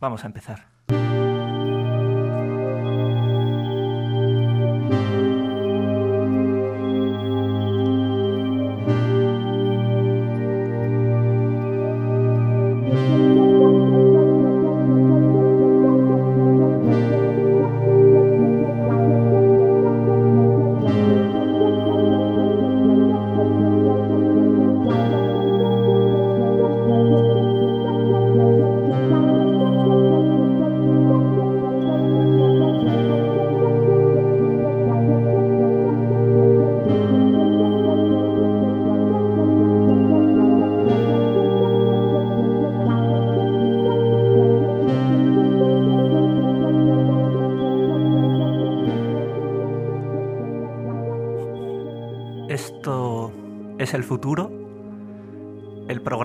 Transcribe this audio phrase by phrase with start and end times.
[0.00, 0.66] Vamos a empezar.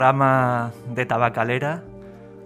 [0.02, 1.84] De Tabacalera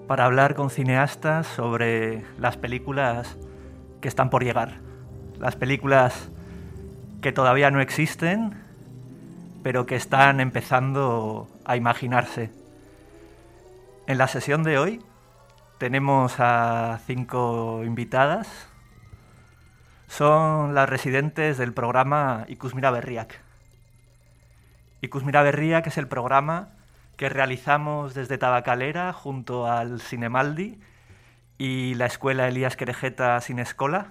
[0.09, 3.37] para hablar con cineastas sobre las películas
[4.01, 4.79] que están por llegar,
[5.39, 6.29] las películas
[7.21, 8.61] que todavía no existen,
[9.63, 12.51] pero que están empezando a imaginarse.
[14.05, 15.01] En la sesión de hoy
[15.77, 18.67] tenemos a cinco invitadas.
[20.07, 23.39] Son las residentes del programa Ikusmira Berriak.
[24.99, 26.74] Ikusmira Berriak es el programa
[27.17, 30.79] que realizamos desde Tabacalera junto al Cinemaldi
[31.57, 34.07] y la Escuela Elías Querejeta Sin Escola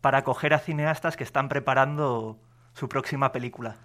[0.00, 2.38] para acoger a cineastas que están preparando
[2.74, 3.76] su próxima película.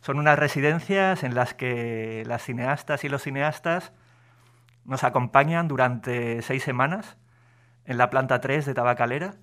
[0.00, 3.92] Son unas residencias en las que las cineastas y los cineastas
[4.84, 7.16] nos acompañan durante seis semanas
[7.84, 9.34] en la planta 3 de Tabacalera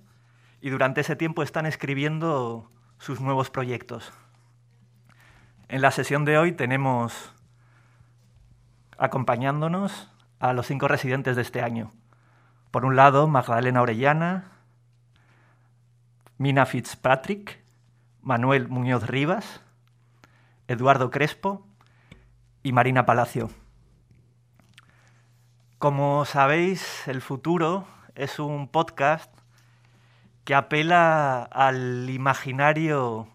[0.60, 4.12] y durante ese tiempo están escribiendo sus nuevos proyectos.
[5.68, 7.35] En la sesión de hoy tenemos
[8.98, 11.92] acompañándonos a los cinco residentes de este año.
[12.70, 14.52] Por un lado, Magdalena Orellana,
[16.38, 17.62] Mina Fitzpatrick,
[18.20, 19.62] Manuel Muñoz Rivas,
[20.68, 21.66] Eduardo Crespo
[22.62, 23.50] y Marina Palacio.
[25.78, 29.32] Como sabéis, El Futuro es un podcast
[30.44, 33.28] que apela al imaginario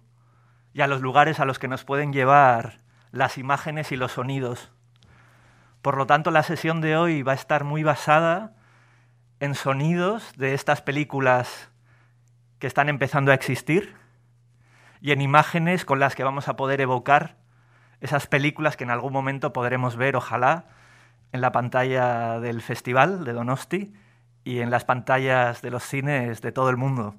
[0.73, 2.79] y a los lugares a los que nos pueden llevar
[3.11, 4.71] las imágenes y los sonidos.
[5.81, 8.53] Por lo tanto, la sesión de hoy va a estar muy basada
[9.39, 11.71] en sonidos de estas películas
[12.59, 13.95] que están empezando a existir
[15.01, 17.37] y en imágenes con las que vamos a poder evocar
[18.01, 20.65] esas películas que en algún momento podremos ver, ojalá,
[21.31, 23.93] en la pantalla del festival de Donosti
[24.43, 27.15] y en las pantallas de los cines de todo el mundo.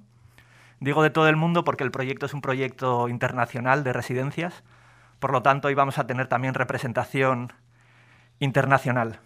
[0.78, 4.62] Digo de todo el mundo porque el proyecto es un proyecto internacional de residencias,
[5.18, 7.52] por lo tanto hoy vamos a tener también representación
[8.42, 9.20] internacional.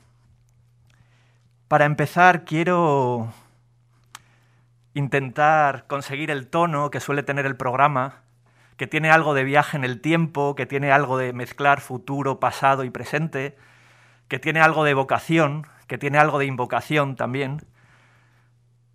[1.69, 3.33] Para empezar, quiero
[4.93, 8.21] intentar conseguir el tono que suele tener el programa,
[8.77, 12.85] que tiene algo de viaje en el tiempo, que tiene algo de mezclar futuro, pasado
[12.85, 13.57] y presente,
[14.29, 17.63] que tiene algo de vocación, que tiene algo de invocación también.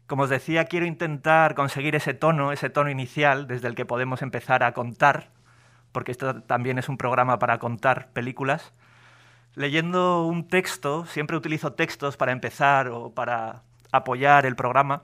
[0.06, 4.22] Como os decía, quiero intentar conseguir ese tono, ese tono inicial desde el que podemos
[4.22, 5.32] empezar a contar,
[5.92, 8.72] porque esto también es un programa para contar películas,
[9.56, 15.02] leyendo un texto, siempre utilizo textos para empezar o para apoyar el programa,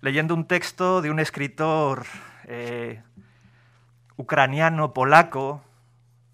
[0.00, 2.04] leyendo un texto de un escritor
[2.44, 3.02] eh,
[4.16, 5.62] ucraniano-polaco,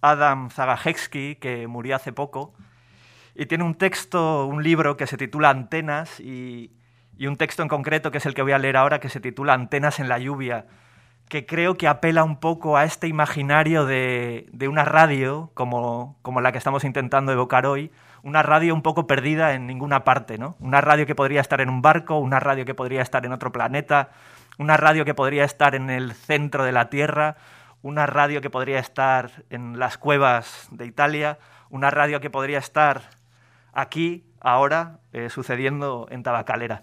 [0.00, 2.54] Adam Zagajewski, que murió hace poco,
[3.34, 6.72] y tiene un texto, un libro que se titula Antenas y,
[7.16, 9.20] y un texto en concreto que es el que voy a leer ahora que se
[9.20, 10.66] titula Antenas en la lluvia,
[11.32, 16.42] que creo que apela un poco a este imaginario de, de una radio como, como,
[16.42, 17.90] la que estamos intentando evocar hoy,
[18.22, 20.56] una radio un poco perdida en ninguna parte, ¿no?
[20.60, 23.50] Una radio que podría estar en un barco, una radio que podría estar en otro
[23.50, 24.10] planeta,
[24.58, 27.36] una radio que podría estar en el centro de la Tierra,
[27.80, 31.38] una radio que podría estar en las cuevas de Italia,
[31.70, 33.04] una radio que podría estar
[33.72, 36.82] aquí, ahora, eh, sucediendo en Tabacalera.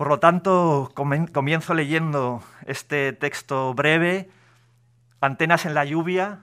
[0.00, 4.30] Por lo tanto, comienzo leyendo este texto breve,
[5.20, 6.38] Antenas en la lluvia,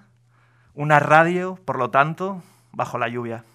[0.75, 3.45] una radio, por lo tanto, bajo la lluvia.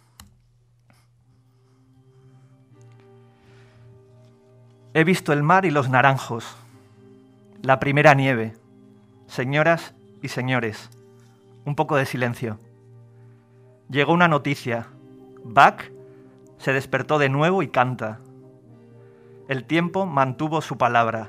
[4.92, 6.56] He visto el mar y los naranjos,
[7.62, 8.56] la primera nieve.
[9.28, 10.90] Señoras y señores,
[11.64, 12.58] un poco de silencio.
[13.88, 14.88] Llegó una noticia.
[15.44, 15.80] Bach
[16.58, 18.18] se despertó de nuevo y canta.
[19.52, 21.28] El tiempo mantuvo su palabra.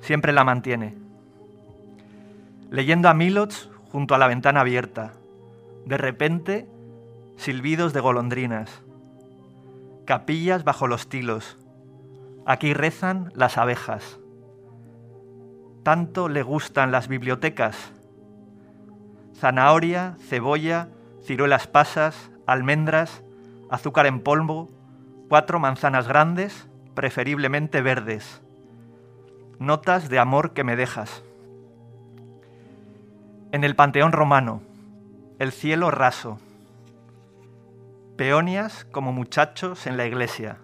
[0.00, 0.98] Siempre la mantiene.
[2.68, 5.14] Leyendo a Milots junto a la ventana abierta.
[5.86, 6.68] De repente,
[7.38, 8.82] silbidos de golondrinas.
[10.04, 11.56] capillas bajo los tilos.
[12.44, 14.18] Aquí rezan las abejas.
[15.84, 17.94] Tanto le gustan las bibliotecas.
[19.34, 20.90] Zanahoria, cebolla,
[21.22, 23.22] ciruelas pasas, almendras,
[23.70, 24.68] azúcar en polvo,
[25.30, 26.67] cuatro manzanas grandes,
[26.98, 28.42] preferiblemente verdes.
[29.60, 31.22] Notas de amor que me dejas.
[33.52, 34.62] En el Panteón Romano,
[35.38, 36.40] el cielo raso.
[38.16, 40.58] Peonias como muchachos en la iglesia.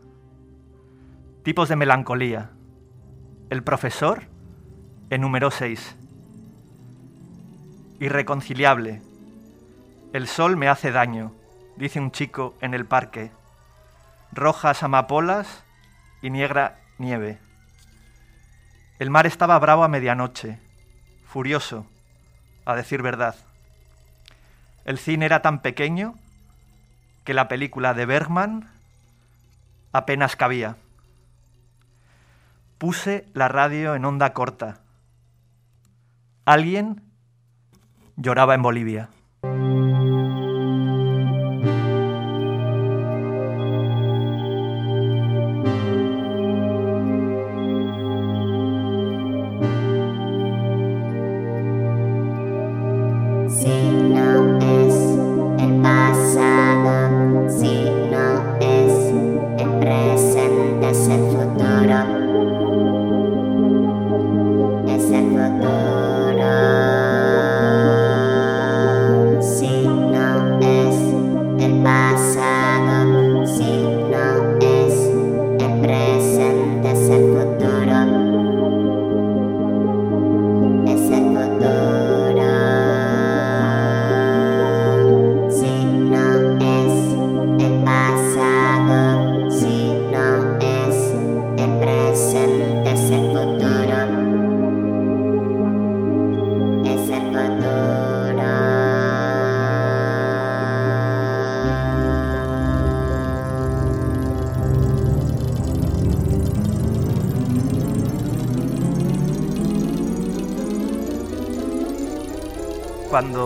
[1.45, 2.51] Tipos de melancolía.
[3.49, 4.25] El profesor
[5.11, 5.95] en número 6.
[8.01, 9.03] Irreconciliable.
[10.13, 11.31] El sol me hace daño,
[11.77, 13.31] dice un chico en el parque.
[14.33, 15.64] Rojas amapolas
[16.25, 17.39] y negra nieve.
[18.99, 20.59] El mar estaba bravo a medianoche,
[21.27, 21.87] furioso,
[22.65, 23.37] a decir verdad.
[24.87, 26.15] El cine era tan pequeño
[27.25, 28.71] que la película de Bergman
[29.93, 30.79] apenas cabía.
[32.79, 34.81] Puse la radio en onda corta.
[36.47, 37.03] Alguien
[38.17, 39.11] lloraba en Bolivia.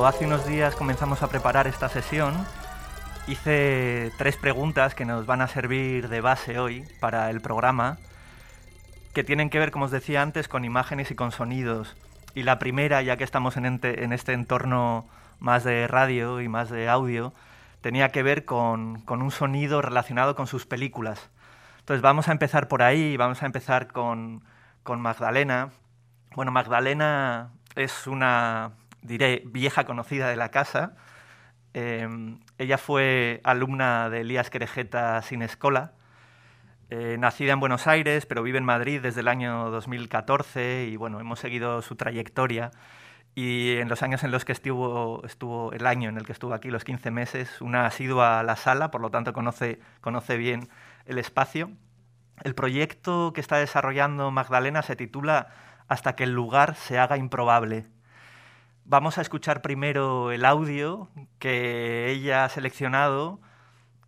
[0.09, 2.35] Hace unos días comenzamos a preparar esta sesión,
[3.27, 7.99] hice tres preguntas que nos van a servir de base hoy para el programa,
[9.13, 11.95] que tienen que ver, como os decía antes, con imágenes y con sonidos.
[12.35, 13.81] Y la primera, ya que estamos en,
[14.15, 15.07] este entorno
[15.41, 17.35] más de radio y más de audio,
[17.83, 21.29] tenía que ver con, un sonido relacionado con sus películas.
[21.81, 24.43] Entonces vamos a empezar por ahí, vamos a empezar con,
[24.85, 25.69] con Magdalena.
[26.35, 28.73] Bueno, Magdalena es una
[29.09, 30.95] diré, vieja conocida de la casa.
[31.75, 35.93] Em, ella fue alumna de Elías Querejeta sin escola,
[36.91, 41.21] eh, nacida en Buenos Aires, pero vive en Madrid desde el año 2014 y bueno,
[41.21, 42.71] hemos seguido su trayectoria.
[43.35, 46.55] Y en los años en los que estuvo, estuvo el año en el que estuvo
[46.55, 50.69] aquí, los 15 meses, una ha sido a la sala, por lo tanto conoce bien
[51.07, 51.71] el espacio.
[52.43, 55.49] El proyecto que está desarrollando Magdalena se titula
[55.89, 57.87] Hasta que el lugar se haga improbable
[58.91, 63.39] Vamos a escuchar primero el audio que ella ha seleccionado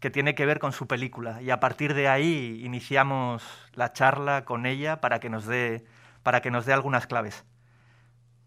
[0.01, 3.45] que tiene que ver con su película y a partir de ahí iniciamos
[3.75, 5.85] la charla con ella para que nos dé
[6.23, 7.45] para que nos dé algunas claves.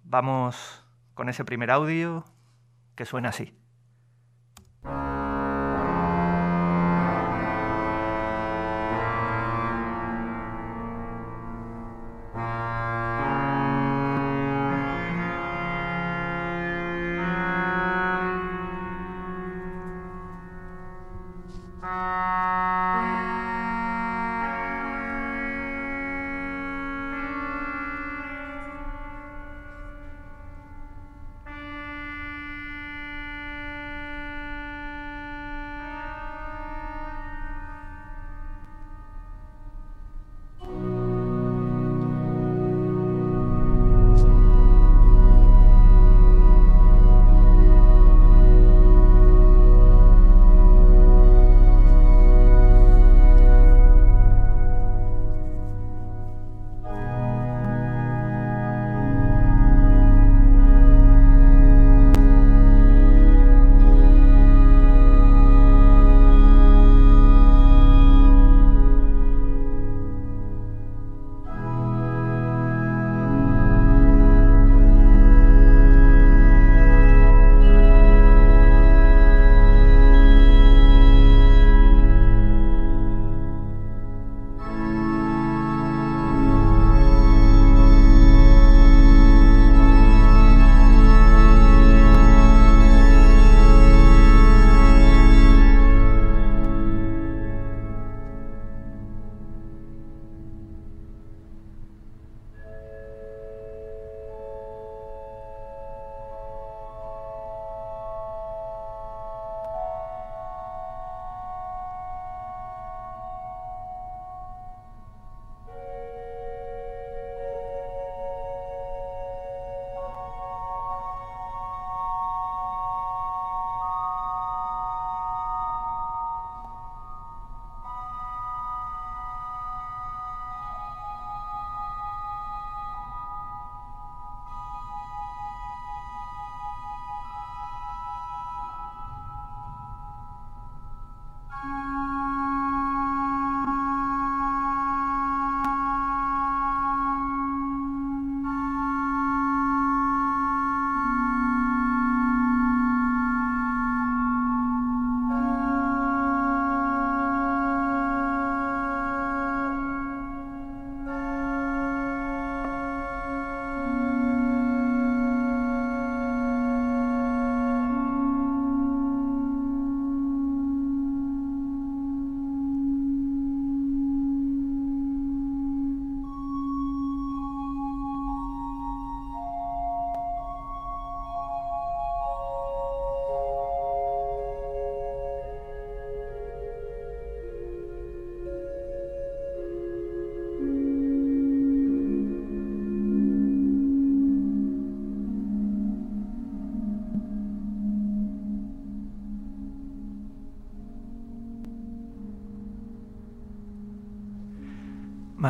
[0.05, 2.25] Vamos con ese primer audio
[2.95, 3.55] que suena así.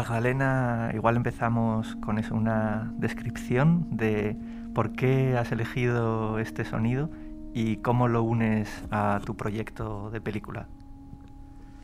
[0.03, 4.35] Magdalena, igual empezamos con eso, una descripción de
[4.75, 7.09] por qué has elegido este sonido
[7.53, 10.67] y cómo lo unes a tu proyecto de película.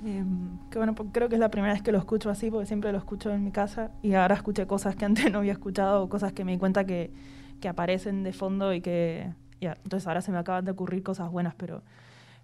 [0.03, 2.91] Em, que bueno, creo que es la primera vez que lo escucho así, porque siempre
[2.91, 6.09] lo escucho en mi casa y ahora escuché cosas que antes no había escuchado o
[6.09, 7.13] cosas que me di cuenta que,
[7.61, 11.31] que aparecen de fondo y que, ya, entonces ahora se me acaban de ocurrir cosas
[11.31, 11.83] buenas, pero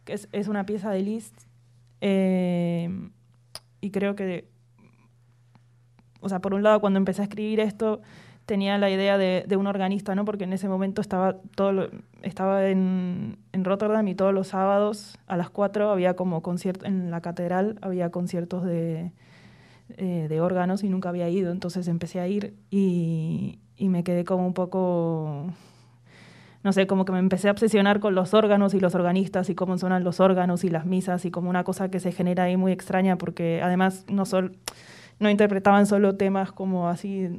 [0.05, 1.35] es una pieza de Liszt
[1.99, 3.11] em,
[3.81, 4.54] y creo que
[6.25, 8.01] o sea, por un lado, cuando empecé a escribir esto,
[8.47, 10.25] tenía la idea de, un organista, ¿no?
[10.25, 11.89] Porque en ese momento estaba todo
[12.23, 17.21] estaba en, Rotterdam y todos los sábados a las 4 había como concierto en la
[17.21, 19.11] catedral había conciertos de,
[19.97, 24.25] eh, de órganos y nunca había ido, entonces empecé a ir y, y me quedé
[24.25, 25.47] como un poco
[26.65, 29.55] no sé, como que me empecé a obsesionar con los órganos y los organistas y
[29.55, 32.57] cómo suenan los órganos y las misas y como una cosa que se genera ahí
[32.57, 34.49] muy extraña porque además no solo
[35.19, 37.29] no interpretaban solo temas como así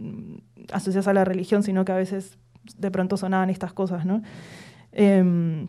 [0.72, 2.38] asociados a la religión, sino que a veces
[2.78, 4.22] de pronto sonaban estas cosas, ¿no?
[4.92, 5.68] Em,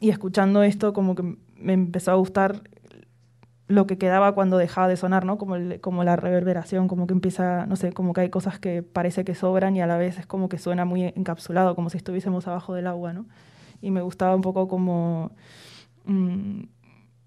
[0.00, 2.62] y escuchando esto como que me empezó a gustar
[3.68, 5.38] lo que quedaba cuando dejaba de sonar, ¿no?
[5.38, 9.24] Como, como la reverberación, como que empieza, no sé, como que hay cosas que parece
[9.24, 12.46] que sobran y a la vez es como que suena muy encapsulado, como si estuviésemos
[12.46, 13.26] abajo del agua, ¿no?
[13.80, 15.32] Y me gustaba un poco como...
[16.04, 16.64] Mm,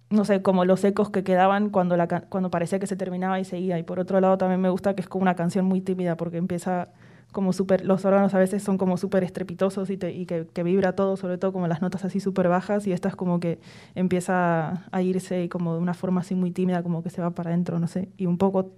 [0.09, 1.95] no sé, como los ecos que quedaban cuando,
[2.29, 3.77] cuando parecía que se terminaba y seguía.
[3.77, 6.37] Y por otro lado también me gusta que es como una canción muy tímida porque
[6.37, 6.89] empieza
[7.31, 11.37] como súper, los órganos a veces son como súper estrepitosos y, que, vibra todo, sobre
[11.37, 13.59] todo como las notas así súper bajas y esta es como que
[13.93, 17.31] empieza a irse y como de una forma así muy tímida, como que se va
[17.31, 18.09] para adentro, no sé.
[18.17, 18.71] Y un poco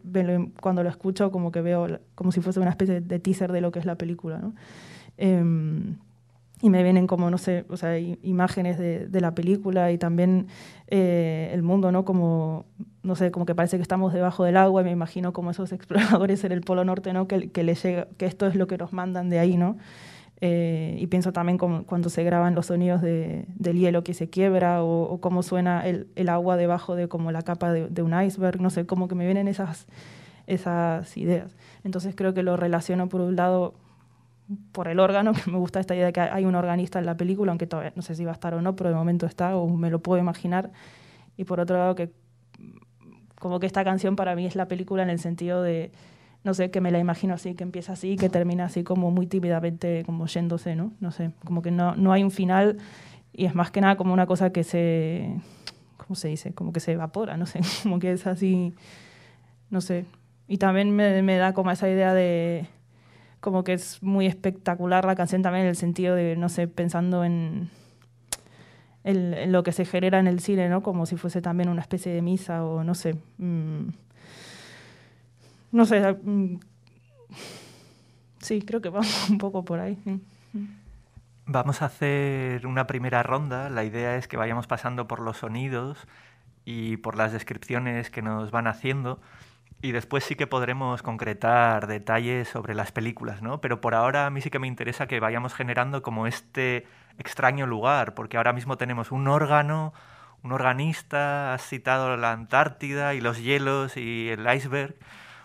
[0.59, 3.71] cuando lo escucho como que veo como si fuese una especie de teaser de lo
[3.71, 4.41] que es la película.
[5.17, 5.97] Em,
[6.61, 10.47] y me vienen como, no sé, o sea, imágenes de, de la película y también
[10.87, 12.05] eh, el mundo, ¿no?
[12.05, 12.65] Como,
[13.01, 15.71] no sé, como que parece que estamos debajo del agua y me imagino como esos
[15.73, 17.27] exploradores en el Polo Norte, ¿no?
[17.27, 19.77] Que, que, les llega, que esto es lo que nos mandan de ahí, ¿no?
[20.43, 24.27] Eh, y pienso también como cuando se graban los sonidos de, del hielo que se
[24.27, 28.01] quiebra o, o cómo suena el, el, agua debajo de como la capa de, de,
[28.01, 29.85] un iceberg, no sé, como que me vienen esas,
[30.47, 31.55] esas ideas.
[31.83, 33.75] Entonces creo que lo relaciono por un lado
[34.71, 37.17] por el órgano, que me gusta esta idea de que hay un organista en la
[37.17, 39.55] película, aunque todavía no sé si va a estar o no, pero de momento está,
[39.55, 40.71] o me lo puedo imaginar.
[41.37, 42.11] Y por otro lado, que
[43.39, 45.91] como que esta canción para mí es la película en el sentido de,
[46.43, 49.25] no sé, que me la imagino así, que empieza así, que termina así como muy
[49.27, 50.93] tímidamente, como yéndose, ¿no?
[50.99, 52.77] No sé, como que no, no hay un final
[53.33, 55.35] y es más que nada como una cosa que se,
[55.97, 56.53] ¿cómo se dice?
[56.53, 58.73] Como que se evapora, no sé, como que es así,
[59.69, 60.05] no sé.
[60.47, 62.67] Y también me, me da como esa idea de
[63.41, 67.25] como que es muy espectacular la canción también en el sentido de, no sé, pensando
[67.25, 67.69] en,
[69.03, 70.81] en, lo que se genera en el cine, ¿no?
[70.83, 73.15] Como si fuese también una especie de misa o no sé.
[73.39, 73.89] Mm,
[75.71, 76.13] no sé.
[76.13, 76.59] Mm,
[78.39, 79.97] sí, creo que vamos un poco por ahí.
[81.47, 83.69] Vamos a hacer una primera ronda.
[83.71, 86.07] La idea es que vayamos pasando por los sonidos
[86.63, 89.19] y por las descripciones que nos van haciendo.
[89.83, 93.61] Y después sí que podremos concretar detalles sobre las películas, ¿no?
[93.61, 96.85] Pero por ahora a mí sí que me interesa que vayamos generando como este
[97.17, 99.93] extraño lugar, porque ahora mismo tenemos un órgano,
[100.43, 104.95] un organista, has citado la Antártida y los hielos y el iceberg.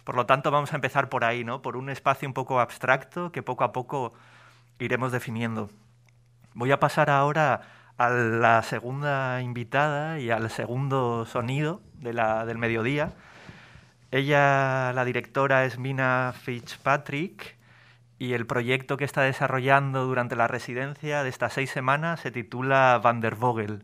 [0.04, 1.62] Por lo tanto, vamos a empezar por ahí, ¿no?
[1.62, 4.12] Por un espacio un poco abstracto que poco a poco
[4.78, 5.70] iremos definiendo.
[6.52, 7.62] Voy a pasar ahora
[7.96, 13.14] a la segunda invitada y al segundo sonido de la, del mediodía
[14.16, 17.56] ella, la directora, es Mina Fitzpatrick
[18.18, 22.98] y el proyecto que está desarrollando durante la residencia de estas seis semanas se titula
[23.02, 23.82] Van der Vogel.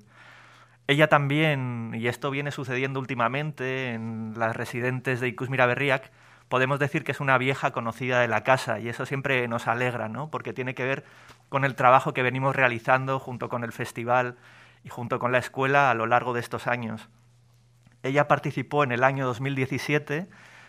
[0.87, 6.11] Ella también, y esto viene sucediendo últimamente en las residentes de Ikusmira Berriak,
[6.49, 10.09] podemos decir que es una vieja conocida de la casa y eso siempre nos alegra,
[10.09, 10.31] ¿no?
[10.31, 11.05] porque tiene que ver
[11.51, 14.37] con el trabajo que venimos realizando junto con el festival
[14.83, 17.09] y junto con la escuela a lo largo de estos años.
[18.03, 20.29] Ella participó en el año 2017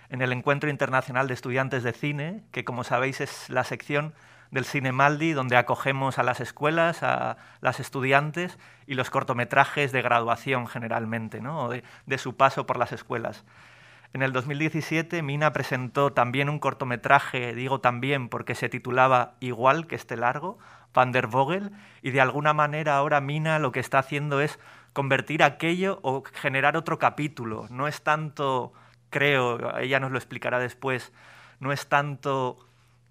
[0.09, 4.13] en el Encuentro Internacional de Estudiantes de Cine, que como sabéis es la sección
[4.51, 10.03] del Cine Maldi donde acogemos a las escuelas, a las estudiantes y los cortometrajes de
[10.03, 11.69] graduación generalmente, ¿no?
[11.69, 13.43] de, de su paso por las escuelas.
[14.13, 19.95] En el 2017 Mina presentó también un cortometraje, digo también porque se titulaba igual que
[19.95, 20.59] este largo,
[20.93, 21.71] Van der Vogel,
[22.03, 24.59] y de alguna manera ahora Mina lo que está haciendo es
[24.93, 27.67] convertir aquello o generar otro capítulo.
[27.69, 28.73] No es tanto,
[29.09, 31.11] creo, ella nos lo explicará después,
[31.59, 32.59] no es tanto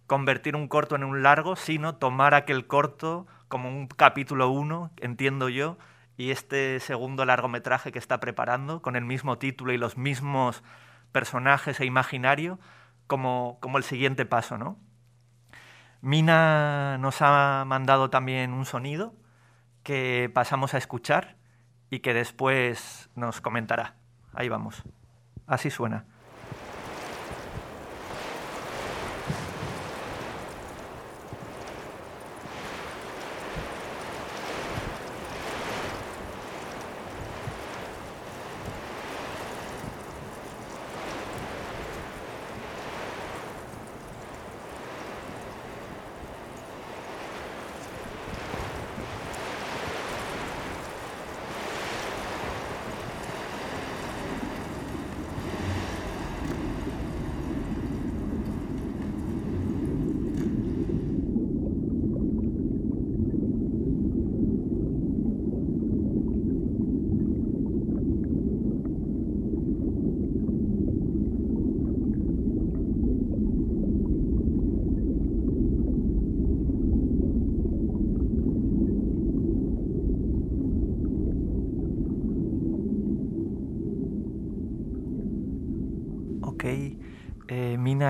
[0.06, 5.48] convertir un corto en un largo, sino tomar aquel corto como un capítulo uno, entiendo
[5.48, 5.76] yo,
[6.16, 10.62] y este segundo largometraje que está preparando, con el mismo título y los mismos
[11.10, 12.58] personajes e imaginario
[13.06, 14.78] como, como el siguiente paso, ¿no?
[16.00, 19.14] Mina nos ha mandado también un sonido
[19.82, 21.36] que pasamos a escuchar
[21.92, 23.96] y que después nos comentará.
[24.32, 24.82] Ahí vamos.
[25.46, 26.06] Así suena.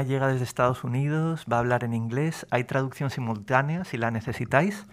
[0.03, 4.87] Llega desde Estados Unidos, va a hablar en inglés, hay traducción simultánea si la necesitáis.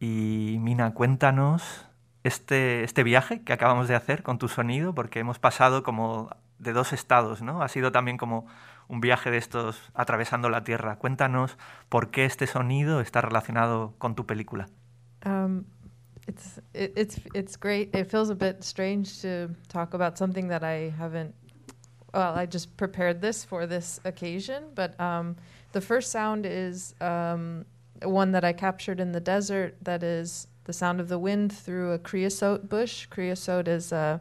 [0.00, 1.86] Y Mina, cuéntanos
[2.22, 6.72] este, este viaje que acabamos de hacer con tu sonido, porque hemos pasado como de
[6.72, 7.62] dos estados, ¿no?
[7.62, 8.46] Ha sido también como
[8.88, 10.96] un viaje de estos atravesando la Tierra.
[10.96, 11.56] Cuéntanos
[11.88, 14.68] por qué este sonido está relacionado con tu película.
[15.26, 15.64] Um,
[16.26, 17.94] it's, it's, it's great.
[17.94, 21.34] It feels a bit strange to talk about something that I haven't
[22.18, 25.36] well, I just prepared this for this occasion, but um,
[25.70, 27.64] the first sound is um,
[28.02, 29.76] one that I captured in the desert.
[29.82, 33.06] That is the sound of the wind through a creosote bush.
[33.06, 34.20] Creosote is a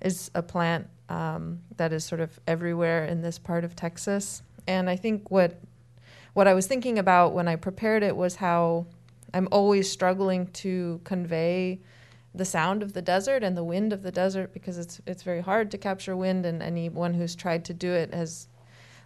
[0.00, 4.44] is a plant um, that is sort of everywhere in this part of Texas.
[4.68, 5.58] And I think what
[6.34, 8.86] what I was thinking about when I prepared it was how
[9.32, 11.80] I'm always struggling to convey
[12.34, 15.40] the sound of the desert and the wind of the desert because it's it's very
[15.40, 18.48] hard to capture wind and anyone who's tried to do it has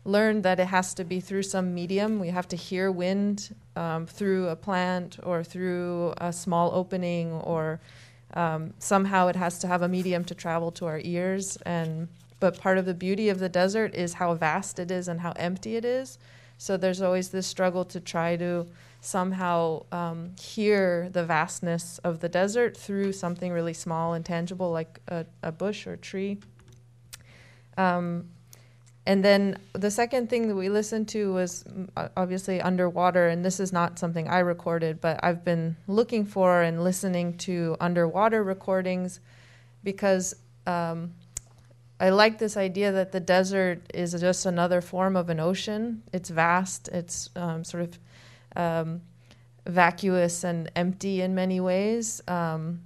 [0.05, 2.19] learned that it has to be through some medium.
[2.19, 7.81] We have to hear wind um, through a plant or through a small opening or
[8.35, 11.59] um, somehow it has to have a medium to travel to our ears.
[11.67, 12.09] And
[12.41, 15.33] but part of the beauty of the desert is how vast it is and how
[15.33, 16.19] empty it is.
[16.57, 18.67] So there's always this struggle to try to
[19.01, 25.01] somehow um, hear the vastness of the desert through something really small and tangible like
[25.09, 26.39] a, a bush or a tree.
[27.77, 28.29] Um,
[29.07, 33.59] and then the second thing that we listened to was mm, obviously underwater, and this
[33.59, 39.21] is not something I recorded, but I've been looking for and listening to underwater recordings
[39.83, 40.35] because
[40.67, 41.15] um,
[41.99, 46.03] I like this idea that the desert is just another form of an ocean.
[46.13, 47.99] It's vast, it's um, sort of
[48.57, 49.03] um,
[49.67, 52.21] vacuous and empty in many ways.
[52.29, 52.81] Um,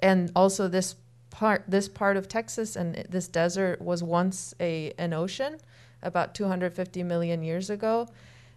[0.00, 0.96] and also this
[1.30, 5.58] part this part of Texas and this desert was once a an ocean
[6.02, 8.08] about 250 million years ago.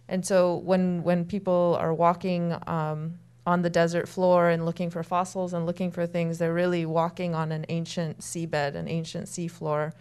[0.08, 5.02] And so when when people are walking um, on the desert floor and looking for
[5.02, 9.92] fossils and looking for things, they're really walking on an ancient seabed, an ancient seafloor.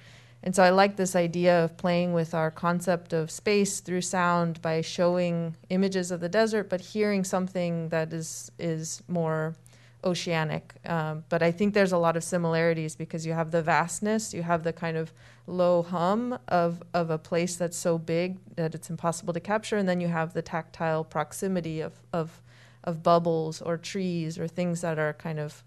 [0.43, 4.61] And so I like this idea of playing with our concept of space through sound
[4.61, 9.55] by showing images of the desert, but hearing something that is is more
[10.03, 10.73] oceanic.
[10.85, 14.41] Um, but I think there's a lot of similarities because you have the vastness, you
[14.41, 15.13] have the kind of
[15.45, 19.87] low hum of of a place that's so big that it's impossible to capture, and
[19.87, 22.41] then you have the tactile proximity of of
[22.83, 25.63] of bubbles or trees or things that are kind of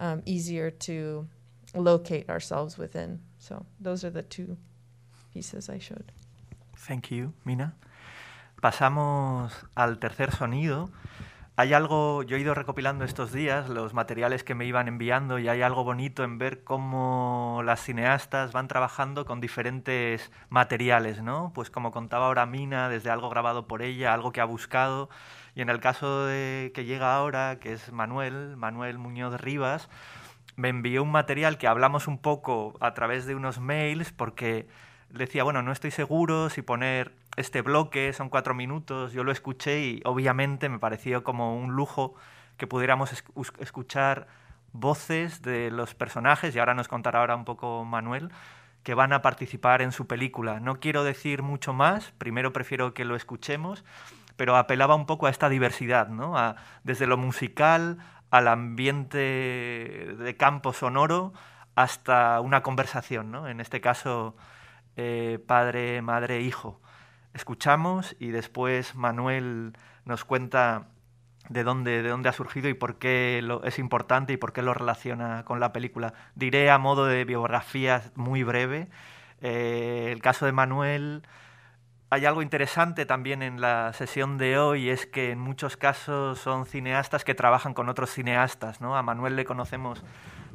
[0.00, 1.28] um, easier to
[1.74, 3.20] locate ourselves within.
[3.48, 4.58] So those are the two
[5.32, 6.12] pieces I showed.
[6.86, 7.76] Thank you, Mina.
[8.60, 10.90] Pasamos al tercer sonido.
[11.56, 15.48] Hay algo, yo he ido recopilando estos días los materiales que me iban enviando y
[15.48, 21.50] hay algo bonito en ver cómo las cineastas van trabajando con diferentes materiales, ¿no?
[21.54, 25.08] Pues como contaba ahora Mina, desde algo grabado por ella, algo que ha buscado.
[25.54, 29.88] Y en el caso de que llega ahora, que es Manuel, Manuel Muñoz Rivas,
[30.58, 34.66] me envió un material que hablamos un poco a través de unos mails porque
[35.08, 39.80] decía, bueno, no estoy seguro si poner este bloque, son cuatro minutos, yo lo escuché
[39.84, 42.16] y obviamente me pareció como un lujo
[42.56, 43.12] que pudiéramos
[43.60, 44.26] escuchar
[44.72, 48.32] voces de los personajes, y ahora nos contará ahora un poco Manuel,
[48.82, 50.58] que van a participar en su película.
[50.58, 53.84] No quiero decir mucho más, primero prefiero que lo escuchemos,
[54.34, 56.34] pero apelaba un poco a esta diversidad, ¿no?
[56.82, 57.98] desde lo musical
[58.30, 59.18] al ambiente
[60.18, 61.32] de campo sonoro
[61.74, 63.48] hasta una conversación, ¿no?
[63.48, 64.36] En este caso
[64.96, 66.80] eh, padre, madre, hijo.
[67.34, 70.88] Escuchamos y después Manuel nos cuenta
[71.48, 74.62] de dónde, de dónde ha surgido y por qué lo, es importante y por qué
[74.62, 76.14] lo relaciona con la película.
[76.34, 78.88] Diré a modo de biografía muy breve.
[79.40, 81.22] Eh, el caso de Manuel,
[82.10, 86.64] hay algo interesante también en la sesión de hoy, es que en muchos casos son
[86.64, 88.80] cineastas que trabajan con otros cineastas.
[88.80, 88.96] ¿no?
[88.96, 90.02] A Manuel le conocemos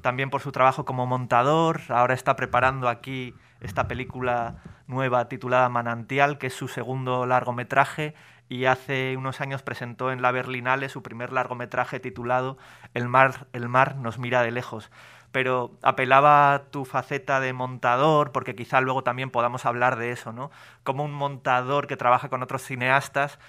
[0.01, 4.55] también por su trabajo como montador, ahora está preparando aquí esta película
[4.87, 8.15] nueva titulada Manantial, que es su segundo largometraje,
[8.49, 12.57] y hace unos años presentó en la Berlinale su primer largometraje titulado
[12.93, 14.91] El mar, el mar nos mira de lejos.
[15.33, 20.31] Pero apelaba a tu faceta de montador, porque quizá luego también podamos hablar de eso,
[20.31, 20.49] ¿no?
[20.83, 23.39] Como un montador que trabaja con otros cineastas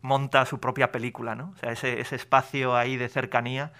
[0.00, 1.52] monta su propia película, ¿no?
[1.54, 3.72] O sea, ese, ese espacio ahí de cercanía,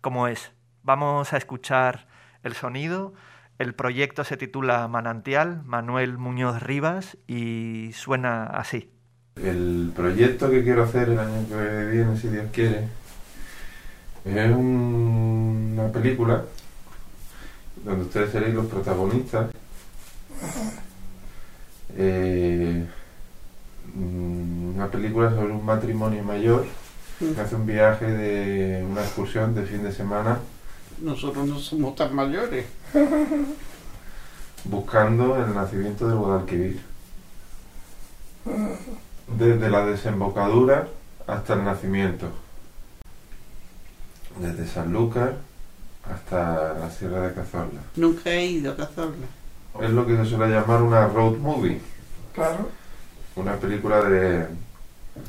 [0.00, 0.50] como es.
[0.82, 2.06] Vamos a escuchar
[2.42, 3.14] el sonido.
[3.58, 8.90] El proyecto se titula Manantial, Manuel Muñoz Rivas, y suena así.
[9.36, 12.88] El proyecto que quiero hacer el año que viene, si Dios quiere,
[14.24, 16.44] es una película
[17.86, 19.50] donde ustedes seréis los protagonistas.
[21.96, 22.84] Eh,
[23.94, 26.66] una película sobre un matrimonio mayor
[27.18, 30.38] que hace un viaje de una excursión de fin de semana
[31.00, 32.66] nosotros no somos tan mayores.
[34.64, 36.80] Buscando el nacimiento del Guadalquivir.
[39.38, 40.88] Desde la desembocadura
[41.26, 42.28] hasta el nacimiento.
[44.40, 45.32] Desde San Lucas
[46.12, 47.80] hasta la Sierra de Cazorla.
[47.96, 49.26] Nunca he ido a Cazorla.
[49.80, 51.80] Es lo que se suele llamar una road movie.
[52.34, 52.70] Claro.
[53.34, 54.46] Una película de...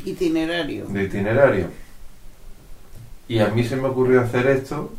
[0.06, 0.86] Itinerario.
[0.86, 1.68] De itinerario.
[3.28, 4.94] Y a mí se me ocurrió hacer esto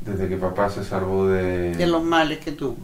[0.00, 1.74] desde que papá se salvó de...
[1.74, 2.78] De los males que tuvo.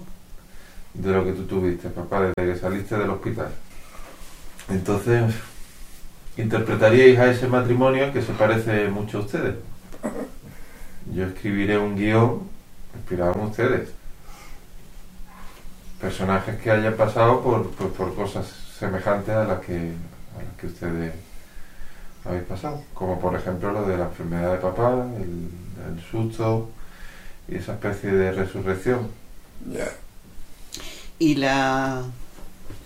[0.94, 3.48] De lo que tú tuviste, papá, desde que saliste del hospital.
[4.68, 5.34] Entonces,
[6.36, 9.54] interpretaríais a ese matrimonio que se parece mucho a ustedes.
[11.14, 12.42] Yo escribiré un guion
[12.94, 13.88] inspirado en ustedes.
[16.00, 18.46] Personajes que hayan pasado por, por, cosas
[18.78, 21.12] semejantes a las, que, a las que ustedes
[22.24, 22.82] habéis pasado.
[22.94, 25.48] Como por ejemplo lo de la enfermedad de papá, el,
[25.92, 26.68] el susto,
[27.48, 29.08] y esa especie de resurrección.
[29.72, 29.88] Ya.
[31.18, 32.04] Y la,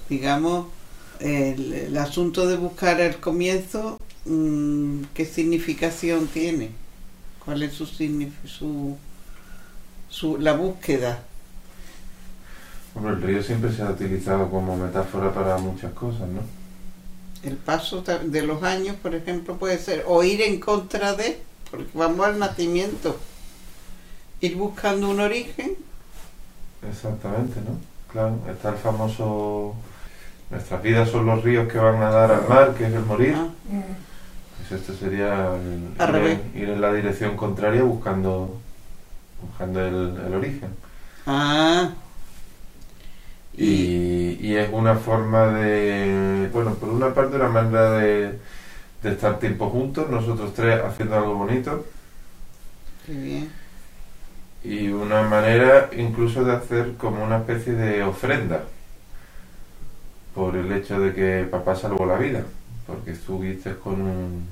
[0.09, 0.67] digamos,
[1.21, 6.71] el, asunto de buscar el comienzo, mm, ¿qué significación tiene?
[7.45, 8.97] ¿Cuál es su, su,
[10.09, 11.23] su la búsqueda?
[12.95, 16.41] Hombre, el río siempre se ha utilizado como metáfora para muchas cosas, ¿no?
[17.43, 21.89] El paso de los años, por ejemplo, puede ser o ir en contra de, porque
[21.95, 23.19] vamos al nacimiento
[24.41, 25.77] ir buscando un origen.
[26.89, 27.79] Exactamente, ¿no?
[28.13, 29.75] Claro, está el famoso
[30.53, 33.35] nuestras vidas son los ríos que van a dar al mar, que es el morir.
[33.35, 33.49] Ah.
[34.69, 35.57] Pues esto sería
[36.55, 38.61] ir, en la dirección contraria buscando
[39.41, 40.71] buscando el, origen.
[41.27, 41.91] Ah.
[43.55, 48.39] Y, y, es una forma de, bueno, por una parte una manera de,
[49.03, 51.85] de estar tiempo juntos, nosotros tres haciendo algo bonito.
[53.05, 53.63] Qué bien
[54.65, 58.65] y una manera incluso de hacer como una especie de ofrenda
[60.35, 62.45] por el hecho de que papá salvó la vida,
[62.87, 64.47] porque estuviste con un,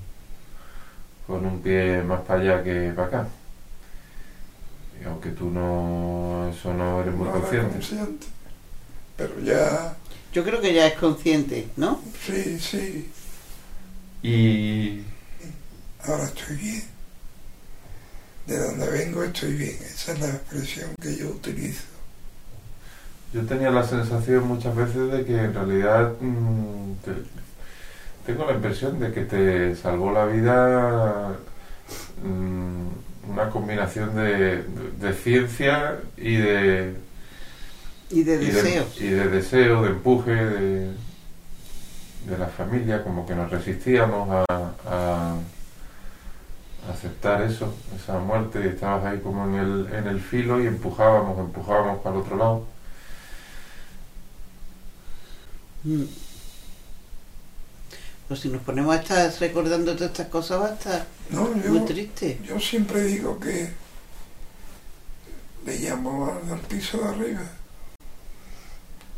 [1.26, 3.28] con un pie más para allá que para acá.
[5.00, 7.72] Y aunque tú no, eso no eres muy consciente.
[7.72, 8.26] consciente.
[9.16, 9.96] Pero ya...
[10.32, 12.00] Yo creo que ya es consciente, ¿no?
[12.24, 13.10] Sí, sí.
[14.22, 15.02] Y...
[16.04, 16.82] Ahora estoy bien.
[18.46, 19.76] de donde vengo estoy bien.
[19.82, 21.84] Esa es la expresión que yo utilizo.
[23.32, 27.24] Yo tenía la sensación muchas veces de que en realidad mm, te-
[28.26, 31.36] tengo la impresión de que te salvó la vida
[32.24, 34.62] mm, una combinación de,
[35.00, 36.94] de ciencia y de,
[38.10, 39.00] Y de y de- deseos.
[39.00, 40.90] y de deseo, de empuje de,
[42.38, 44.44] la familia, como que nos resistíamos a,
[44.88, 45.34] a
[46.92, 52.00] aceptar eso, esa muerte, estabas ahí como en el, en el filo y empujábamos, empujábamos
[52.02, 52.64] para el otro lado.
[55.84, 56.02] Mm.
[58.30, 61.80] Pues si nos ponemos a estar recordando todas estas cosas va a estar No, muy
[61.80, 62.38] yo, triste.
[62.46, 63.70] yo siempre digo que
[65.66, 67.40] le llamo al del piso de arriba,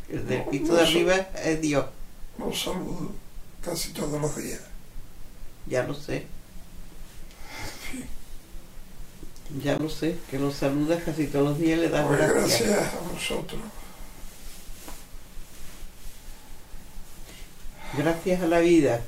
[0.08, 1.84] El del piso de arriba es Dios,
[2.38, 3.12] lo saludo
[3.62, 4.60] casi todos los días.
[5.66, 6.24] ya lo sé.
[9.62, 12.66] Ya lo sé, que lo saludas casi todos los días y le das Pues gracias.
[12.70, 13.60] gracias a vosotros.
[17.92, 19.00] Gracias a la vida.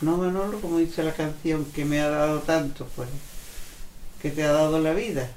[0.00, 3.08] No, Manolo, como dice la canción, que me ha dado tanto, pues,
[4.20, 5.28] que te ha dado la vida.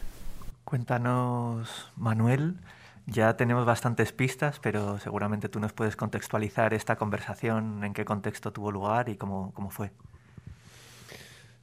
[0.63, 2.57] Cuéntanos, Manuel.
[3.05, 8.51] Ya tenemos bastantes pistas, pero seguramente tú nos puedes contextualizar esta conversación, en qué contexto
[8.51, 9.91] tuvo lugar y cómo, cómo fue.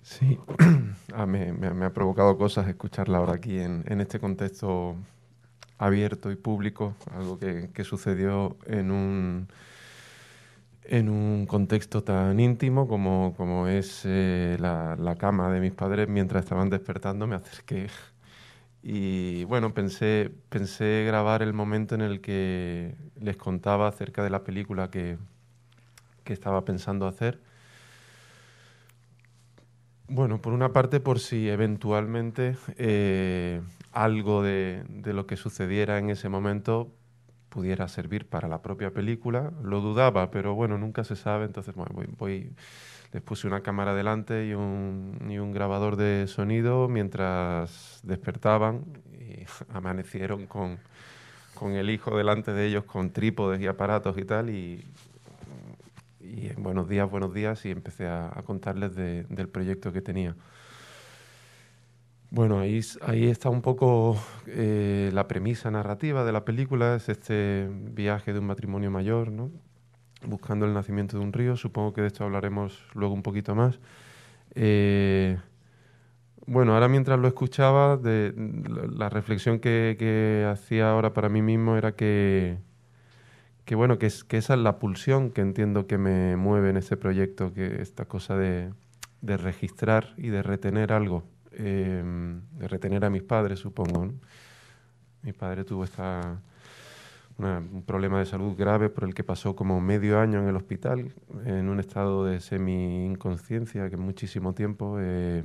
[0.03, 0.38] Sí,
[1.14, 4.97] Ah, me, me- me ha provocado cosas escucharla ahora aquí en, en este contexto
[5.85, 9.49] abierto y público, algo que, sucedió en un,
[10.85, 16.09] en un contexto tan íntimo como, como es eh, la, la cama de mis padres
[16.09, 17.88] mientras estaban despertando, me acerqué
[18.87, 24.44] y bueno, pensé, pensé grabar el momento en el que les contaba acerca de la
[24.44, 25.16] película que,
[26.23, 27.40] que estaba pensando hacer.
[30.09, 33.62] Bueno, por una parte, por si eventualmente eh,
[33.93, 36.93] algo de, lo que sucediera en ese momento
[37.49, 39.53] pudiera servir para la propia película.
[39.62, 41.47] Lo dudaba, pero bueno, nunca se sabe.
[41.47, 42.51] Entonces, bueno, voy,
[43.12, 48.85] les puse una cámara delante y un, y un grabador de sonido mientras despertaban
[49.19, 50.79] y amanecieron con,
[51.55, 54.51] con el hijo delante de ellos con trípodes y aparatos y tal.
[54.51, 54.85] Y,
[56.25, 60.35] y en buenos días, buenos días, y empecé a, contarles de- del proyecto que tenía.
[62.31, 67.69] Bueno, ahí, ahí está un poco eh, la premisa narrativa de la película, es este
[67.71, 69.51] viaje de un matrimonio mayor, ¿no?
[70.27, 73.79] buscando el nacimiento de un río, supongo que de esto hablaremos luego un poquito más.
[74.55, 75.39] Eh,
[76.47, 78.33] bueno, ahora mientras lo escuchaba, de,
[78.91, 82.59] la, reflexión que hacía ahora para mí mismo era que,
[83.64, 86.77] que bueno, que, es, que esa es la pulsión que entiendo que me mueve en
[86.77, 88.72] este proyecto, que esta cosa de,
[89.22, 92.03] de registrar y de retener algo, eh,
[92.59, 94.07] de retener a mis padres, supongo.
[94.07, 94.12] ¿no?
[95.22, 96.38] Mi padre tuvo esta,
[97.38, 100.57] una- un problema de salud grave por el que pasó como medio año en el
[100.57, 101.12] hospital,
[101.46, 104.98] en un estado de semi-inconsciencia, que muchísimo tiempo.
[105.00, 105.42] eh,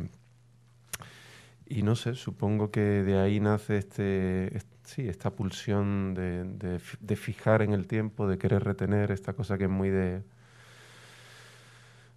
[1.72, 6.80] y no sé, supongo que de ahí nace este, est- sí, esta pulsión de, de
[6.80, 10.24] fi- de fijar en el tiempo, de querer retener, esta cosa que es muy de...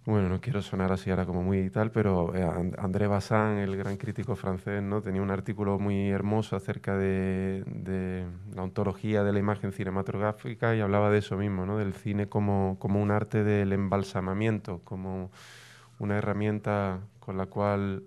[0.05, 3.77] Bueno, no quiero sonar así ahora como muy tal, pero eh, And- André Bazin, el
[3.77, 5.01] gran crítico francés, ¿no?
[5.01, 10.81] tenía un artículo muy hermoso acerca de, de la ontología de la imagen cinematográfica y
[10.81, 11.77] hablaba de eso mismo, ¿no?
[11.77, 15.31] del cine como, como un arte del embalsamamiento, como
[15.99, 18.03] una herramienta con la cual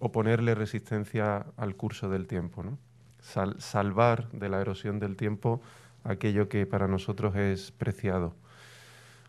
[0.00, 2.78] oponerle resistencia al curso del tiempo, ¿no?
[3.26, 5.60] Sal- salvar de la erosión del tiempo
[6.04, 8.34] aquello que para nosotros es preciado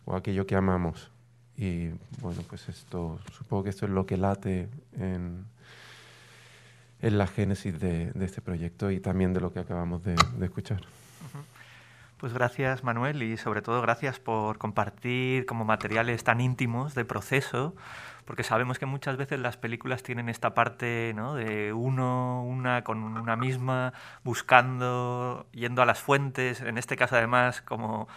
[0.04, 1.10] o aquello que amamos.
[1.56, 1.88] Y
[2.20, 5.44] bueno, pues esto, supongo que esto es lo que late en,
[7.02, 10.80] en la génesis de, este proyecto y también de lo que acabamos de escuchar.
[12.18, 17.76] Pues gracias, Manuel, y sobre todo gracias por compartir como materiales tan íntimos de proceso,
[18.24, 21.34] porque sabemos que muchas veces las películas tienen esta parte ¿no?
[21.36, 23.92] de uno, una con una misma,
[24.24, 28.08] buscando, yendo a las fuentes, en este caso además como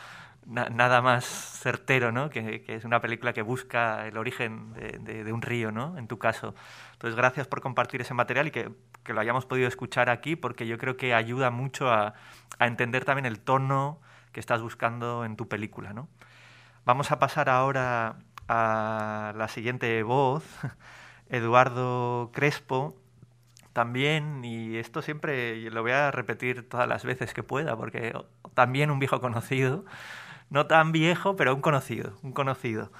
[0.45, 2.29] na- nada más certero, ¿no?
[2.31, 5.95] que, que es una película que busca el origen de, de- de un río, ¿no?
[5.99, 6.55] en tu caso.
[6.93, 8.71] Entonces, gracias por compartir ese material y que,
[9.03, 12.13] que lo hayamos podido escuchar aquí, porque yo creo que ayuda mucho a,
[12.59, 13.99] entender también el tono
[14.31, 15.93] que estás buscando en tu película.
[15.93, 16.07] ¿no?
[16.85, 20.43] Vamos a pasar ahora a la siguiente voz,
[21.29, 22.95] Eduardo Crespo,
[23.73, 28.13] también, y esto siempre lo voy a repetir todas las veces que pueda, porque
[28.53, 29.85] también un viejo conocido,
[30.49, 32.91] no tan viejo, pero un conocido, un conocido.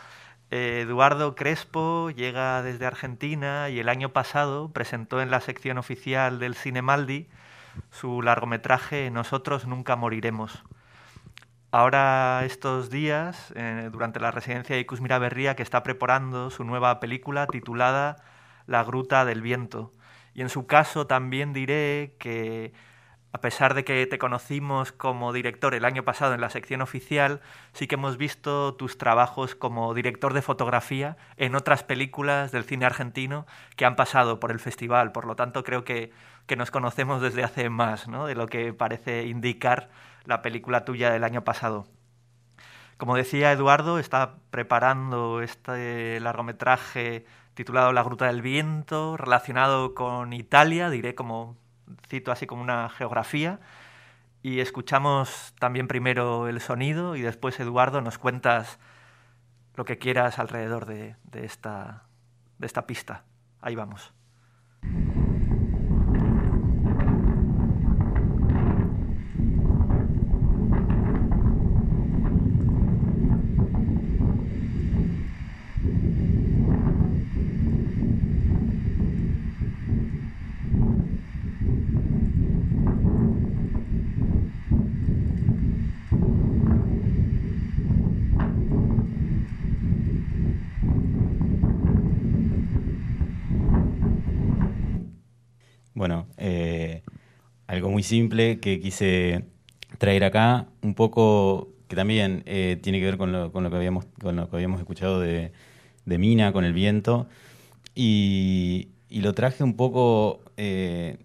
[0.51, 6.39] Eh, Eduardo Crespo llega desde Argentina y el año pasado presentó en la sección oficial
[6.39, 7.29] del Cinemaldi
[7.89, 10.63] su largometraje Nosotros nunca moriremos.
[11.71, 13.53] Ahora estos días,
[13.93, 18.17] durante la residencia de Icus Miraberría, que está preparando su nueva película titulada
[18.67, 19.93] La Gruta del Viento.
[20.33, 22.73] Y en su caso también diré que
[23.33, 27.39] a pesar de que te conocimos como director el año pasado en la sección oficial,
[27.71, 32.85] sí que hemos visto tus trabajos como director de fotografía en otras películas del cine
[32.85, 33.45] argentino
[33.77, 35.13] que han pasado por el festival.
[35.13, 36.11] Por lo tanto, creo que,
[36.45, 38.25] que nos conocemos desde hace más ¿no?
[38.25, 39.89] de lo que parece indicar
[40.25, 41.87] la película tuya del año pasado.
[42.97, 50.89] Como decía Eduardo, está preparando este largometraje titulado La Gruta del Viento, relacionado con Italia,
[50.89, 51.57] diré como
[52.07, 53.59] cito así como una geografía.
[54.43, 58.79] Y escuchamos también primero el sonido y después, Eduardo, nos cuentas
[59.75, 62.03] lo que quieras alrededor de, de esta,
[62.57, 63.23] de esta pista.
[63.61, 64.13] Ahí vamos.
[96.01, 97.03] Bueno, eh,
[97.67, 99.45] algo muy simple que quise
[99.99, 103.75] traer acá, un poco que también eh, tiene que ver con lo, con lo que
[103.75, 105.51] habíamos con lo que habíamos escuchado de,
[106.05, 107.27] de Mina con el viento.
[107.93, 111.19] Y, y lo traje un poco eh,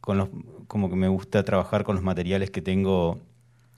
[0.00, 0.28] con los
[0.68, 3.18] como que me gusta trabajar con los materiales que tengo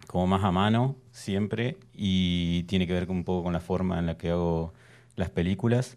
[0.06, 4.04] como más a mano siempre y tiene que ver un poco con la forma en
[4.04, 4.74] la que hago
[5.16, 5.96] las películas.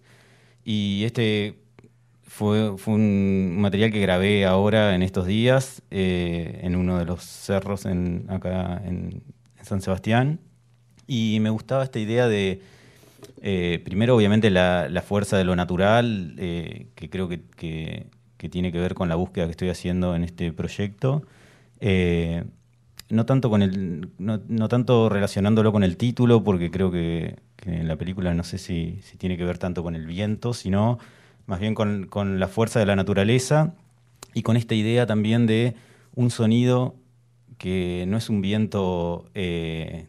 [0.64, 1.65] Y este
[2.28, 7.86] fue, un material que grabé ahora en estos días eh, en uno de los cerros
[7.86, 9.24] en, acá en,
[9.62, 10.40] San Sebastián.
[11.08, 12.62] Y me gustaba esta idea de,
[13.42, 18.08] eh, primero obviamente la, fuerza de lo natural, eh, que creo que,
[18.52, 21.24] tiene que ver con la búsqueda que estoy haciendo en este proyecto.
[23.10, 27.96] No tanto, con el, no, tanto relacionándolo con el título, porque creo que, en la
[27.96, 31.00] película no sé si tiene que ver tanto con el viento, sino
[31.46, 33.76] más bien con, con, la fuerza de la naturaleza
[34.34, 35.76] y con esta idea también de
[36.16, 36.96] un sonido
[37.58, 40.08] que no es un viento eh,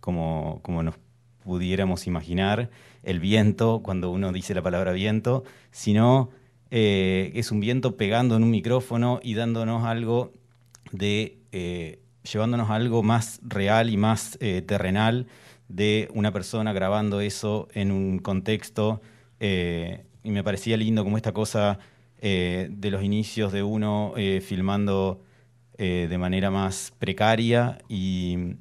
[0.00, 0.96] como, como nos
[1.44, 2.70] pudiéramos imaginar,
[3.02, 6.30] el viento, cuando uno dice la palabra viento, sino
[6.70, 10.32] eh, es un viento pegando en un micrófono y dándonos algo
[10.92, 12.00] de, eh,
[12.30, 15.26] llevándonos algo más real y más eh, terrenal
[15.68, 19.00] de una persona grabando eso en un contexto
[20.28, 21.78] y me parecía lindo como esta cosa
[22.20, 25.22] eh, de los inicios de uno eh, filmando
[25.78, 28.56] eh, de manera más precaria y,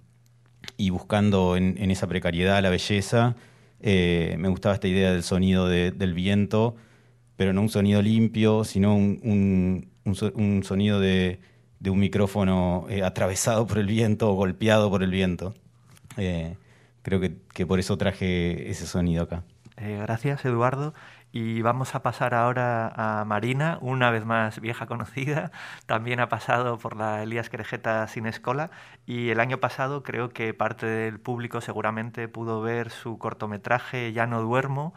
[0.89, 3.35] buscando en, esa precariedad la belleza.
[3.81, 6.77] me gustaba esta idea del sonido de, del viento,
[7.35, 9.89] pero no un sonido limpio, sino un,
[10.63, 11.39] sonido de,
[11.85, 15.53] un micrófono atravesado por el viento o golpeado por el viento.
[16.15, 19.43] creo que, por eso traje ese sonido acá.
[19.75, 20.93] gracias, Eduardo.
[21.39, 25.51] Y vamos a pasar ahora a Marina, una vez más vieja conocida.
[25.85, 28.71] También ha pasado por la Elías Querejeta Sin Escola
[29.05, 34.25] y el año pasado creo que parte del público seguramente pudo ver su cortometraje Ya
[34.25, 34.95] no duermo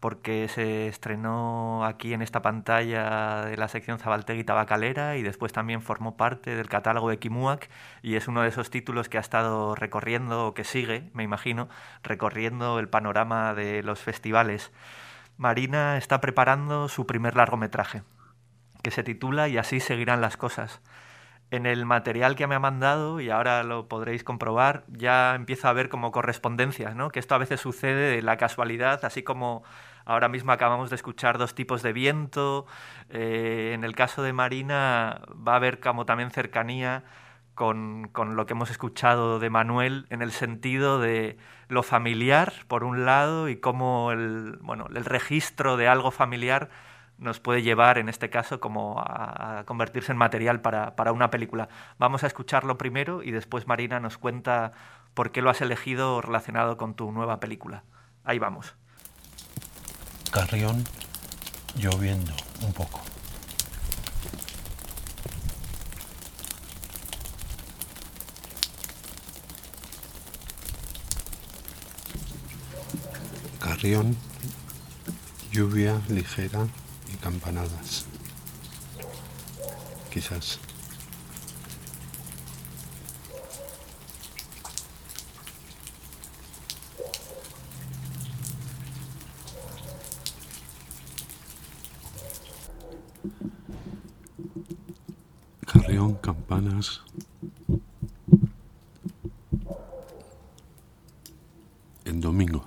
[0.00, 5.82] porque se estrenó aquí en esta pantalla de la sección Zabaltegui Tabacalera y después también
[5.82, 7.70] formó parte del catálogo de Kimuac
[8.02, 11.68] y es uno de esos títulos que ha estado recorriendo, o que sigue, me imagino,
[12.02, 14.72] recorriendo el panorama de los festivales.
[15.36, 18.02] Marina está preparando su primer largometraje,
[18.82, 20.80] que se titula Y así seguirán las cosas.
[21.50, 25.72] En el material que me ha mandado, y ahora lo podréis comprobar, ya empieza a
[25.72, 27.10] ver como correspondencias, ¿no?
[27.10, 29.62] que esto a veces sucede de la casualidad, así como
[30.06, 32.66] ahora mismo acabamos de escuchar dos tipos de viento.
[33.10, 37.04] Eh, en el caso de Marina va a haber como también cercanía
[37.54, 42.84] con, con, lo que hemos escuchado de Manuel en el sentido de lo familiar, por
[42.84, 46.68] un lado, y cómo el, bueno, el registro de algo familiar
[47.18, 51.68] nos puede llevar, en este caso, como a, convertirse en material para, para, una película.
[51.98, 54.72] Vamos a escucharlo primero y después Marina nos cuenta
[55.14, 57.84] por qué lo has elegido relacionado con tu nueva película.
[58.24, 58.74] Ahí vamos.
[60.30, 60.84] Carrión
[61.76, 63.00] lloviendo un poco.
[73.76, 74.16] Carrión,
[75.52, 76.66] lluvia ligera
[77.12, 78.06] y campanadas.
[80.10, 80.58] Quizás.
[95.66, 97.02] Carrión, campanas.
[102.06, 102.64] En domingo.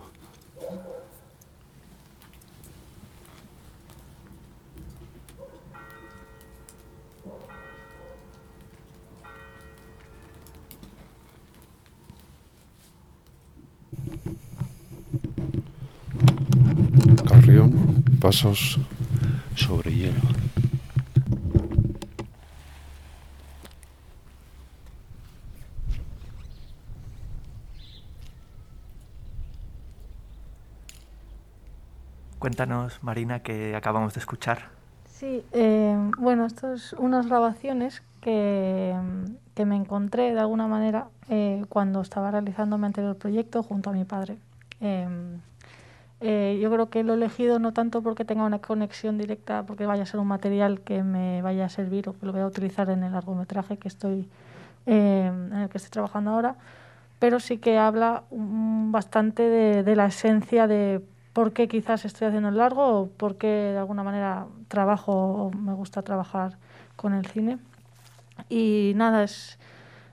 [17.28, 18.04] Carrión,
[18.40, 18.80] pasos
[19.56, 20.22] sobre hielo.
[32.40, 34.70] Cuéntanos, Marina, que acabamos de escuchar.
[35.06, 38.96] Sí, eh, bueno, estas son unas grabaciones que,
[39.54, 43.94] que me encontré de alguna manera eh, cuando estaba realizando mi anterior proyecto junto a
[43.94, 44.38] mi padre.
[44.80, 45.06] Eh,
[46.22, 49.86] eh, yo creo que lo he elegido no tanto porque tenga una conexión directa, porque
[49.86, 52.48] vaya a ser un material que me vaya a servir o que lo voy a
[52.48, 54.28] utilizar en el largometraje que estoy,
[54.86, 56.56] eh, en el que estoy trabajando ahora,
[57.20, 61.02] pero sí que habla mm, bastante de, de la esencia de
[61.34, 65.52] por qué quizás estoy haciendo el largo o por qué de alguna manera trabajo o
[65.52, 66.58] me gusta trabajar
[66.96, 67.60] con el cine.
[68.50, 69.58] Y nada, es,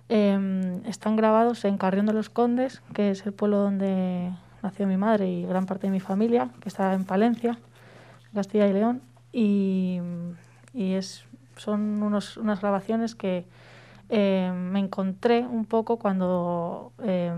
[0.09, 4.33] eh, están grabados en Carrión de los Condes, que es el pueblo donde
[4.67, 7.57] nació mi madre y gran parte de mi familia, que está en Palencia,
[8.35, 9.01] Castilla y León.
[9.33, 10.01] Y,
[10.75, 11.25] y es,
[11.57, 13.47] son unos, unas grabaciones que
[14.09, 17.33] eh, me encontré un poco cuando, eh,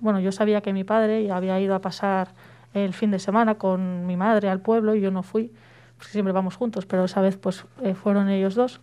[0.00, 2.28] bueno, yo sabía que mi padre había ido a pasar
[2.74, 5.50] el fin de semana con mi madre al pueblo y yo no fui,
[5.96, 8.80] porque siempre vamos juntos, pero esa vez pues eh, fueron ellos dos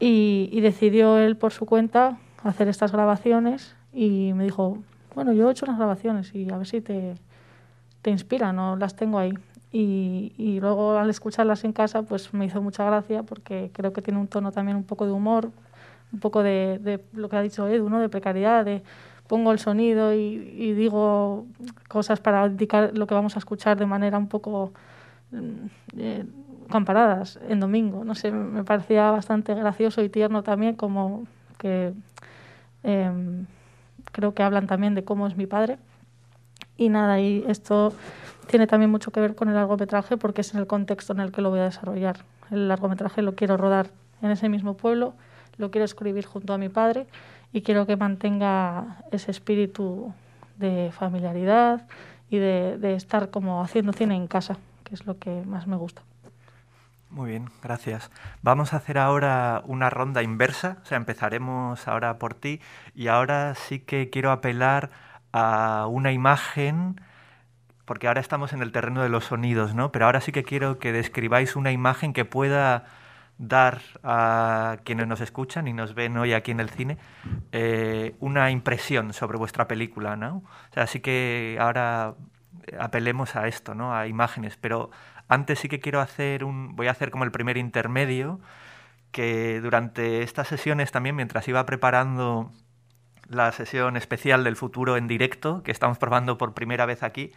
[0.00, 4.78] y, y, decidió él por su cuenta hacer estas grabaciones y me dijo,
[5.14, 7.14] bueno, yo he hecho unas grabaciones y a ver si te,
[8.02, 9.32] te inspiran o las tengo ahí.
[9.74, 14.02] Y, y, luego al escucharlas en casa pues me hizo mucha gracia porque creo que
[14.02, 15.50] tiene un tono también un poco de humor,
[16.12, 17.98] un poco de, de lo que ha dicho Edu, ¿no?
[17.98, 18.82] de precariedad, de
[19.28, 21.46] pongo el sonido y, y, digo
[21.88, 24.72] cosas para indicar lo que vamos a escuchar de manera un poco
[25.96, 26.24] eh,
[26.70, 28.04] camparadas en domingo.
[28.04, 31.24] No sé, me parecía bastante gracioso y tierno también, como
[31.58, 31.94] que
[32.82, 33.10] eh,
[34.12, 35.78] creo que hablan también de cómo es mi padre.
[36.76, 37.92] Y nada, y esto
[38.46, 41.32] tiene también mucho que ver con el largometraje porque es en el contexto en el
[41.32, 42.24] que lo voy a desarrollar.
[42.50, 43.90] El largometraje lo quiero rodar
[44.20, 45.14] en ese mismo pueblo,
[45.58, 47.06] lo quiero escribir junto a mi padre
[47.52, 50.12] y quiero que mantenga ese espíritu
[50.58, 51.86] de familiaridad
[52.30, 55.76] y de, de, estar como haciendo cine en casa, que es lo que más me
[55.76, 56.02] gusta.
[57.12, 58.10] Muy bien, gracias.
[58.40, 62.62] Vamos a hacer ahora una ronda inversa, o sea, empezaremos ahora por ti
[62.94, 64.88] y ahora sí que quiero apelar
[65.30, 66.98] a una imagen,
[67.84, 69.92] porque ahora estamos en el terreno de los sonidos, ¿no?
[69.92, 72.86] Pero ahora sí que quiero que describáis una imagen que pueda
[73.36, 76.96] dar a quienes nos escuchan y nos ven hoy aquí en el cine
[77.52, 80.36] eh, una impresión sobre vuestra película, ¿no?
[80.70, 82.14] O sea, así que ahora
[82.78, 83.94] apelemos a esto, ¿no?
[83.94, 84.90] A imágenes, pero
[85.32, 88.40] antes sí que quiero hacer un, voy a hacer como el primer intermedio,
[89.10, 92.50] que durante estas sesiones también, mientras iba preparando
[93.28, 97.32] la sesión especial del futuro en directo, que estamos probando por primera vez aquí,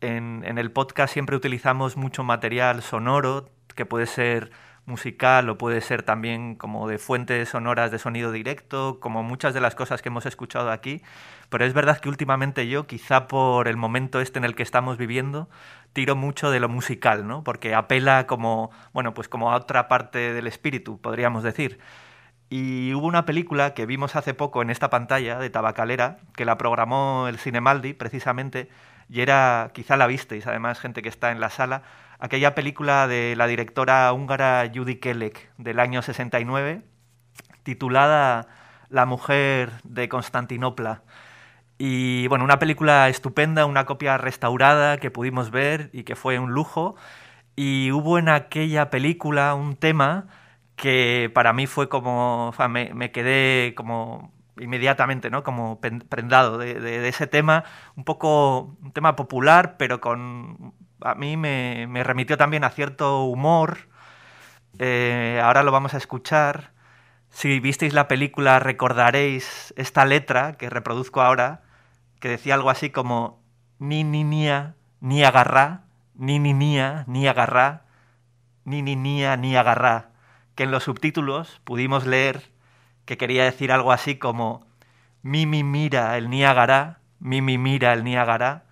[0.00, 4.50] en, en el podcast siempre utilizamos mucho material sonoro, que puede ser
[4.86, 9.60] musical o puede ser también como de fuentes sonoras de sonido directo, como muchas de
[9.60, 11.02] las cosas que hemos escuchado aquí.
[11.54, 14.98] Pero es verdad que últimamente yo, quizá por el momento este en el que estamos
[14.98, 15.48] viviendo,
[15.92, 17.44] tiro mucho de lo musical, ¿no?
[17.44, 21.78] Porque apela como, bueno, pues como a otra parte del espíritu, podríamos decir.
[22.50, 26.58] Y hubo una película que vimos hace poco en esta pantalla de Tabacalera, que la
[26.58, 28.68] programó el Cinemaldi precisamente,
[29.08, 31.82] y era, quizá la visteis, además gente que está en la sala,
[32.18, 36.82] aquella película de la directora húngara Judy Kelek del año 69,
[37.62, 38.48] titulada
[38.88, 41.02] La mujer de Constantinopla.
[41.78, 46.52] Y bueno, una película estupenda, una copia restaurada que pudimos ver y que fue un
[46.52, 46.96] lujo.
[47.56, 50.28] Y hubo en aquella película un tema
[50.76, 55.42] que para mí fue como, me, quedé como inmediatamente, ¿no?
[55.42, 57.64] Como prendado de, ese tema,
[57.96, 63.24] un poco un tema popular, pero con a mí me, me remitió también a cierto
[63.24, 63.88] humor.
[64.78, 66.72] Eh, ahora lo vamos a escuchar.
[67.30, 71.63] Si visteis la película recordaréis esta letra que reproduzco ahora,
[72.24, 73.42] que decía algo así como
[73.78, 75.82] ni ni nia, ni agarrá,
[76.14, 77.82] ni ni nia, ni agarrá,
[78.64, 80.08] ni ni nia, ni agarrá,
[80.54, 82.50] que en los subtítulos pudimos leer
[83.04, 84.66] que quería decir algo así como
[85.20, 88.64] mi mi mira el Niágara, mi mi mira el Niágara,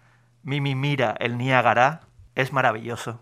[0.42, 2.00] mi mi mira el Niágara,
[2.34, 3.20] es maravilloso.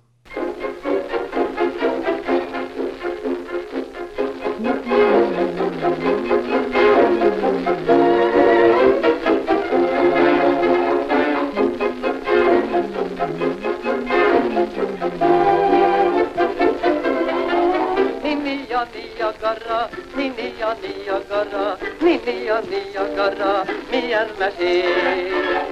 [20.21, 24.85] Nini a Niagara, Nini a Niagara, milyen mesél.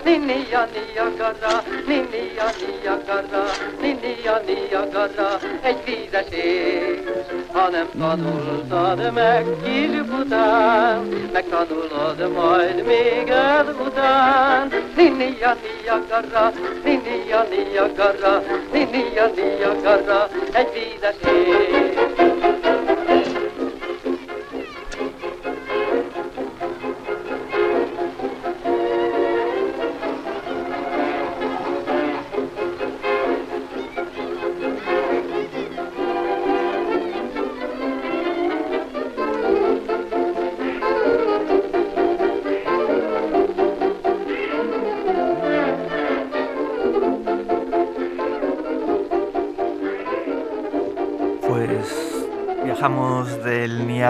[0.04, 3.44] Nini a Niagara, Nini a Niagara,
[3.80, 7.10] Nini a Niagara, egy vízes ég.
[7.52, 14.72] Ha nem tanultad meg kisük után, megtanulod majd még ezután.
[14.96, 16.52] Nini a Niagara,
[16.84, 18.42] Nini a Niagara,
[18.72, 22.37] Nini a Niagara, egy vízes ég.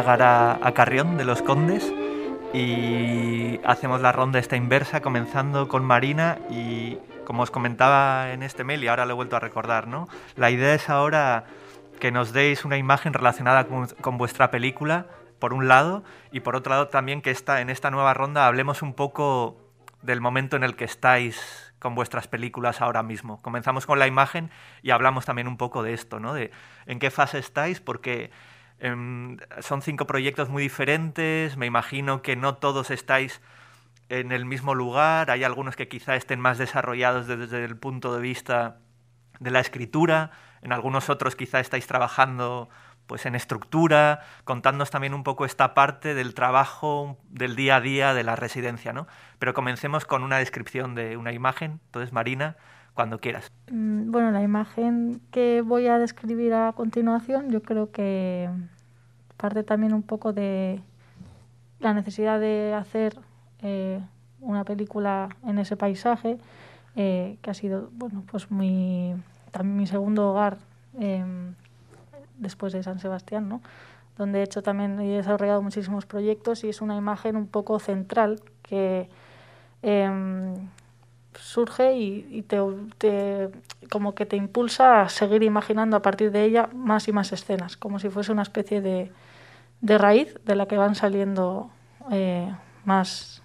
[0.09, 1.93] Niágara a Carrión de los Condes
[2.55, 6.97] y hacemos la ronda esta inversa comenzando con Marina y
[7.27, 10.09] como os comentaba en este mail y ahora lo he vuelto a recordar, ¿no?
[10.35, 11.45] La idea es ahora
[12.01, 16.57] que nos deis una imagen relacionada con, con vuestra película, por un lado, y por
[16.57, 19.59] otro lado también que esta, en esta nueva ronda hablemos un poco
[20.01, 23.43] del momento en el que estáis con vuestras películas ahora mismo.
[23.43, 24.49] Comenzamos con la imagen
[24.81, 26.33] y hablamos también un poco de esto, ¿no?
[26.33, 26.51] De
[26.87, 28.31] en qué fase estáis, porque
[28.81, 33.41] em, son cinco proyectos muy diferentes, me imagino que no todos estáis
[34.09, 38.21] en el mismo lugar, hay algunos que quizá estén más desarrollados desde el punto de
[38.21, 38.79] vista
[39.41, 40.31] de la escritura,
[40.63, 42.69] en algunos otros quizá estáis trabajando
[43.07, 48.13] pues en estructura, contándonos también un poco esta parte del trabajo del día a día
[48.13, 49.07] de la residencia, ¿no?
[49.39, 51.81] Pero comencemos con una descripción de una imagen.
[51.87, 52.57] Entonces, Marina,
[52.99, 53.53] cuando quieras.
[53.71, 58.51] Mm, Bueno, la imagen que voy a describir a continuación, yo creo que
[59.37, 60.81] parte también un poco de
[61.79, 63.17] la necesidad de hacer
[63.63, 64.01] eh,
[64.41, 66.39] una película en ese paisaje,
[66.97, 69.15] eh, que ha sido, bueno, pues mi,
[69.53, 70.59] también mi segundo hogar
[70.99, 71.25] eh,
[72.39, 73.61] después de San Sebastián, ¿no?
[74.17, 78.41] donde he hecho también he desarrollado muchísimos proyectos y es una imagen un poco central
[78.63, 79.09] que
[79.83, 80.57] em,
[81.41, 82.59] surge y, y te,
[82.99, 83.51] te-
[83.91, 87.77] como que te impulsa a seguir imaginando a partir de ella más y más escenas,
[87.77, 89.11] como si fuese una especie de,
[89.81, 91.71] de raíz de la que van saliendo
[92.11, 92.53] eh,
[92.85, 93.43] más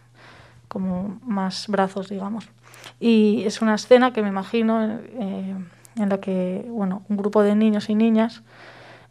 [0.68, 2.50] como más brazos, digamos.
[3.00, 5.56] Y es una escena que me imagino eh,
[5.98, 8.42] en la que bueno, un grupo de niños y niñas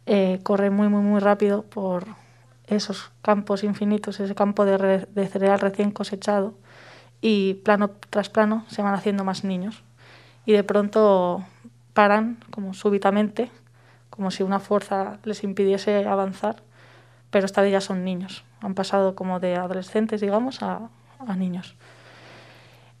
[0.05, 2.05] eh, corre muy, muy, muy rápido por
[2.67, 6.53] esos campos infinitos, ese campo de, de cereal recién cosechado,
[7.23, 9.81] y plano tras plano se van haciendo más niños.
[10.45, 11.45] Y de pronto
[11.93, 13.49] paran, como súbitamente,
[14.09, 16.57] como si una fuerza les impidiese avanzar,
[17.31, 18.43] pero esta vez ya son niños.
[18.59, 20.89] Han pasado como de adolescentes, digamos, a,
[21.25, 21.75] a niños.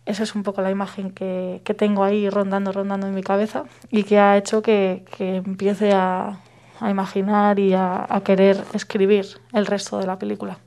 [0.05, 3.65] Esa es un poco la imagen que, que tengo ahí rondando, rondando en mi cabeza
[3.89, 6.39] y que ha hecho que, que empiece a,
[6.79, 10.59] a imaginar y a, a querer escribir el resto de la película.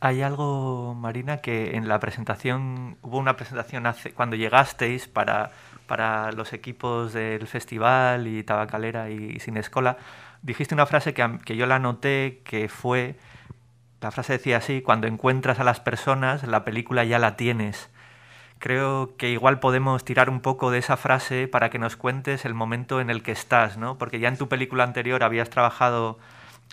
[0.00, 3.84] Hay algo, Marina, que en la presentación, hubo una presentación
[4.14, 5.52] cuando llegasteis para,
[5.86, 9.96] para los equipos del festival y Tabacalera y Sin Escola,
[10.42, 13.16] dijiste una frase que, que yo la noté que fue,
[14.00, 17.90] la frase decía así, cuando encuentras a las personas, la película ya la tienes.
[18.58, 22.54] Creo que igual podemos tirar un poco de esa frase para que nos cuentes el
[22.54, 23.98] momento en el que estás, ¿no?
[23.98, 26.18] Porque ya en tu película anterior habías trabajado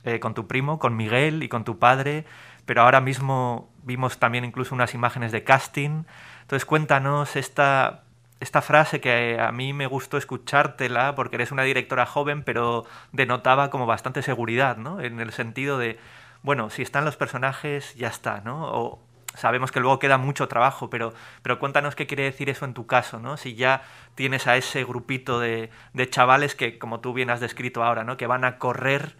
[0.05, 2.25] eh, con tu primo, con Miguel y con tu padre,
[2.65, 6.03] pero ahora mismo vimos también incluso unas imágenes de casting.
[6.41, 8.03] Entonces cuéntanos esta,
[8.39, 13.69] esta frase que a mí me gustó escuchártela porque eres una directora joven, pero denotaba
[13.69, 15.01] como bastante seguridad, ¿no?
[15.01, 15.99] En el sentido de,
[16.41, 18.65] bueno, si están los personajes, ya está, ¿no?
[18.65, 18.99] O
[19.35, 22.85] sabemos que luego queda mucho trabajo, pero, pero cuéntanos qué quiere decir eso en tu
[22.85, 23.37] caso, ¿no?
[23.37, 23.83] Si ya
[24.15, 28.17] tienes a ese grupito de, de chavales que, como tú bien has descrito ahora, ¿no?
[28.17, 29.15] Que van a correr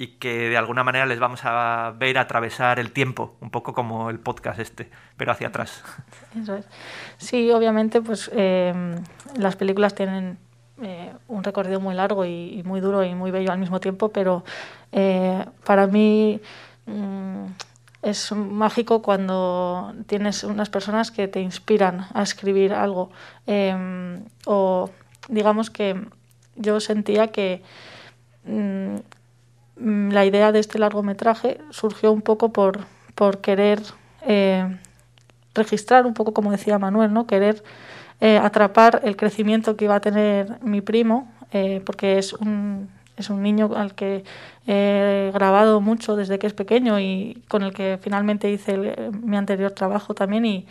[0.00, 4.08] y que de alguna manera les vamos a ver atravesar el tiempo, un poco como
[4.08, 5.84] el podcast este, pero hacia atrás.
[7.18, 8.72] Sí, obviamente, pues eh,
[9.36, 10.38] las películas tienen
[10.80, 14.42] eh, un recorrido muy largo y, muy duro y muy bello al mismo tiempo, pero
[14.90, 16.40] eh, para mí
[16.86, 17.44] mm,
[18.00, 23.10] es mágico cuando tienes unas personas que te inspiran a escribir algo
[24.46, 24.90] o
[25.28, 26.00] digamos que
[26.56, 27.62] yo sentía que
[28.44, 28.96] mm,
[29.80, 32.80] la idea de este largometraje surgió un poco por,
[33.14, 33.80] por querer
[34.26, 34.76] eh,
[35.54, 37.26] registrar, un poco como decía Manuel, ¿no?
[37.26, 37.62] querer
[38.20, 43.30] eh, atrapar el crecimiento que iba a tener mi primo, eh, porque es un, es
[43.30, 44.24] un niño al que
[44.66, 49.72] he grabado mucho desde que es pequeño y con el que finalmente hice mi anterior
[49.72, 50.66] trabajo también y,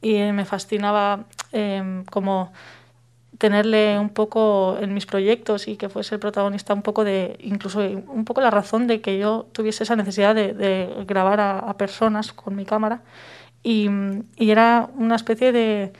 [0.00, 2.52] y me fascinaba eh, como
[3.42, 7.80] tenerle un poco en mis proyectos y que fuese el protagonista un poco de, incluso
[7.80, 11.76] un poco la razón de que yo tuviese esa necesidad de, de grabar a, a,
[11.76, 13.02] personas con mi cámara
[13.64, 13.90] y,
[14.36, 15.92] y era una especie de,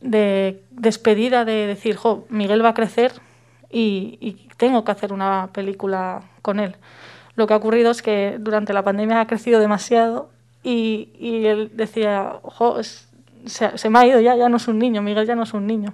[0.00, 3.12] de, despedida de decir, jo, Miguel va a crecer
[3.70, 6.74] y, y tengo que hacer una película con él.
[7.34, 10.30] Lo que ha ocurrido es que durante la pandemia ha crecido demasiado
[10.62, 13.10] y, y él decía, jo, es,
[13.44, 15.52] se, se me ha ido ya, ya no es un niño, Miguel ya no es
[15.52, 15.92] un niño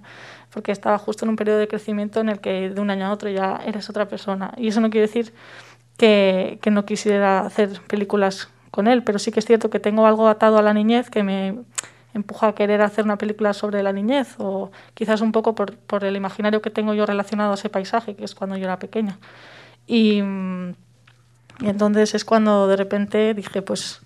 [0.55, 3.13] porque estaba justo en un periodo de crecimiento en el que de un año a
[3.13, 4.55] otro ya eres otra persona.
[4.57, 5.35] Y eso no quiere decir
[5.97, 10.29] que, no quisiera hacer películas con él, pero sí que es cierto que tengo algo
[10.29, 11.59] atado a la niñez que me
[12.15, 16.05] empuja a querer hacer una película sobre la niñez o quizás un poco por, por
[16.05, 19.19] el imaginario que tengo yo relacionado a ese paisaje, que es cuando yo era pequeña.
[19.89, 20.21] Y
[21.61, 24.03] entonces es cuando de repente dije, pues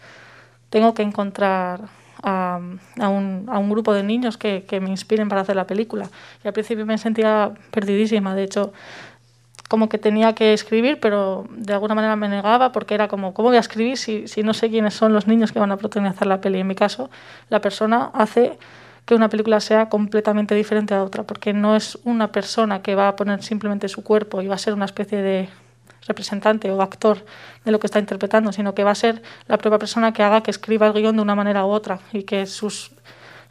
[0.71, 1.91] tengo que encontrar
[2.23, 2.61] a,
[2.99, 6.09] a, un, a, un, grupo de niños que, que, me inspiren para hacer la película.
[6.45, 8.73] Y al principio me sentía perdidísima, de hecho,
[9.69, 13.49] como que tenía que escribir, pero de alguna manera me negaba porque era como, ¿cómo
[13.49, 16.27] voy a escribir si, si no sé quiénes son los niños que van a protagonizar
[16.27, 16.61] la peli?
[16.61, 17.11] En mi caso,
[17.51, 18.59] la persona hace
[19.05, 23.09] que una película sea completamente diferente a otra, porque no es una persona que va
[23.09, 25.49] a poner simplemente su cuerpo y va a ser una especie de
[26.09, 27.25] representante o actor
[27.65, 30.43] de lo que está interpretando, sino que va a ser la propia persona que haga
[30.43, 32.91] que escriba el guion de una manera u otra y que sus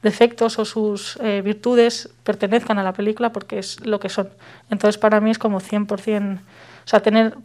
[0.01, 4.29] defectos o sus eh, virtudes pertenezcan a la película porque es lo que son.
[4.69, 7.35] Entonces para mí es como 100%, o sea, tener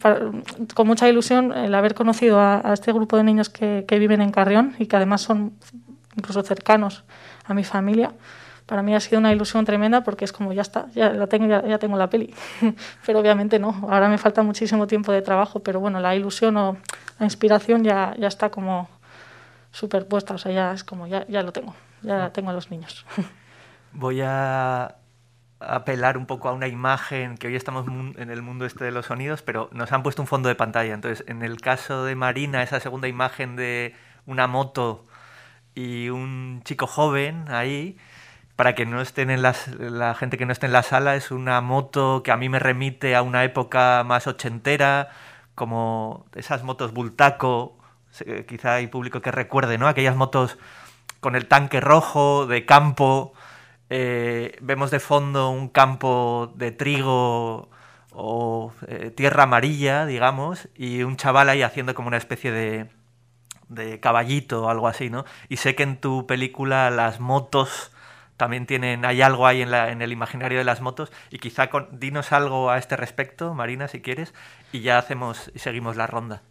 [0.73, 4.75] con mucha ilusión el haber conocido a, este grupo de niños que, viven en Carrión
[4.79, 5.53] y que además son
[6.15, 7.03] incluso cercanos
[7.45, 8.11] a mi familia.
[8.65, 11.47] Para mí ha sido una ilusión tremenda porque es como ya está, ya la tengo,
[11.47, 12.33] ya, ya tengo la peli.
[13.05, 16.77] pero obviamente no, ahora me falta muchísimo tiempo de trabajo, pero bueno, la ilusión o
[17.19, 18.89] la inspiración ya, ya está como
[19.71, 23.05] superpuesta, o sea, ya es como ya, ya lo tengo ya tengo a los niños.
[23.93, 24.95] Voy a
[25.59, 29.05] apelar un poco a una imagen que hoy estamos en el mundo este de los
[29.05, 30.93] sonidos, pero nos han puesto un fondo de pantalla.
[30.93, 33.95] Entonces, en el caso de Marina, esa segunda imagen de
[34.25, 35.05] una moto
[35.73, 37.97] y un chico joven ahí,
[38.55, 41.31] para que no estén en las, la gente que no esté en la sala, es
[41.31, 45.09] una moto que a mí me remite a una época más ochentera,
[45.55, 47.77] como esas motos Bultaco,
[48.47, 49.87] quizá hay público que recuerde, ¿no?
[49.87, 50.57] Aquellas motos
[51.19, 53.33] con el tanque rojo de campo.
[53.89, 57.69] Eh, vemos de fondo un campo de trigo
[58.11, 62.89] o eh, tierra amarilla, digamos, y un chaval ahí haciendo como una especie de,
[63.69, 65.25] de caballito o algo así, ¿no?
[65.49, 67.91] Y sé que en tu película las motos
[68.43, 72.69] también tienen, hay algo ahí en, el imaginario de las motos y quizá dinos algo
[72.69, 74.33] a este respecto, Marina, si quieres,
[74.73, 76.41] y ya hacemos y seguimos la ronda.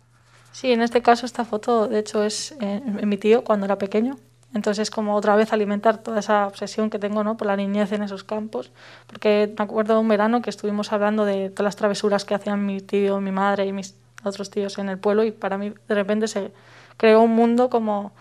[0.53, 4.17] Sí, en este caso esta foto, de hecho, es eh, mi tío cuando era pequeño.
[4.55, 7.37] Entonces es como otra vez alimentar toda esa obsesión que tengo ¿no?
[7.37, 8.73] por la niñez en esos campos.
[9.07, 12.81] Porque me acuerdo un verano que estuvimos hablando de todas las travesuras que hacían mi
[12.81, 16.27] tío, mi madre y mis otros tíos en el pueblo y para mí de repente
[16.27, 16.53] se
[16.97, 18.13] creó un mundo como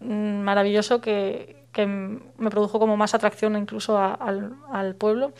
[0.00, 5.32] mmm, maravilloso que, que, me produjo como más atracción incluso al, pueblo.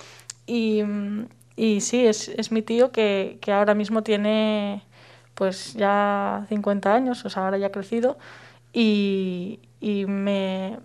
[0.46, 0.82] Y,
[1.80, 4.82] sí, es, es mi tío que, ahora mismo tiene
[5.34, 8.18] pues ya 50 años, o sea, ahora ya ha crecido
[8.72, 10.78] y me,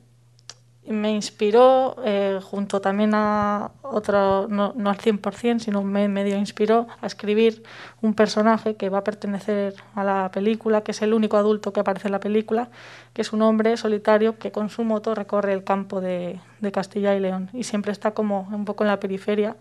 [0.88, 6.88] me inspiró, eh, junto también a otro, no, no al 100%, sino me medio inspiró
[7.02, 7.64] a escribir
[8.02, 11.80] un personaje que va a pertenecer a la película, que es el único adulto que
[11.80, 12.70] aparece en la película,
[13.14, 17.16] que es un hombre solitario que con su moto recorre el campo de, de Castilla
[17.16, 19.56] y León y siempre está como un poco en la periferia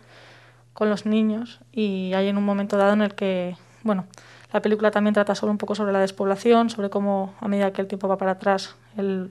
[0.73, 4.07] con los niños y hay en un momento dado en el que, bueno,
[4.53, 7.81] la película también trata solo un poco sobre la despoblación, sobre cómo a medida que
[7.81, 9.31] el tiempo va para atrás el,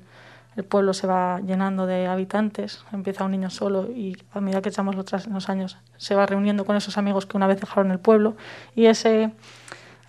[0.56, 4.70] el pueblo se va llenando de habitantes, empieza un niño solo y a medida que
[4.70, 8.00] echamos los, los años se va reuniendo con esos amigos que una vez dejaron el
[8.00, 8.36] pueblo
[8.76, 9.32] y ese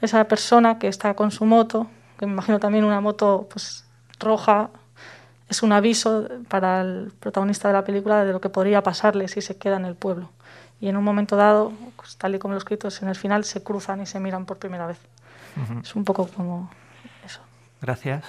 [0.03, 1.86] esa persona que está con su moto,
[2.18, 3.86] que me imagino también una moto pues
[4.18, 4.70] roja,
[5.49, 9.40] es un aviso para el protagonista de la película de lo que podría pasarle si
[9.40, 10.30] se queda en el pueblo.
[10.80, 13.62] Y en un momento dado, pues, tal y como lo escrito, en el final se
[13.62, 14.99] cruzan y se miran por primera vez.
[15.82, 16.70] Es un poco como
[17.24, 17.40] eso.
[17.80, 18.24] Gracias.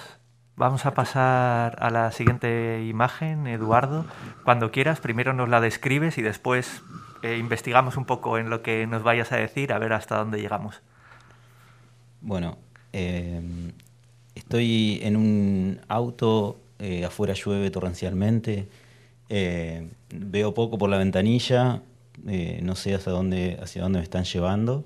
[0.56, 4.06] Vamos a pasar a la siguiente imagen, Eduardo.
[4.44, 6.82] Cuando quieras, primero nos la describes y después
[7.24, 10.40] eh, investigamos un poco en lo que nos vayas a decir, a ver hasta dónde
[10.40, 10.80] llegamos.
[12.20, 12.56] Bueno,
[12.92, 13.42] eh,
[14.36, 18.68] estoy en un auto, eh, afuera llueve torrencialmente,
[19.28, 21.82] veo poco por la ventanilla,
[22.62, 24.84] no sé hacia dónde, hacia dónde me están llevando.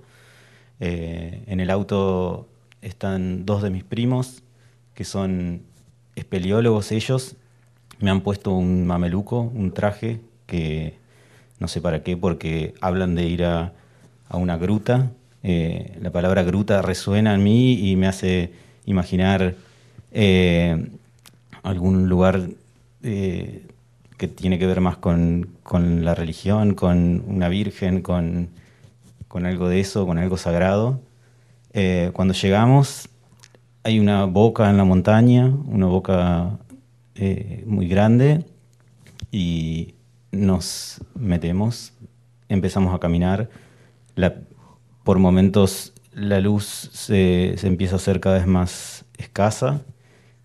[0.81, 2.49] En el auto
[2.81, 4.43] están dos de mis primos,
[4.99, 5.62] que son
[6.16, 7.36] espeleólogos ellos,
[8.01, 10.94] me han puesto un mameluco, un traje que
[11.61, 13.74] no sé para qué, porque hablan de ir a,
[14.28, 15.12] a una gruta.
[15.44, 18.51] Eh, la palabra gruta resuena en mí y me hace
[18.86, 19.55] imaginar
[20.11, 20.88] eh,
[21.62, 22.49] algún lugar
[23.05, 23.68] eh,
[24.16, 28.49] que tiene que ver más con, con la religión, con una virgen, con,
[29.28, 31.01] con algo de eso, con algo sagrado.
[32.14, 33.09] Cuando llegamos
[33.89, 36.59] hay una boca en la montaña, una boca
[37.14, 38.45] eh, muy grande
[39.32, 39.95] y
[40.30, 41.95] nos metemos,
[42.51, 43.49] empezamos a caminar.
[45.05, 49.80] Por momentos la luz se, empieza a hacer cada vez más escasa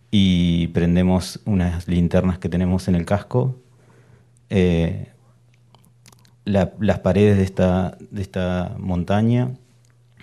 [0.10, 3.58] y prendemos unas linternas que tenemos en el casco.
[4.50, 5.10] Eh,
[6.46, 9.52] la- las paredes de esta, de esta montaña,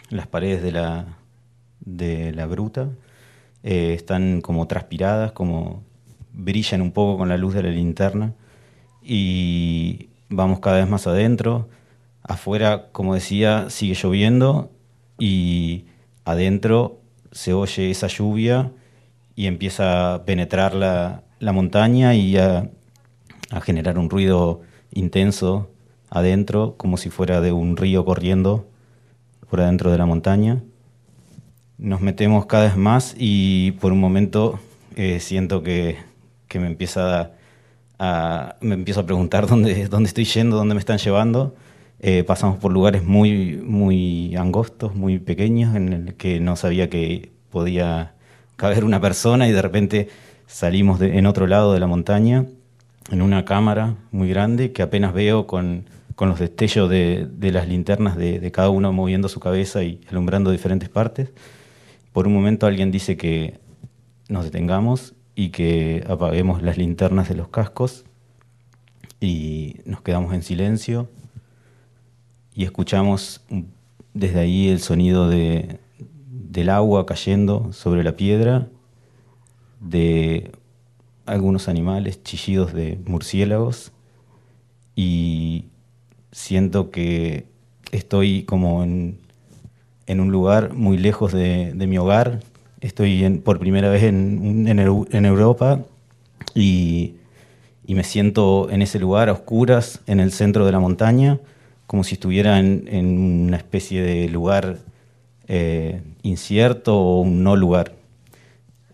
[0.08, 1.18] las paredes de la,
[1.80, 2.88] de la gruta,
[3.62, 5.82] eh, están como transpiradas, como
[6.32, 8.34] brillan un poco con la luz de la linterna
[9.02, 11.68] y vamos cada vez más adentro.
[12.22, 14.70] Afuera, como decía, sigue lloviendo
[15.18, 15.86] y
[16.24, 17.00] adentro
[17.32, 18.72] se oye esa lluvia
[19.36, 22.70] y empieza a penetrar la, la montaña y a,
[23.50, 24.61] a generar un ruido
[24.92, 25.70] intenso
[26.11, 28.66] adentro, como si fuera de un río corriendo
[29.48, 30.62] por adentro de la montaña.
[31.80, 34.60] Nos metemos cada vez más y por un momento
[34.96, 35.96] eh, siento que,
[36.46, 37.30] que me empieza
[37.98, 41.54] a, me empiezo a preguntar dónde, dónde estoy yendo, dónde me están llevando.
[42.00, 47.30] Eh, pasamos por lugares muy, muy angostos, muy pequeños, en el que no sabía que
[47.48, 48.12] podía
[48.56, 50.08] caber una persona y de repente
[50.46, 52.44] salimos de- en otro lado de la montaña,
[53.10, 57.68] en una cámara muy grande que apenas veo con, con los destellos de, de las
[57.68, 61.30] linternas de, de cada uno moviendo su cabeza y alumbrando diferentes partes.
[62.12, 63.61] Por un momento alguien dice que
[64.28, 68.04] nos detengamos y que apaguemos las linternas de los cascos
[69.20, 71.08] y nos quedamos en silencio
[72.54, 73.42] y escuchamos
[74.12, 75.78] desde ahí el sonido de,
[76.28, 78.68] del agua cayendo sobre la piedra,
[79.80, 80.50] de
[81.26, 83.92] algunos animales, chillidos de murciélagos
[84.96, 85.66] y
[86.32, 87.46] siento que
[87.92, 89.19] estoy como en,
[90.07, 92.40] en un lugar muy lejos de, de mi hogar.
[92.80, 95.80] Estoy en- por primera vez en, en en Europa
[96.55, 97.14] y,
[97.86, 101.38] y me siento en ese lugar a oscuras, en el centro de la montaña,
[101.86, 104.78] como si estuviera en una especie de lugar
[105.48, 107.92] eh, incierto o un no lugar.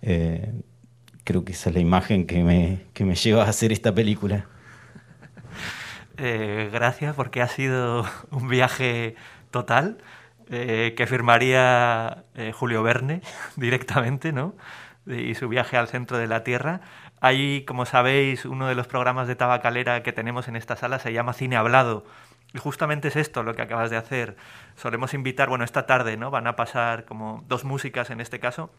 [0.03, 0.53] Eh,
[1.25, 4.47] creo que esa es la imagen que me, que me lleva a hacer esta película.
[6.19, 9.15] Eh, gracias porque ha sido un viaje
[9.51, 9.99] total
[10.49, 13.21] eh, que firmaría eh, Julio Verne
[13.57, 14.55] directamente, ¿no?
[15.07, 16.81] Y su viaje al centro de la Tierra.
[17.21, 21.13] Hay, como sabéis, uno de los programas de tabacalera que tenemos en esta sala se
[21.13, 22.05] llama Cine Hablado.
[22.53, 24.37] Y justamente es esto lo que acabas de hacer.
[24.77, 26.31] Solemos invitar, bueno, esta tarde, ¿no?
[26.31, 28.71] Van a pasar como dos músicas en este caso,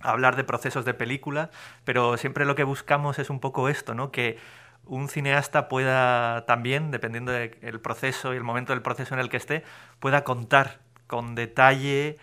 [0.00, 1.50] a hablar de procesos de película,
[1.84, 4.10] pero siempre lo que buscamos es un poco esto, ¿no?
[4.10, 4.38] Que
[4.84, 9.36] un cineasta pueda también, dependiendo del proceso y el momento del proceso en el que
[9.36, 9.64] esté,
[10.00, 12.16] pueda contar con detalle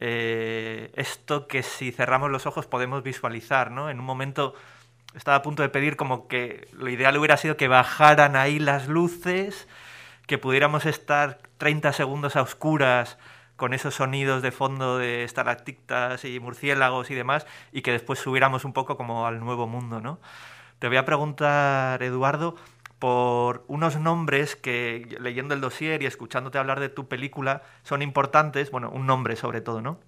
[0.00, 3.90] eh, esto que si cerramos los ojos podemos visualizar, ¿no?
[3.90, 4.54] En un momento
[5.14, 8.88] estaba a punto de pedir como que lo ideal hubiera sido que bajaran ahí las
[8.88, 9.68] luces,
[10.26, 13.18] que pudiéramos estar 30 segundos a oscuras
[13.56, 18.64] con esos sonidos de fondo de estalactitas y murciélagos y demás, y que después subiéramos
[18.64, 20.20] un poco como al nuevo mundo, ¿no?
[20.78, 22.54] Te voy a preguntar, Eduardo,
[22.98, 28.70] por unos nombres que, leyendo el dossier y escuchándote hablar de tu película, son importantes,
[28.70, 30.00] bueno, un nombre sobre todo, ¿no?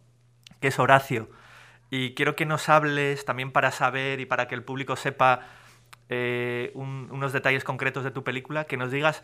[0.61, 1.31] Que es Horacio.
[1.91, 5.41] Y quiero que nos hables también para saber y para que el público sepa
[6.09, 9.23] eh, un- unos detalles concretos de tu película, que nos digas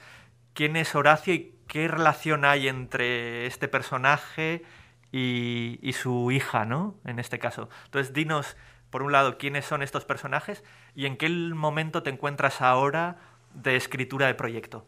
[0.55, 4.62] quién es Horacio y qué relación hay entre este personaje
[5.11, 6.95] y, y su hija, ¿no?
[7.05, 7.69] En este caso.
[7.87, 8.57] Entonces, dinos,
[8.91, 10.62] por un lado, quiénes son estos personajes
[10.95, 13.17] y en qué momento te encuentras ahora
[13.62, 14.84] de escritura de proyecto.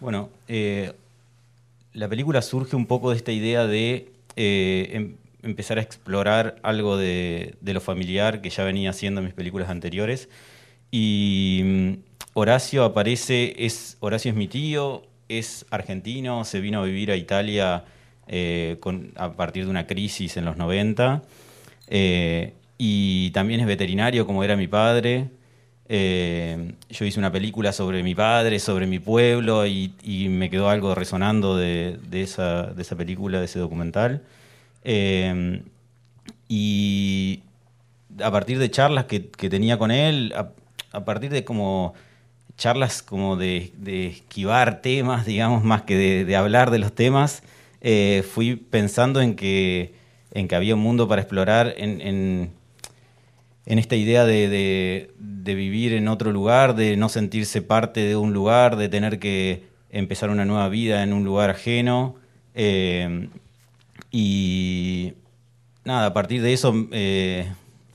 [0.00, 0.92] Bueno, eh,
[1.92, 6.96] la película surge un poco de esta idea de eh, em- empezar a explorar algo
[6.96, 10.28] de, de lo familiar que ya venía haciendo en mis películas anteriores.
[10.90, 11.92] Y mm,
[12.34, 17.84] Horacio aparece, es, Horacio es mi tío, es argentino, se vino a vivir a Italia
[18.28, 21.22] eh, con- a partir de una crisis en los 90.
[21.88, 25.28] eh, y también es veterinario como era mi padre.
[25.90, 29.92] Eh, yo hice una película sobre mi padre, sobre mi pueblo, y,
[30.28, 34.22] me quedó algo resonando de, esa, película, de ese documental.
[34.84, 35.62] Eh,
[36.48, 37.42] y
[38.22, 40.34] a partir de charlas que, tenía con él,
[40.92, 41.94] a, partir de como
[42.56, 47.42] charlas como de, esquivar temas, digamos, más que de, hablar de los temas,
[47.80, 49.94] eh, fui pensando en que,
[50.52, 52.50] había un mundo para explorar en,
[53.68, 58.34] en esta idea de, de- vivir en otro lugar, de no sentirse parte de un
[58.34, 62.16] lugar, de tener que empezar una nueva vida en un lugar ajeno.
[62.54, 63.28] eh,
[64.10, 65.14] y
[65.84, 67.50] nada, a partir de eso, eh,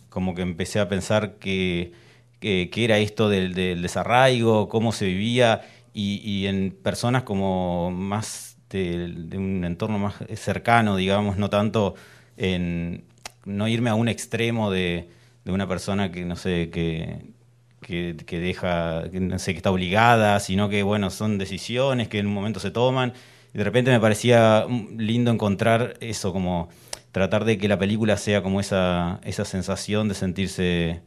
[0.10, 1.94] como que empecé a pensar que,
[2.40, 5.62] que, era esto del, desarraigo, cómo se vivía,
[5.94, 11.94] y, en personas como más de un entorno más cercano, digamos, no tanto
[12.38, 13.04] en
[13.46, 15.08] no irme a un extremo de,
[15.46, 17.34] de una persona que, no sé, que,
[17.82, 22.28] que, deja, que no sé, que está obligada, sino que, bueno, son decisiones que en
[22.28, 23.14] un momento se toman.
[23.54, 24.66] Y de repente me parecía
[24.98, 26.70] lindo encontrar eso, como
[27.12, 31.02] tratar de que la película sea como esa, esa sensación de sentirse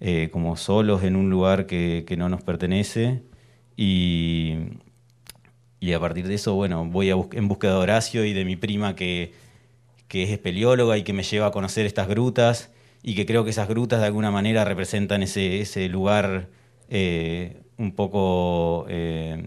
[0.00, 3.22] eh, como solos en un lugar que, que no nos pertenece.
[3.76, 4.54] Y,
[5.80, 8.56] y a partir de eso, bueno, voy a en búsqueda de Horacio y de mi
[8.56, 9.32] prima que,
[10.08, 12.70] que es espeleóloga y que me lleva a conocer estas grutas
[13.02, 16.48] y que creo que esas grutas de alguna manera representan ese, ese lugar
[16.90, 19.46] eh, un poco eh,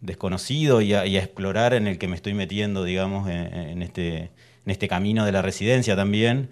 [0.00, 3.82] desconocido y a, y a explorar en el que me estoy metiendo, digamos, en, en
[3.82, 4.30] este, en
[4.70, 6.50] este camino de la residencia también,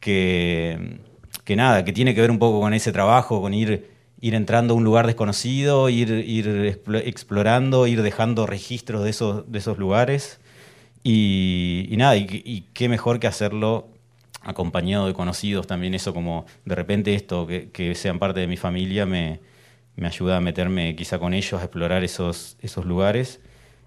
[0.00, 0.98] que,
[1.44, 3.90] que nada, que tiene que ver un poco con ese trabajo, con ir,
[4.20, 9.50] ir entrando a un lugar desconocido, ir, ir explo- explorando, ir dejando registros de esos,
[9.50, 10.40] de esos lugares.
[11.04, 13.88] Y, y nada, y, y qué mejor que hacerlo
[14.44, 19.06] acompañado de conocidos también, eso como de repente esto, que, sean parte de mi familia,
[19.06, 19.40] me,
[19.96, 23.40] me ayuda a meterme quizá con ellos, a explorar esos, esos lugares.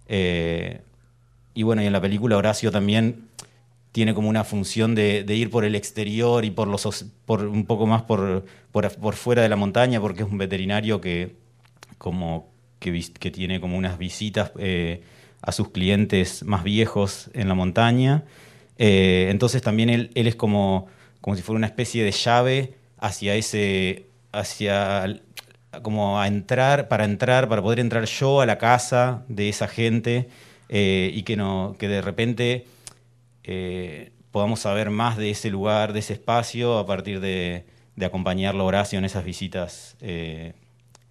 [0.08, 0.82] Eh,
[1.53, 3.28] y bueno, y en la película Horacio también
[3.91, 7.66] tiene como una función de, ir por el exterior y por los os- por un
[7.66, 11.36] poco más por, por, fuera de la montaña, porque es un veterinario que
[11.97, 15.01] como que tiene como unas visitas eh,
[15.41, 18.24] a sus clientes más viejos en la montaña.
[18.78, 20.88] Eh, entonces también él, es como,
[21.21, 25.21] como si fuera una especie de llave hacia ese, hacia
[25.82, 30.30] como a entrar, para entrar, para poder entrar yo a la casa de esa gente
[30.69, 32.65] eh, y que no, que de repente
[33.43, 37.65] eh, podamos saber más de ese lugar, de ese espacio, a partir de,
[37.95, 39.95] de acompañarlo Horacio en esas visitas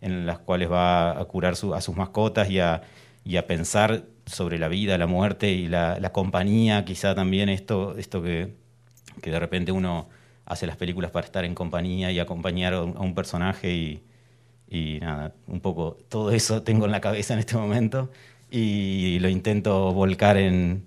[0.00, 2.82] en las cuales va a curar a sus mascotas y a,
[3.24, 8.22] y a pensar sobre la vida, la muerte y la, compañía, quizá también esto, esto
[8.22, 8.54] que,
[9.22, 10.08] de repente uno
[10.44, 14.02] hace las películas para estar en compañía y acompañar a un, personaje
[14.68, 18.10] y, nada, un poco todo eso tengo en la cabeza en este momento
[18.50, 20.86] y lo intento volcar en,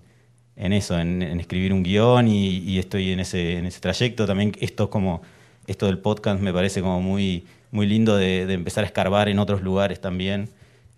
[0.55, 4.25] eso, en, escribir un guion y, estoy en ese, en ese trayecto.
[4.27, 5.21] También esto es como,
[5.67, 9.61] esto del podcast me parece como muy, muy lindo de empezar a escarbar en otros
[9.61, 10.49] lugares también,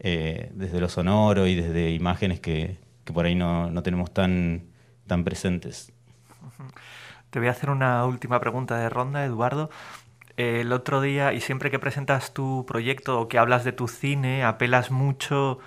[0.04, 4.64] eh, desde lo sonoro y desde imágenes que, que por ahí no, no tenemos tan,
[5.06, 5.94] tan presentes.
[7.30, 9.70] Te voy a hacer una última pregunta de ronda, Eduardo.
[10.38, 14.44] El otro día, y siempre que presentas tu proyecto o que hablas de tu cine,
[14.44, 15.60] apelas mucho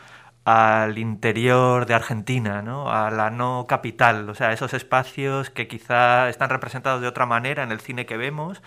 [0.45, 2.91] al interior de Argentina, ¿no?
[2.91, 7.63] A la no capital, o sea, esos espacios que quizá están representados de otra manera
[7.63, 8.63] en el cine que vemos,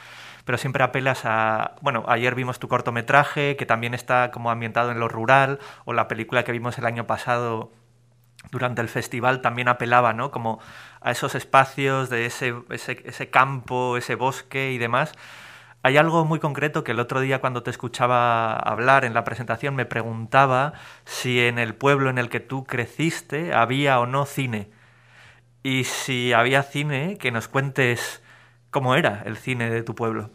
[0.47, 1.75] pero siempre apelas a...
[1.81, 6.07] Bueno, ayer vimos tu cortometraje, que también está como ambientado en lo rural, o la
[6.07, 7.73] película que vimos el año pasado
[8.49, 10.31] durante el festival también apelaba, ¿no?
[10.31, 10.61] Como
[11.01, 15.11] a esos espacios de ese, ese, ese campo, ese bosque y demás.
[15.83, 19.75] Hay algo muy concreto que el otro día cuando te escuchaba hablar en la presentación
[19.75, 20.71] me preguntaba
[21.03, 24.69] si en el pueblo en el que tú creciste había o no cine.
[25.61, 28.23] Y si había cine, que nos cuentes
[28.71, 30.29] cómo era el cine de tu pueblo.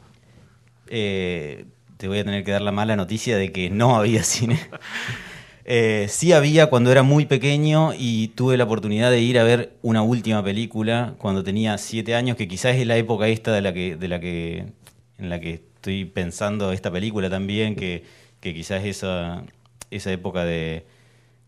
[0.89, 1.67] Eh,
[1.97, 4.59] te voy a tener que dar la mala noticia de que no había cine.
[5.65, 9.77] Eh, sí había cuando era muy pequeño y tuve la oportunidad de ir a ver
[9.83, 13.73] una última película cuando tenía siete años, que quizás es la época esta de la
[13.73, 14.67] que, de la que,
[15.19, 18.05] en la que estoy pensando esta película también, que,
[18.41, 19.45] que quizás esa,
[19.91, 20.85] esa época de,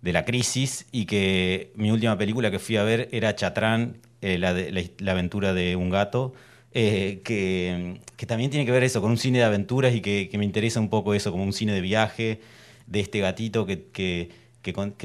[0.01, 4.39] de la crisis y que mi última película que fui a ver era Chatrán, eh,
[4.39, 4.55] la,
[4.99, 6.35] la aventura de un gato,
[6.75, 10.45] eh, que, también tiene que ver eso, con un cine de aventuras y que, me
[10.45, 12.41] interesa un poco eso, como un cine de viaje,
[12.87, 14.31] de este gatito que, que,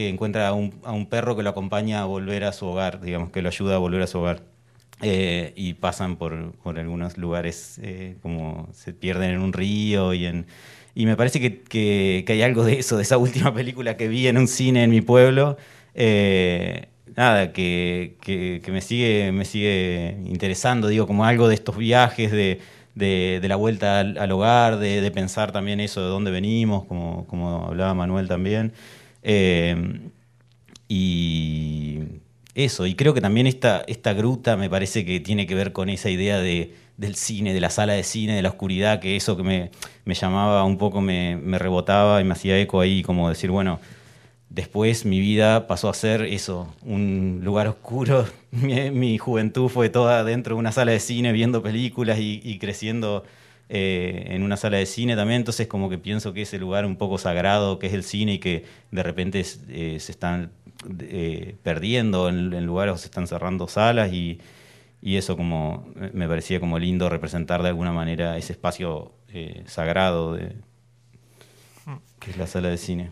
[0.10, 3.30] encuentra a un, a un perro que lo acompaña a volver a su hogar, digamos,
[3.30, 4.44] que lo ayuda a volver a su hogar.
[5.02, 10.26] Eh, y pasan por, por algunos lugares eh, como se pierden en un río y
[10.26, 10.46] en...
[10.94, 14.38] Y me parece que, hay algo de eso, de esa última película que vi en
[14.38, 15.58] un cine en mi pueblo.
[17.16, 22.60] Nada, que, que- me, sigue, me sigue interesando, digo, como algo de estos viajes, de,
[22.96, 27.94] de- la vuelta al, hogar, de, pensar también eso, de dónde venimos, como, como hablaba
[27.94, 28.74] Manuel también.
[29.24, 29.76] Eh,
[30.88, 32.00] y
[32.56, 35.90] eso, y creo que también esta, esta gruta me parece que tiene que ver con
[35.90, 39.38] esa idea de, del cine, de la sala de cine, de la oscuridad, que eso
[39.38, 39.72] que me,
[40.06, 43.80] me llamaba un poco, me, me rebotaba y me hacía eco ahí, como decir, bueno,
[44.50, 48.26] después mi vida pasó a ser eso, un lugar oscuro.
[48.52, 52.58] Mi, mi juventud fue toda dentro de una sala de cine viendo películas y, y
[52.58, 53.24] creciendo
[53.70, 55.42] eh, en una sala de cine también.
[55.42, 58.40] Entonces como que pienso que ese lugar un poco sagrado que es el cine y
[58.40, 60.52] que de repente eh, se están
[61.00, 64.40] eh, perdiendo en, en lugares o se están cerrando salas y,
[65.02, 70.34] y eso como me parecía como lindo representar de alguna manera ese espacio eh, sagrado
[70.34, 70.56] de,
[72.20, 73.12] que es la sala de cine.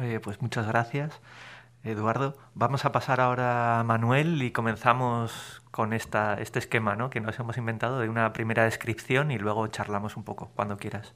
[0.00, 1.20] Eh, pues muchas gracias,
[1.84, 2.36] Eduardo.
[2.54, 7.10] Vamos a pasar ahora a Manuel y comenzamos con esta, este esquema ¿no?
[7.10, 11.14] que nos hemos inventado de una primera descripción y luego charlamos un poco, cuando quieras.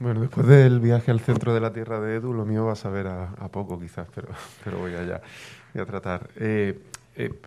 [0.00, 2.76] Bueno, después del viaje al centro de la Tierra de Edu, lo mío va a
[2.76, 4.28] saber a, a poco quizás, pero,
[4.64, 5.20] pero voy allá.
[5.74, 6.30] Voy a tratar.
[6.36, 6.82] Eh,
[7.16, 7.40] eh,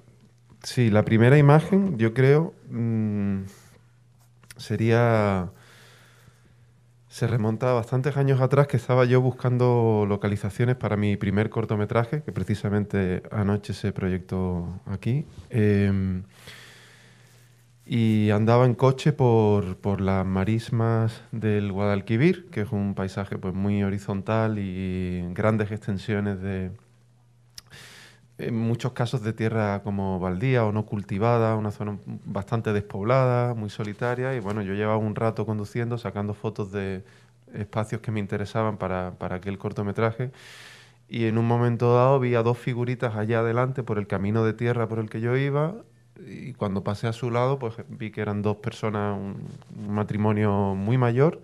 [0.61, 3.41] sí, la primera imagen, yo creo, mm,
[4.57, 5.49] sería...
[7.16, 12.24] Se remonta a bastantes años atrás que estaba yo buscando localizaciones para mi primer cortometraje,
[12.24, 15.26] que precisamente anoche se proyectó aquí.
[15.49, 16.24] Em,
[17.86, 23.53] y andaba en coche por, por las marismas del Guadalquivir, que es un paisaje pues
[23.53, 26.72] muy horizontal y grandes extensiones de,
[28.38, 33.69] en muchos casos de tierra como baldía o no cultivada, una zona bastante despoblada, muy
[33.69, 34.36] solitaria.
[34.36, 37.03] Y bueno, yo llevaba un rato conduciendo, sacando fotos de
[37.53, 40.31] espacios que me interesaban para, para aquel cortometraje.
[41.07, 44.53] Y en un momento dado vi a dos figuritas allá adelante por el camino de
[44.53, 45.75] tierra por el que yo iba.
[46.27, 50.75] Y cuando pasé a su lado, pues vi que eran dos personas, un, un matrimonio
[50.75, 51.41] muy mayor,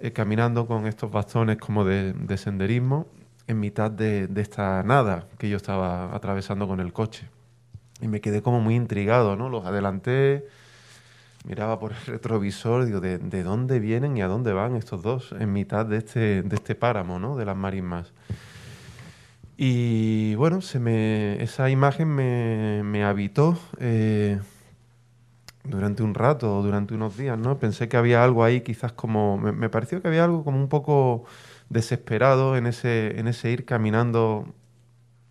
[0.00, 3.06] eh, caminando con estos bastones como de, de senderismo
[3.48, 7.28] en mitad de, esta nada que yo estaba atravesando con el coche.
[8.00, 9.48] Y me quedé como muy intrigado, ¿no?
[9.48, 10.46] Los adelanté,
[11.44, 15.34] miraba por el retrovisor, digo, ¿de, de dónde vienen y a dónde van estos dos
[15.38, 17.36] en mitad de este, de este páramo, ¿no?
[17.36, 18.12] De las marismas.
[19.56, 24.38] Y bueno, se me, esa imagen me, me habitó eh,
[25.64, 27.58] durante un rato, durante unos días, ¿no?
[27.58, 29.36] Pensé que había algo ahí, quizás como.
[29.36, 31.24] Me, pareció que había algo como un poco
[31.68, 33.14] desesperado en ese,
[33.44, 34.54] ir caminando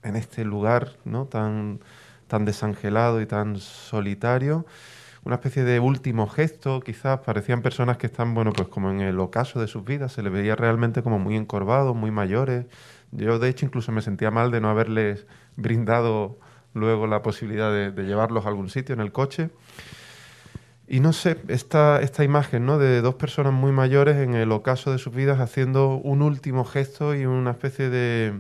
[0.03, 1.25] en este lugar, ¿no?
[1.25, 1.79] Tan,
[2.29, 4.65] desangelado y tan solitario.
[5.23, 7.19] Una especie de último gesto, quizás.
[7.19, 10.13] Parecían personas que están, bueno, pues como en el ocaso de sus vidas.
[10.13, 12.65] Se les veía realmente como muy encorvados, muy mayores.
[13.11, 15.25] Yo, de hecho, incluso me sentía mal de no haberles
[15.55, 16.39] brindado
[16.73, 19.49] luego la posibilidad de llevarlos a algún sitio en el coche.
[20.88, 22.77] Y no sé, esta, esta imagen ¿no?
[22.77, 27.13] de dos personas muy mayores en el ocaso de sus vidas haciendo un último gesto
[27.13, 28.39] y una especie de.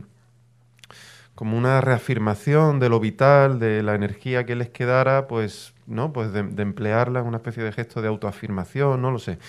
[1.35, 6.13] como una reafirmación de lo vital, de la energía que les quedara, pues, ¿no?
[6.13, 9.39] Pues de, emplearla en una especie de gesto de autoafirmación, no lo sé.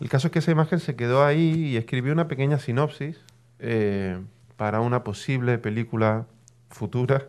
[0.00, 3.16] El caso es que esa imagen se quedó ahí y escribí una pequeña sinopsis
[3.60, 4.20] eh,
[4.56, 6.26] para una posible película
[6.68, 7.28] futura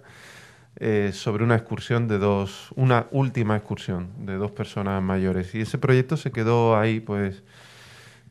[0.77, 5.55] eh, sobre una excursión de dos, una última excursión de dos personas mayores.
[5.55, 7.43] Y ese proyecto se quedó ahí, pues,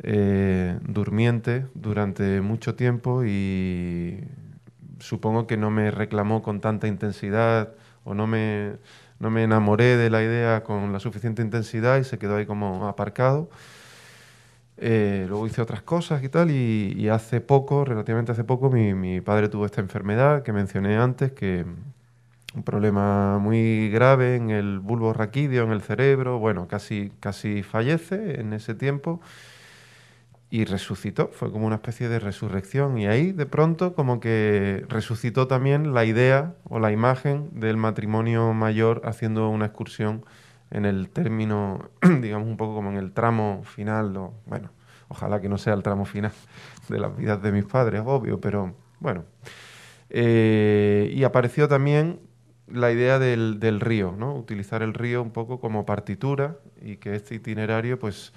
[0.03, 4.25] eh, durmiente durante mucho tiempo y
[4.99, 7.75] supongo que no me reclamó con tanta intensidad
[8.05, 8.73] o no me,
[9.21, 12.89] no me enamoré de la idea con la suficiente intensidad y se quedó ahí como
[12.89, 13.49] aparcado.
[14.77, 18.93] Eh, luego hice otras cosas y tal, y, y, hace poco, relativamente hace poco, mi,
[18.95, 21.65] mi padre tuvo esta enfermedad que mencioné antes, que
[22.55, 28.41] un problema muy grave en el bulbo raquídeo, en el cerebro, bueno, casi, casi fallece
[28.41, 29.21] en ese tiempo.
[30.51, 35.49] y resucitó, fue como una especie de resurrección y ahí de pronto como que resucitó
[35.49, 40.25] también la idea o la imagen del matrimonio mayor haciendo una excursión
[40.71, 41.91] en el término,
[42.21, 44.71] digamos un poco como en el tramo final, o, bueno,
[45.09, 46.33] ojalá que no sea el tramo final
[46.89, 49.25] de las vidas de mis padres, obvio, pero bueno.
[50.11, 52.21] Eh, y apareció también
[52.67, 54.35] la idea del, del río, ¿no?
[54.35, 58.33] utilizar el río un poco como partitura y que este itinerario pues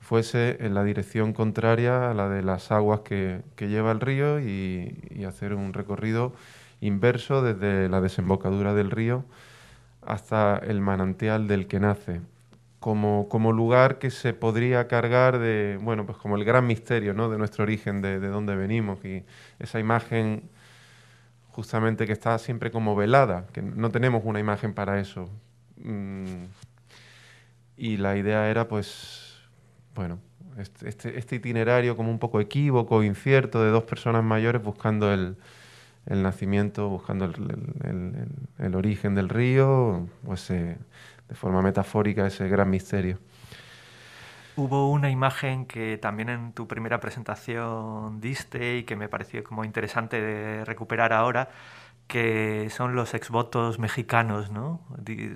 [0.00, 4.40] fuese en la dirección contraria a la de las aguas que, que lleva el río
[4.40, 6.32] y, hacer un recorrido
[6.80, 9.24] inverso desde la desembocadura del río
[10.04, 12.20] hasta el manantial del que nace,
[12.80, 17.30] como, como lugar que se podría cargar de, bueno, pues como el gran misterio ¿no?
[17.30, 19.22] de nuestro origen, de, de dónde venimos y
[19.60, 20.42] esa imagen
[21.52, 25.28] justamente que está siempre como velada, que no tenemos una imagen para eso.
[25.76, 26.44] Mm,
[27.76, 29.36] y la idea era, pues,
[29.94, 30.18] bueno,
[30.58, 35.36] este, este, itinerario como un poco equívoco, incierto, de dos personas mayores buscando el,
[36.06, 37.34] el nacimiento, buscando el,
[37.84, 38.28] el,
[38.58, 40.76] el, origen del río, pues eh,
[41.28, 43.18] de forma metafórica ese gran misterio.
[44.56, 49.64] Hubo una imagen que también en tu primera presentación diste y que me pareció como
[49.64, 51.48] interesante de recuperar ahora,
[52.06, 54.82] que son los exvotos mexicanos, ¿no?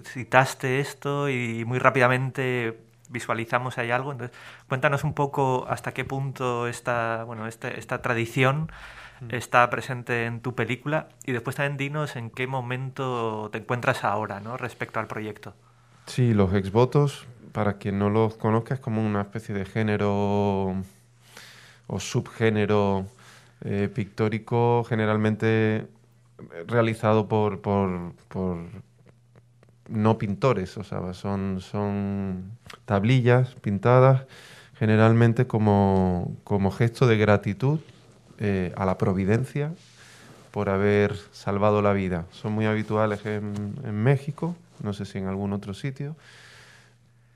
[0.05, 4.13] Citaste esto y muy rápidamente visualizamos ahí algo.
[4.13, 4.37] Entonces,
[4.69, 8.71] cuéntanos un poco hasta qué punto esta, bueno, este, esta tradición
[9.31, 14.41] está presente en tu película y después también dinos en qué momento te encuentras ahora,
[14.41, 14.59] ¿no?
[14.59, 15.55] Respecto al proyecto.
[16.07, 17.27] Sí, los exvotos
[17.57, 20.77] para quien no los conozca, es como una especie de género
[21.87, 23.07] o subgénero
[23.65, 25.87] eh, pictórico generalmente
[26.67, 27.59] realizado por,
[29.89, 32.53] no pintores, o sea, son,
[32.85, 34.27] tablillas pintadas
[34.79, 37.81] generalmente como, como gesto de gratitud
[38.39, 39.73] eh, a la providencia
[40.51, 42.27] por haber salvado la vida.
[42.33, 46.17] Son muy habituales en, en México, no sé si en algún otro sitio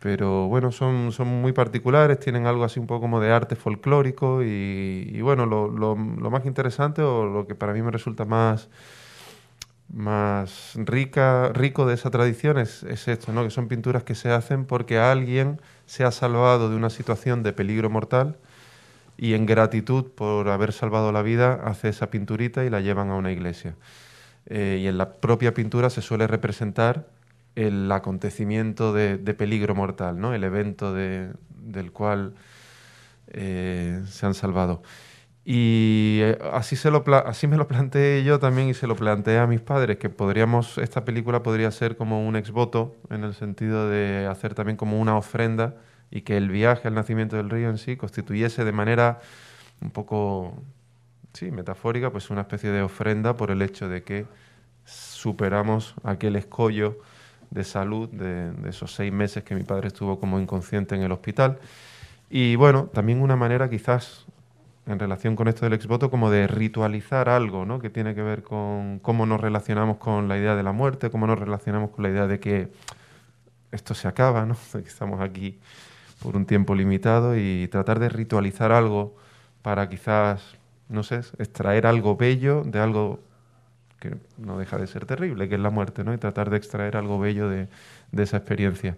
[0.00, 4.42] pero bueno, son, son muy particulares, tienen algo así un poco como de arte folclórico
[4.42, 8.70] y, bueno, lo, lo, lo, más interesante o lo que para mí me resulta más,
[9.92, 13.44] más rica, rico de esa tradición es, es esto, ¿no?
[13.44, 17.52] que son pinturas que se hacen porque alguien se ha salvado de una situación de
[17.52, 18.38] peligro mortal
[19.18, 23.16] y en gratitud por haber salvado la vida hace esa pinturita y la llevan a
[23.16, 23.74] una iglesia.
[24.46, 27.06] Eh, y en la propia pintura se suele representar
[27.54, 30.34] el acontecimiento de, peligro mortal, ¿no?
[30.34, 32.34] el evento de, del cual
[33.28, 34.82] eh, se han salvado.
[35.44, 39.38] Y eh, así, se lo así me lo planteé yo también y se lo planteé
[39.38, 43.88] a mis padres, que podríamos, esta película podría ser como un exvoto, en el sentido
[43.88, 45.76] de hacer también como una ofrenda
[46.10, 49.20] y que el viaje al nacimiento del río en sí constituyese de manera
[49.80, 50.62] un poco,
[51.32, 54.26] sí, metafórica, pues una especie de ofrenda por el hecho de que
[54.84, 56.98] superamos aquel escollo
[57.50, 61.58] de salud de, esos seis meses que mi padre estuvo como inconsciente en el hospital.
[62.28, 64.26] Y bueno, también una manera quizás
[64.86, 67.80] en relación con esto del exvoto como de ritualizar algo, ¿no?
[67.80, 71.26] Que tiene que ver con cómo nos relacionamos con la idea de la muerte, cómo
[71.26, 72.72] nos relacionamos con la idea de que
[73.72, 74.56] esto se acaba, ¿no?
[74.72, 75.58] De que estamos aquí
[76.22, 79.16] por un tiempo limitado y tratar de ritualizar algo
[79.62, 80.42] para quizás,
[80.88, 83.20] no sé, extraer algo bello de algo
[84.00, 86.12] que no deja de ser terrible, que es la muerte, ¿no?
[86.12, 87.68] Y tratar de extraer algo bello de,
[88.10, 88.96] de esa experiencia.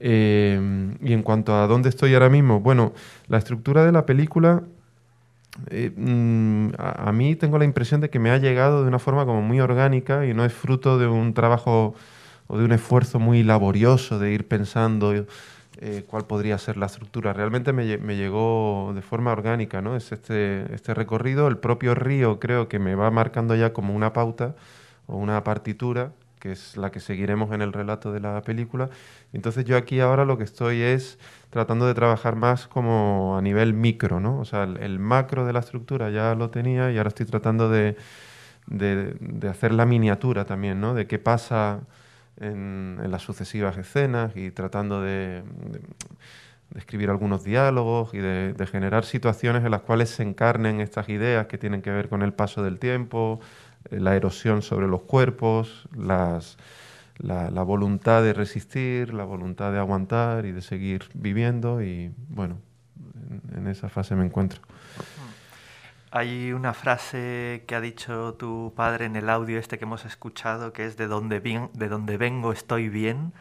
[0.00, 2.92] Eh, y en cuanto a dónde estoy ahora mismo, bueno,
[3.28, 4.64] la estructura de la película,
[5.70, 8.98] eh, mm, a, a, mí tengo la impresión de que me ha llegado de una
[8.98, 11.94] forma como muy orgánica y no es fruto de un trabajo
[12.48, 15.14] o de un esfuerzo muy laborioso de ir pensando
[15.86, 17.34] eh, cuál podría ser la estructura.
[17.34, 19.96] Realmente me, me, llegó de forma orgánica, ¿no?
[19.96, 24.14] Es este, este recorrido, el propio río creo que me va marcando ya como una
[24.14, 24.56] pauta
[25.06, 28.88] o una partitura, que es la que seguiremos en el relato de la película.
[29.34, 31.18] Entonces yo aquí ahora lo que estoy es
[31.50, 34.40] tratando de trabajar más como a nivel micro, ¿no?
[34.40, 37.68] O sea, el, el macro de la estructura ya lo tenía y ahora estoy tratando
[37.68, 37.98] de,
[38.66, 40.94] de, de hacer la miniatura también, ¿no?
[40.94, 41.80] De qué pasa
[42.40, 45.80] en, las sucesivas escenas y tratando de, de,
[46.78, 51.58] escribir algunos diálogos y de, generar situaciones en las cuales se encarnen estas ideas que
[51.58, 53.40] tienen que ver con el paso del tiempo,
[53.90, 56.56] eh, la erosión sobre los cuerpos, las,
[57.18, 62.58] la, la, voluntad de resistir, la voluntad de aguantar y de seguir viviendo y bueno,
[63.30, 64.60] en, en esa fase me encuentro.
[66.16, 70.72] Hay una frase que ha dicho tu padre en el audio este que hemos escuchado,
[70.72, 73.32] que es de donde, de donde vengo estoy bien.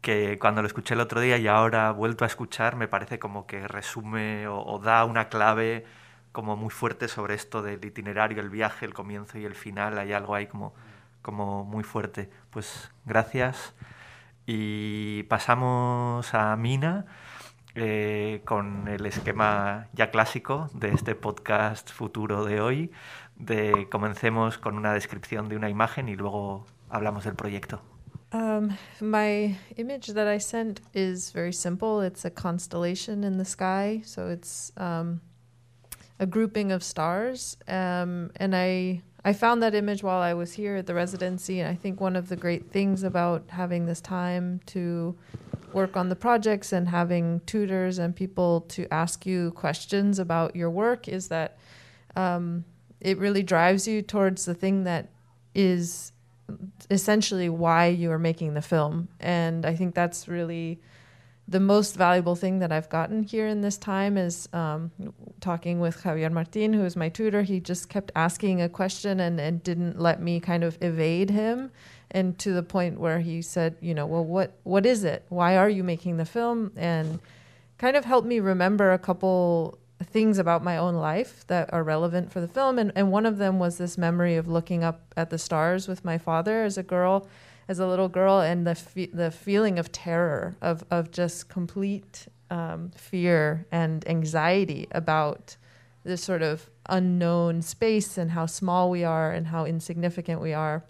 [0.00, 3.46] que cuando lo escuché el otro día y ahora vuelto a escuchar, me parece como
[3.46, 5.86] que resume o, o da una clave
[6.32, 9.98] como muy fuerte sobre esto del itinerario, el viaje, el comienzo y el final.
[9.98, 10.74] Hay algo ahí como,
[11.22, 12.30] como muy fuerte.
[12.50, 13.74] Pues gracias.
[14.46, 17.06] Y pasamos a Mina
[17.76, 22.90] eh, con el esquema ya clásico de este podcast futuro de hoy.
[23.36, 27.82] De comencemos con una descripción de una imagen y luego hablamos del proyecto.
[28.32, 32.00] Um, my image that I sent is very simple.
[32.00, 35.20] It's a constellation in the sky, so it's um,
[36.18, 37.56] a grouping of stars.
[37.68, 41.68] Um, and I I found that image while I was here at the residency, and
[41.68, 45.16] I think one of the great things about having this time to
[45.76, 50.70] work on the projects and having tutors and people to ask you questions about your
[50.70, 51.58] work is that
[52.16, 52.64] um,
[52.98, 55.10] it really drives you towards the thing that
[55.54, 56.12] is
[56.90, 59.08] essentially why you are making the film.
[59.20, 60.80] And I think that's really
[61.46, 64.90] the most valuable thing that I've gotten here in this time is um,
[65.40, 67.42] talking with Javier Martin, who is my tutor.
[67.42, 71.70] He just kept asking a question and, and didn't let me kind of evade him.
[72.10, 75.24] And to the point where he said, you know, well, what what is it?
[75.28, 76.72] Why are you making the film?
[76.76, 77.20] And
[77.78, 82.32] kind of helped me remember a couple things about my own life that are relevant
[82.32, 82.78] for the film.
[82.78, 86.04] And, and one of them was this memory of looking up at the stars with
[86.04, 87.26] my father as a girl,
[87.68, 92.90] as a little girl, and the, the feeling of terror, of, of just complete um,
[92.94, 95.56] fear and anxiety about
[96.04, 100.84] this sort of unknown space and how small we are and how insignificant we are.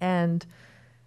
[0.00, 0.44] And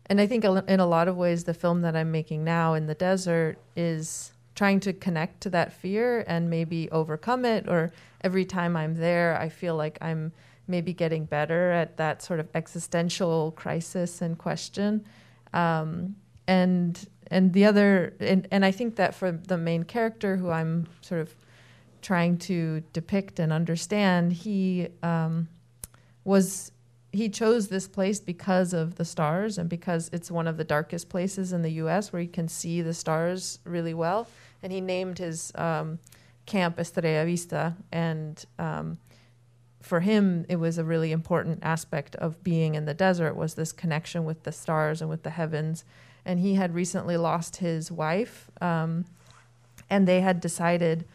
[0.07, 2.87] and I think in a lot of ways, the film that I'm making now in
[2.87, 7.67] the desert is trying to connect to that fear and maybe overcome it.
[7.67, 7.91] Or
[8.21, 10.33] every time I'm there, I feel like I'm
[10.67, 15.05] maybe getting better at that sort of existential crisis and question.
[15.53, 16.15] Um,
[16.47, 20.87] and and the other and, and I think that for the main character who I'm
[21.01, 21.33] sort of
[22.01, 25.47] trying to depict and understand, he um,
[26.25, 26.72] was
[27.13, 31.09] he chose this place because of the stars and because it's one of the darkest
[31.09, 32.11] places in the U.S.
[32.11, 34.27] where you can see the stars really well.
[34.63, 35.99] And he named his um,
[36.47, 37.75] camp Estrella Vista.
[37.91, 38.97] And um,
[39.79, 43.71] for him, it was a really important aspect of being in the desert was this
[43.71, 45.85] connection with the stars and with the heavens.
[46.25, 49.05] And he had recently lost his wife, um,
[49.89, 51.05] and they had decided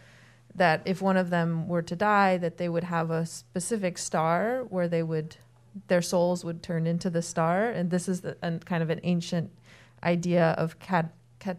[0.55, 4.65] that if one of them were to die, that they would have a specific star
[4.69, 5.37] where they would
[5.87, 7.71] their souls would turn into the star.
[7.71, 9.51] And this is the, an, kind of an ancient
[10.03, 11.59] idea of cat, cat,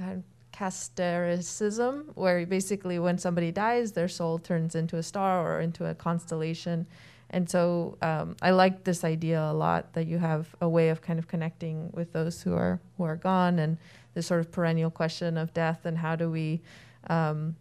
[0.00, 0.16] uh,
[0.52, 5.94] castericism, where basically when somebody dies, their soul turns into a star or into a
[5.94, 6.86] constellation.
[7.30, 11.00] And so um, I like this idea a lot that you have a way of
[11.00, 13.78] kind of connecting with those who are who are gone, and
[14.14, 16.60] this sort of perennial question of death and how do we
[17.08, 17.54] um,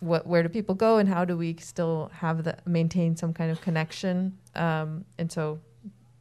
[0.00, 3.50] what, where do people go and how do we still have the maintain some kind
[3.50, 5.58] of connection um, and so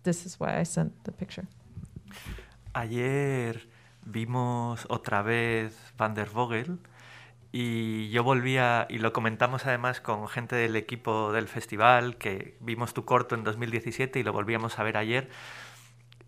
[0.03, 1.47] this is why I sent the picture.
[2.73, 3.67] Ayer
[4.05, 6.79] vimos otra vez Van der Vogel
[7.55, 12.95] y yo volvía, y lo comentamos además con gente del equipo del festival, que vimos
[12.95, 15.29] tu corto en 2017 y lo volvíamos a ver ayer.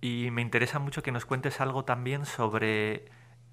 [0.02, 3.06] Y me interesa mucho que nos cuentes algo también sobre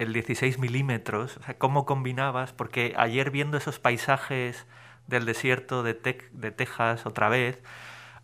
[0.03, 4.66] el 16 milímetros, o sea, cómo combinabas, porque ayer viendo esos paisajes
[5.07, 7.61] del desierto de, Te de Texas otra vez,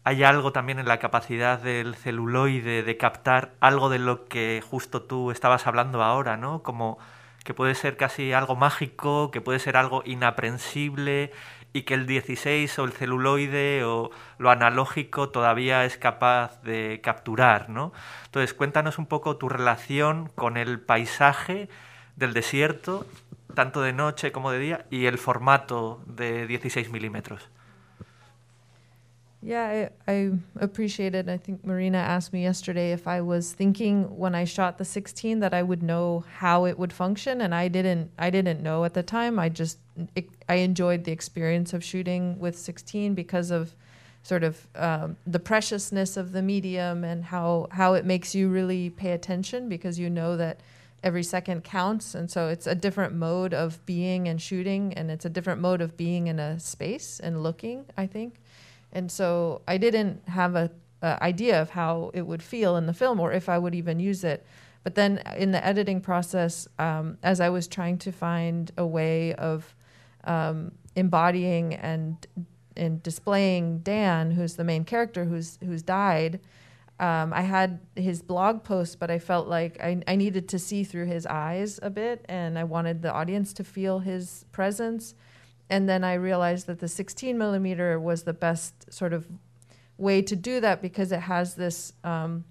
[0.05, 5.03] hay algo también en la capacidad del celuloide de captar algo de lo que justo
[5.03, 6.63] tú estabas hablando ahora, ¿no?
[6.63, 6.99] Como
[7.45, 11.33] que puede ser casi algo mágico, que puede ser algo inaprensible
[11.73, 17.69] y que el 16 o el celuloide o lo analógico todavía es capaz de capturar,
[17.69, 17.93] ¿no?
[18.27, 21.69] Entonces, cuéntanos un poco tu relación con el paisaje
[22.17, 23.07] del desierto,
[23.55, 27.49] tanto de noche como de día, y el formato de 16 milímetros.
[29.41, 31.29] Yeah, I, I appreciate it.
[31.29, 35.39] I think Marina asked me yesterday if I was thinking when I shot the 16
[35.41, 38.11] that I would know how it would function, and I didn't.
[38.19, 39.39] I didn't know at the time.
[39.39, 39.79] I just
[40.17, 43.77] it, I enjoyed the experience of shooting with 16 because of
[44.25, 48.91] sort of um, the preciousness of the medium and how how it makes you really
[48.91, 50.59] pay attention because you know that
[51.05, 55.25] every second counts, and so it's a different mode of being and shooting, and it's
[55.25, 57.85] a different mode of being in a space and looking.
[57.97, 58.35] I think.
[58.93, 60.71] And so I didn't have a,
[61.03, 64.01] a, idea of how it would feel in the film or if I would even
[64.01, 64.45] use it.
[64.85, 69.35] But then in the editing process, um, as I was trying to find a way
[69.35, 69.75] of
[70.25, 72.27] um, embodying and
[72.77, 76.41] and displaying Dan, who's the main character who's who's died,
[77.01, 80.83] um, I had his blog post, but I felt like I, I needed to see
[80.83, 85.15] through his eyes a bit, and I wanted the audience to feel his presence.
[85.71, 89.27] And then I realized that the 16 millimeter was the best sort of
[89.99, 92.45] way to do that because it has this um,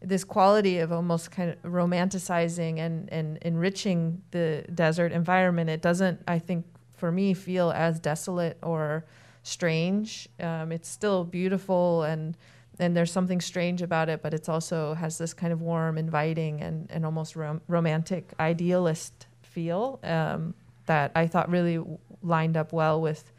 [0.00, 5.68] this quality of almost kind of romanticizing and, and enriching the desert environment.
[5.68, 9.04] It doesn't, I think, for me, feel as desolate or
[9.42, 10.28] strange.
[10.38, 12.36] Um, it's still beautiful and
[12.80, 16.60] and there's something strange about it, but it's also has this kind of warm, inviting,
[16.60, 20.54] and and almost rom- romantic, idealist feel um,
[20.86, 21.84] that I thought really
[22.22, 23.32] lined up well with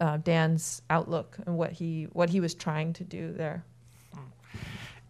[0.00, 3.64] uh, Dan's outlook and what he what he was trying to do there.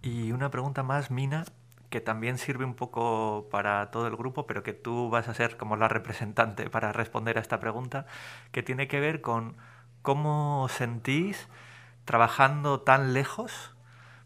[0.03, 1.45] Y una pregunta más, Mina,
[1.90, 5.57] que también sirve un poco para todo el grupo, pero que tú vas a ser
[5.57, 8.07] como la representante para responder a esta pregunta,
[8.53, 9.57] que tiene que ver con
[10.03, 11.49] cómo sentís
[12.05, 13.74] trabajando tan lejos,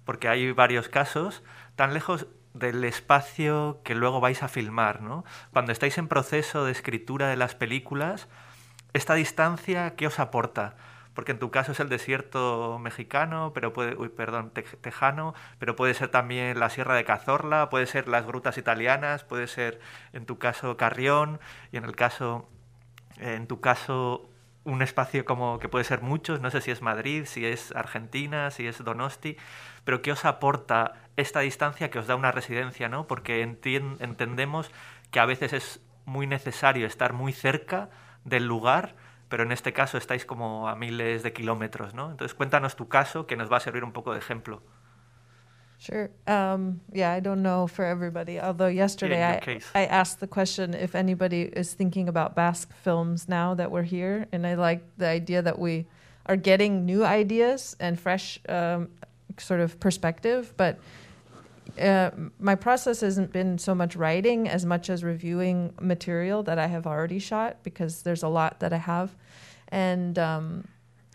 [0.04, 1.42] porque hay varios casos,
[1.74, 5.24] tan lejos del espacio que luego vais a filmar, ¿no?
[5.52, 8.28] Cuando estáis en proceso de escritura de las películas,
[8.92, 10.76] esta distancia, ¿qué os aporta?
[11.14, 15.76] Porque en tu caso es el desierto mexicano, pero puede, uy, perdón, te- tejano, pero
[15.76, 19.80] puede ser también la Sierra de Cazorla, puede ser las grutas italianas, puede ser
[20.12, 21.38] en tu caso Carrión
[21.70, 22.48] y en el caso,
[23.18, 24.28] en tu caso
[24.64, 28.50] un espacio como que puede ser muchos, no sé si es Madrid, si es Argentina,
[28.50, 29.36] si es Donosti,
[29.84, 33.06] pero ¿qué os aporta esta distancia que os da una residencia, ¿no?
[33.08, 34.70] Porque entendemos
[35.10, 37.90] que a veces es muy necesario estar muy cerca
[38.24, 38.94] del lugar,
[39.28, 42.10] pero en este caso estáis como a miles de kilómetros, ¿no?
[42.10, 44.62] Entonces cuéntanos tu caso, que nos va a servir un poco de ejemplo.
[45.82, 46.10] Sure.
[46.28, 48.38] Um, yeah, I don't know for everybody.
[48.38, 49.66] Although yesterday I, case.
[49.74, 54.28] I asked the question if anybody is thinking about Basque films now that we're here,
[54.30, 55.86] and I like the idea that we
[56.26, 58.90] are getting new ideas and fresh um,
[59.38, 60.54] sort of perspective.
[60.56, 60.78] But
[61.80, 66.66] uh, my process hasn't been so much writing as much as reviewing material that I
[66.66, 69.14] have already shot because there's a lot that I have,
[69.68, 70.64] and um,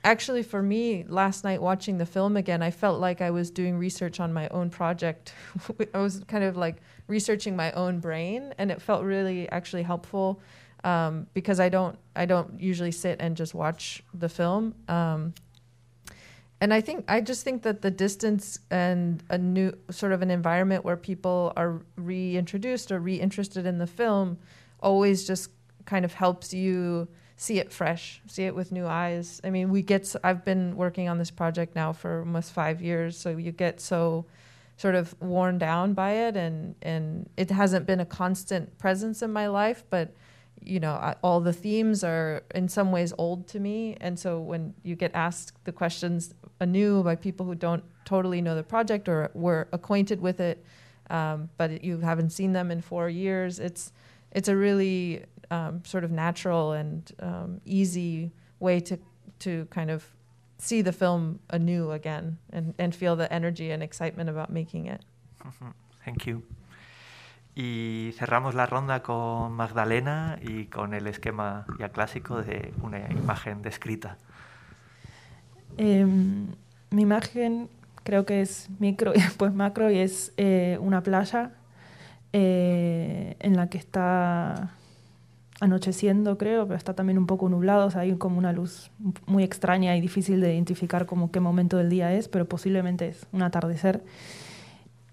[0.03, 3.77] actually for me last night watching the film again i felt like i was doing
[3.77, 5.33] research on my own project.
[5.93, 10.39] I was kind of like researching my own brain and it felt really actually helpful
[10.83, 14.75] um, because i don't i don't usually sit and just watch the film.
[14.87, 15.33] Um,
[16.59, 20.31] and i think i just think that the distance and a new sort of an
[20.31, 24.37] environment where people are reintroduced or reinterested in the film
[24.79, 25.51] always just
[25.85, 27.07] kind of helps you
[27.37, 29.39] see it fresh, see it with new eyes.
[29.43, 30.13] I mean, we get.
[30.23, 34.25] I've been working on this project now for almost five years, so you get so
[34.75, 39.31] sort of worn down by it, and and it hasn't been a constant presence in
[39.31, 40.13] my life, but
[40.63, 44.73] you know, all the themes are in some ways old to me, and so when
[44.83, 49.29] you get asked the questions anew by people who don't totally know the project or
[49.33, 50.63] were acquainted with it,
[51.09, 53.91] um, but you haven't seen them in four years, it's
[54.31, 58.97] it's a really um, sort of natural and um, easy way to
[59.39, 60.05] to kind of
[60.57, 65.01] see the film anew again and, and feel the energy and excitement about making it.
[66.03, 66.43] Thank you.
[67.55, 73.63] Y cerramos la ronda con Magdalena y con el esquema ya clásico de una imagen
[73.63, 74.17] descrita.
[75.77, 76.47] Em,
[76.89, 77.69] mi imagen
[78.03, 81.51] creo que es micro y después macro y es eh, una playa
[82.33, 84.71] eh, en la que está
[85.59, 88.91] anocheciendo, creo, pero está también un poco nublado, o sea, hay como una luz
[89.25, 93.25] muy extraña y difícil de identificar como qué momento del día es, pero posiblemente es
[93.31, 94.03] un atardecer.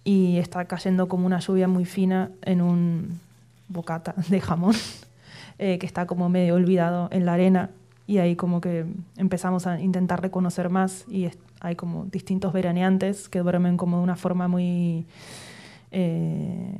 [0.05, 3.21] Y está cayendo como una lluvia muy fina en un
[3.69, 4.75] bocata de jamón
[5.59, 7.71] eh, que está como medio olvidado en la arena
[8.07, 8.85] y ahí como que
[9.17, 11.29] empezamos a intentar reconocer más y
[11.61, 15.07] hay como distintos veraneantes que duermen como de una forma muy...
[15.91, 16.75] eh,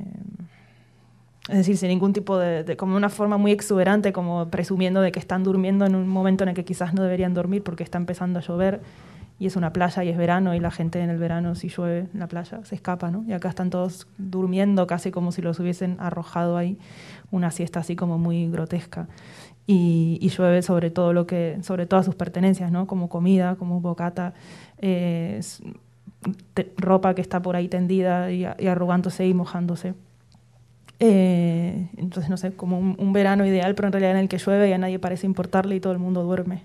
[1.49, 5.11] es decir, sin ningún tipo de, de- como una forma muy exuberante, como presumiendo de
[5.11, 7.97] que están durmiendo en un momento en el que quizás no deberían dormir porque está
[7.99, 8.81] empezando a llover
[9.37, 12.07] y es una playa y es verano y la gente en el verano si llueve
[12.13, 13.23] en la playa se escapa, ¿no?
[13.27, 16.79] Y acá están todos durmiendo casi como si los hubiesen arrojado ahí
[17.31, 19.07] una siesta así como muy grotesca
[19.67, 22.87] y, y llueve sobre todo lo que sobre todas sus pertenencias, ¿no?
[22.87, 24.33] Como comida, como bocata,
[24.79, 25.41] eh,
[26.53, 29.93] te- ropa que está por ahí tendida y, y arrugándose y mojándose.
[30.99, 34.37] Eh, entonces, no sé, como un, un verano ideal, pero en realidad en el que
[34.37, 36.63] llueve y a nadie parece importarle y todo el mundo duerme.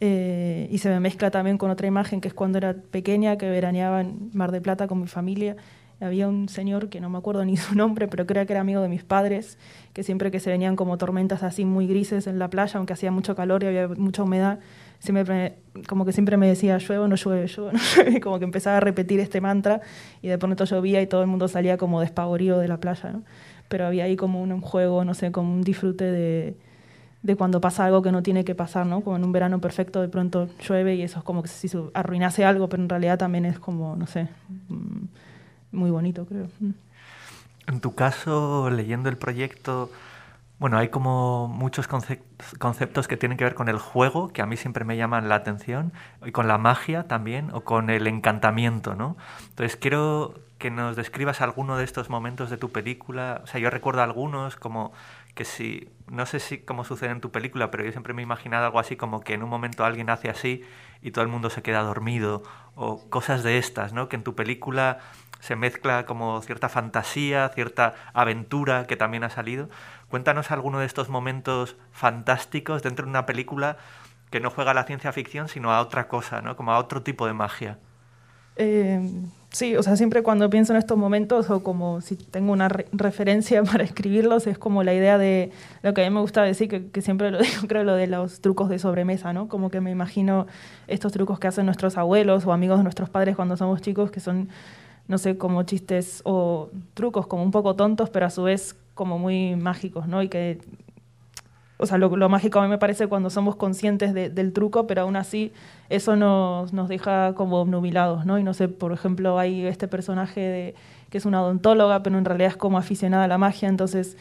[0.00, 3.48] Eh, y se me mezcla también con otra imagen que es cuando era pequeña, que
[3.50, 5.56] veraneaba en Mar de Plata con mi familia.
[6.02, 8.80] Había un señor que no me acuerdo ni su nombre, pero creo que era amigo
[8.80, 9.58] de mis padres,
[9.92, 13.10] que siempre que se venían como tormentas así muy grises en la playa, aunque hacía
[13.10, 14.58] mucho calor y había mucha humedad,
[14.98, 15.56] siempre,
[15.88, 17.72] como que siempre me decía, llueve no llueve, llueve
[18.12, 19.80] no como que empezaba a repetir este mantra
[20.22, 23.20] y de pronto llovía y todo el mundo salía como despavorido de la playa.
[23.68, 26.56] Pero había ahí como un, juego, no sé, como un disfrute de,
[27.22, 29.00] de cuando pasa algo que no tiene que pasar, ¿no?
[29.00, 31.78] Como en un verano perfecto de pronto llueve y eso es como que si se
[31.94, 34.28] arruinase algo, pero en realidad también es como, no sé,
[34.68, 35.06] mm,
[35.72, 36.46] muy bonito, creo.
[36.60, 36.70] Mm.
[37.68, 39.90] En tu caso, leyendo el proyecto,
[40.58, 42.22] bueno, hay como muchos concep-
[42.58, 45.36] conceptos que tienen que ver con el juego, que a mí siempre me llaman la
[45.36, 45.92] atención,
[46.24, 49.16] y con la magia también, o con el encantamiento, ¿no?
[49.48, 53.40] Entonces quiero que nos describas alguno de estos momentos de tu película.
[53.42, 54.92] O sea, yo recuerdo algunos como
[55.34, 58.24] que si, no sé si cómo sucede en tu película, pero yo siempre me he
[58.24, 60.62] imaginado algo así como que en un momento alguien hace así
[61.00, 62.44] y todo el mundo se queda dormido,
[62.76, 64.08] o cosas de estas, ¿no?
[64.08, 64.98] Que en tu película
[65.42, 69.68] se mezcla como cierta fantasía, cierta aventura que también ha salido.
[70.08, 73.76] Cuéntanos alguno de estos momentos fantásticos dentro de una película
[74.30, 76.56] que no juega a la ciencia ficción, sino a otra cosa, ¿no?
[76.56, 77.78] Como a otro tipo de magia.
[78.56, 79.00] Eh,
[79.50, 82.86] sí, o sea, siempre cuando pienso en estos momentos o como si tengo una re-
[82.92, 85.50] referencia para escribirlos, es como la idea de
[85.82, 88.06] lo que a mí me gusta decir, que, que siempre lo digo, creo, lo de
[88.06, 89.48] los trucos de sobremesa, ¿no?
[89.48, 90.46] Como que me imagino
[90.86, 94.20] estos trucos que hacen nuestros abuelos o amigos de nuestros padres cuando somos chicos, que
[94.20, 94.48] son,
[95.12, 99.18] no sé, como chistes o trucos como un poco tontos, pero a su vez como
[99.18, 100.22] muy mágicos, ¿no?
[100.22, 100.58] Y que
[101.76, 105.02] o sea, lo, mágico a mí me parece cuando somos conscientes de- del truco, pero
[105.02, 105.52] aún así
[105.90, 108.38] eso nos, nos deja como obnubilados, ¿no?
[108.38, 110.74] Y no sé, por ejemplo, hay este personaje de,
[111.10, 114.16] que es una odontóloga, pero en realidad es como aficionada a la magia, entonces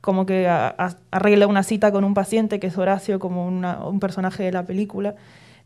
[0.00, 4.52] como que arregla una cita con un paciente que es Horacio, como un personaje de
[4.52, 5.16] la película,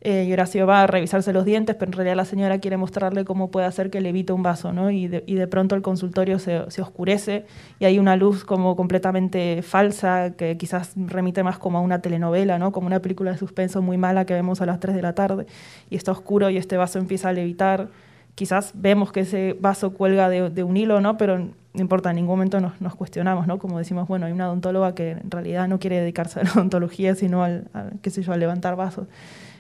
[0.07, 3.25] eh, y Horacio va a revisarse los dientes, pero en realidad la señora quiere mostrarle
[3.25, 4.91] cómo puede hacer que levite un vaso, ¿no?
[4.91, 7.47] Y de, pronto el consultorio se, oscurece
[7.79, 12.59] y hay una luz como completamente falsa que quizás remite más como a una telenovela,
[12.59, 12.71] ¿no?
[12.71, 15.47] Como una película de suspenso muy mala que vemos a las 3 de la tarde
[15.89, 17.89] y está oscuro y este vaso empieza a levitar.
[18.35, 21.17] Quizás vemos que ese vaso cuelga de, un hilo, ¿no?
[21.17, 23.59] Pero no importa, en ningún momento nos, nos cuestionamos, ¿no?
[23.59, 27.15] Como decimos, bueno, hay una odontóloga que en realidad no quiere dedicarse a la odontología,
[27.15, 29.07] sino al, al, qué sé yo, a levantar vasos.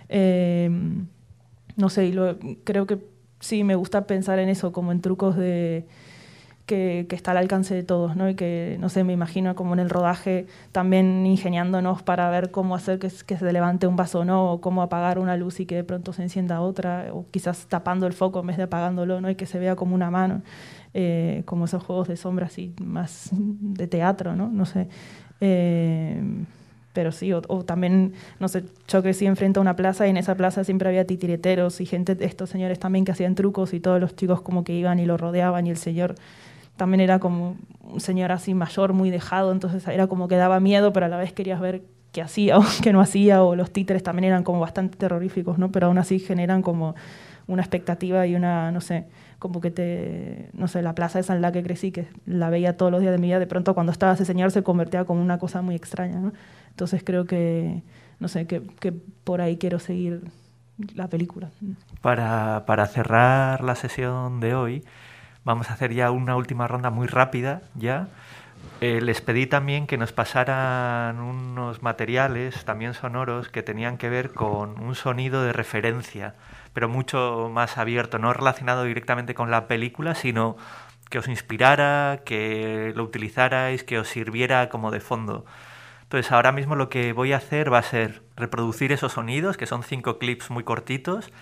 [0.09, 0.71] Eh,
[1.77, 2.99] no sé, y lo- creo que
[3.41, 5.87] sí me gusta pensar en eso, como en trucos de
[6.67, 8.29] que, que está al alcance de todos, ¿no?
[8.31, 12.75] Y que, no sé, me imagino como en el rodaje también ingeniándonos para ver cómo
[12.77, 15.77] hacer que, que se levante un vaso no, o cómo apagar una luz y que
[15.77, 19.31] de pronto se encienda otra, o quizás tapando el foco en vez de apagándolo, ¿no?
[19.31, 20.43] Y que se vea como una mano,
[20.95, 24.49] eh, como esos juegos de sombras así, más de teatro, ¿no?
[24.49, 24.89] No sé.
[25.41, 26.23] Eh,
[26.95, 30.37] pero sí, o, también, no sé, yo crecí enfrente a una plaza y en esa
[30.37, 34.17] plaza siempre había titireteros y gente, estos señores también que hacían trucos y todos los
[34.17, 36.15] chicos como que iban y lo rodeaban y el señor
[36.77, 40.93] también era como un señor así mayor, muy dejado, entonces era como que daba miedo,
[40.93, 44.03] pero a la vez querías ver qué hacía o qué no hacía, o los títeres
[44.03, 45.71] también eran como bastante terroríficos, ¿no?
[45.73, 46.95] Pero aún así generan como
[47.49, 49.07] una expectativa y una, no sé,
[49.45, 52.79] como que te, no sé, la plaza esa en la que crecí, que la veía
[52.79, 55.21] todos los días de mi vida, de pronto cuando estaba ese señor se convertía como
[55.21, 56.33] una cosa muy extraña.
[56.71, 57.83] Entonces creo que,
[58.21, 60.23] no sé, que, que por ahí quiero seguir
[60.95, 61.51] la película.
[62.01, 64.83] Para, para cerrar la sesión de hoy,
[65.45, 68.09] vamos a hacer ya una última ronda muy rápida ya.
[68.81, 74.33] Eh, les pedí también que nos pasaran unos materiales, también sonoros, que tenían que ver
[74.33, 76.33] con un sonido de referencia,
[76.75, 80.57] pero mucho más abierto, no relacionado directamente con la película, sino
[81.09, 85.47] que os inspirara, que lo utilizarais, que os sirviera como de fondo.
[86.03, 89.67] Entonces ahora mismo lo que voy a hacer va a ser reproducir esos sonidos, que
[89.67, 91.33] son cinco clips muy cortitos,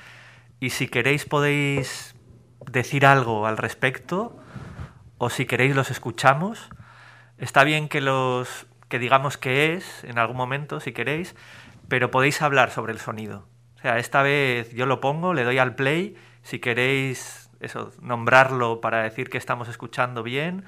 [0.61, 2.15] y si queréis podéis
[2.71, 4.39] decir algo al respecto,
[5.19, 6.71] o si queréis los escuchamos.
[7.39, 11.35] Está bien que los que digamos qué es en algún momento, si queréis,
[11.89, 13.49] pero podéis hablar sobre el sonido.
[13.83, 19.03] Sea, esta vez yo lo pongo, le doy al play, si queréis eso, nombrarlo para
[19.03, 20.65] decir que estamos escuchando bien,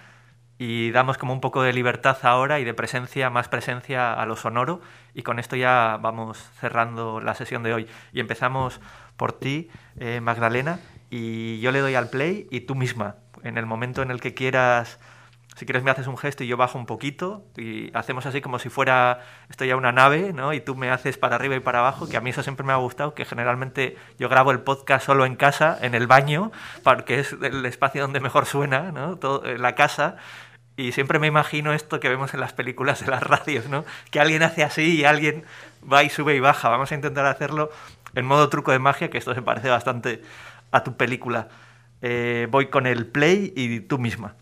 [0.58, 4.36] y damos como un poco de libertad ahora y de presencia, más presencia a lo
[4.36, 4.80] sonoro.
[5.12, 7.88] Y con esto ya vamos cerrando la sesión de hoy.
[8.12, 8.80] Y empezamos
[9.16, 9.68] por ti,
[9.98, 10.78] eh, Magdalena,
[11.10, 14.34] y yo le doy al play y tú misma, en el momento en el que
[14.34, 14.98] quieras,
[15.54, 18.58] si quieres me haces un gesto y yo bajo un poquito y hacemos así como
[18.58, 20.52] si fuera esto ya una nave, ¿no?
[20.52, 22.72] Y tú me haces para arriba y para abajo, que a mí eso siempre me
[22.72, 26.50] ha gustado, que generalmente yo grabo el podcast solo en casa, en el baño,
[26.82, 29.16] porque es el espacio donde mejor suena, ¿no?
[29.16, 30.16] Todo, en la casa.
[30.76, 33.84] Y siempre me imagino esto que vemos en las películas de las radios, ¿no?
[34.10, 35.44] Que alguien hace así y alguien
[35.90, 36.68] va y sube y baja.
[36.68, 37.70] Vamos a intentar hacerlo
[38.16, 40.22] en modo truco de magia, que esto se parece bastante
[40.72, 41.48] a tu película.
[42.02, 44.34] Eh, voy con el play y tú misma.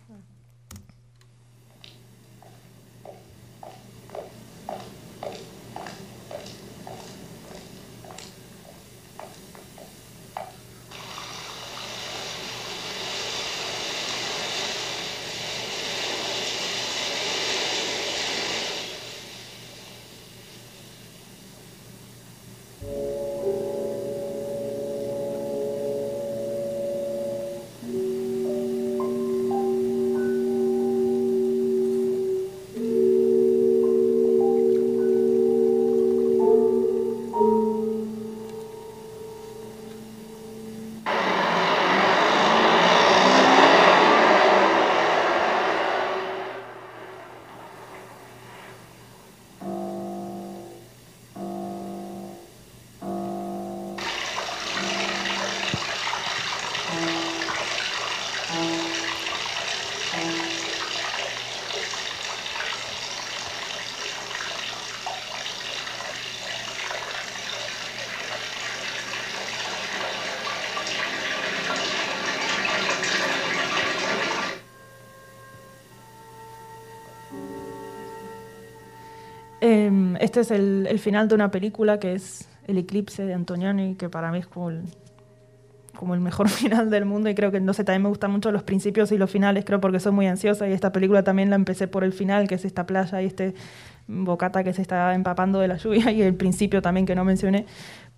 [80.23, 84.09] Este es el, el final de una película que es El Eclipse de Antonioni, que
[84.09, 84.83] para mí es como el,
[85.99, 88.51] como el mejor final del mundo y creo que, no sé, también me gustan mucho
[88.51, 91.57] los principios y los finales, creo porque soy muy ansiosa y esta película también la
[91.57, 93.55] empecé por el final, que es esta playa y este
[94.09, 97.67] bocata que se está empapando de la lluvia y el principio también que no mencioné,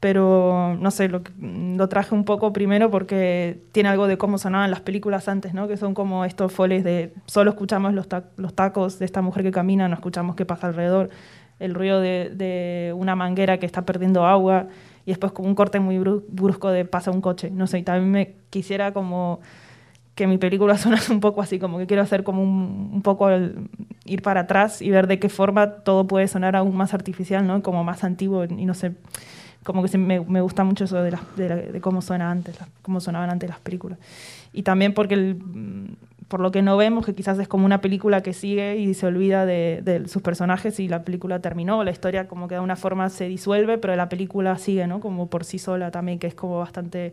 [0.00, 4.70] pero no sé, lo, lo traje un poco primero porque tiene algo de cómo sonaban
[4.70, 5.68] las películas antes, ¿no?
[5.68, 9.42] Que son como estos foles de solo escuchamos los, ta- los tacos de esta mujer
[9.42, 11.10] que camina, no escuchamos qué pasa alrededor,
[11.58, 14.68] el ruido de, una manguera que está perdiendo agua
[15.06, 17.82] y después como un corte muy bru- brusco de pasa un coche, no sé, y
[17.82, 19.40] también me quisiera como
[20.14, 23.28] que mi película sonase un poco así, como que quiero hacer como un, poco
[24.04, 27.62] ir para atrás y ver de qué forma todo puede sonar aún más artificial, ¿no?
[27.62, 28.92] Como más antiguo y no sé,
[29.64, 33.98] como que me, gusta mucho eso de, cómo suena antes, cómo sonaban antes las películas.
[34.52, 35.96] Y también porque el,
[36.28, 39.06] por lo que no vemos, que quizás es como una película que sigue y se
[39.06, 43.08] olvida de, sus personajes y la película terminó, la historia como que de una forma
[43.10, 45.00] se disuelve, pero la película sigue, ¿no?
[45.00, 47.12] Como por sí sola también, que es como bastante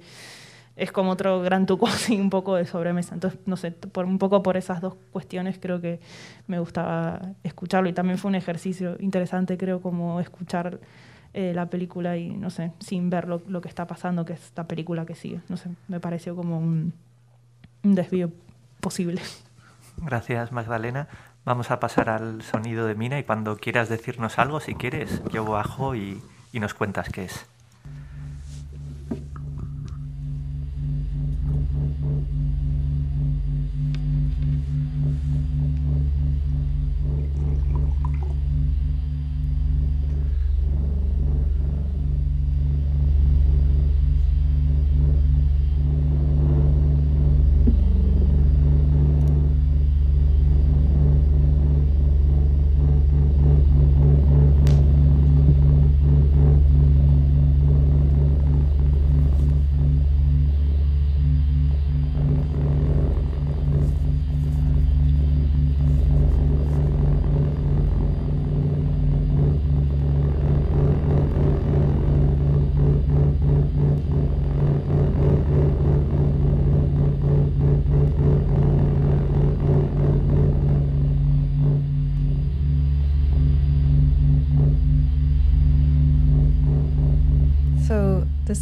[0.77, 3.13] es como otro gran tuco así un poco de sobremesa.
[3.13, 5.99] Entonces, no sé, por un poco por esas dos cuestiones creo que
[6.47, 10.79] me gustaba escucharlo y también fue un ejercicio interesante, creo, como escuchar
[11.33, 14.43] eh, la película y, no sé, sin ver lo, lo que está pasando, que es
[14.45, 15.41] esta película que sigue.
[15.49, 16.93] No sé, me pareció como un
[17.83, 18.31] desvío
[18.81, 19.21] posible.
[19.97, 21.07] Gracias, Magdalena.
[21.45, 25.45] Vamos a pasar al sonido de Mina y cuando quieras decirnos algo, si quieres, yo
[25.45, 26.21] bajo y,
[26.51, 27.45] y nos cuentas qué es.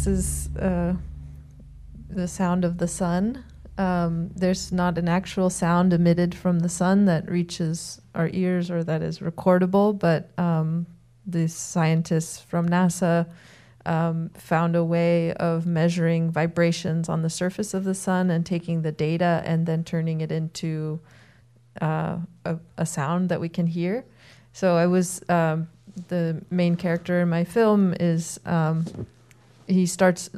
[0.00, 0.94] This is uh,
[2.08, 3.44] the sound of the sun.
[3.76, 8.82] Um, there's not an actual sound emitted from the sun that reaches our ears or
[8.82, 10.86] that is recordable, but um,
[11.26, 13.26] the scientists from NASA
[13.84, 18.80] um, found a way of measuring vibrations on the surface of the sun and taking
[18.80, 20.98] the data and then turning it into
[21.82, 22.16] uh,
[22.46, 24.06] a, a sound that we can hear.
[24.54, 25.68] So I was um,
[26.08, 28.86] the main character in my film is um,
[29.70, 30.30] he starts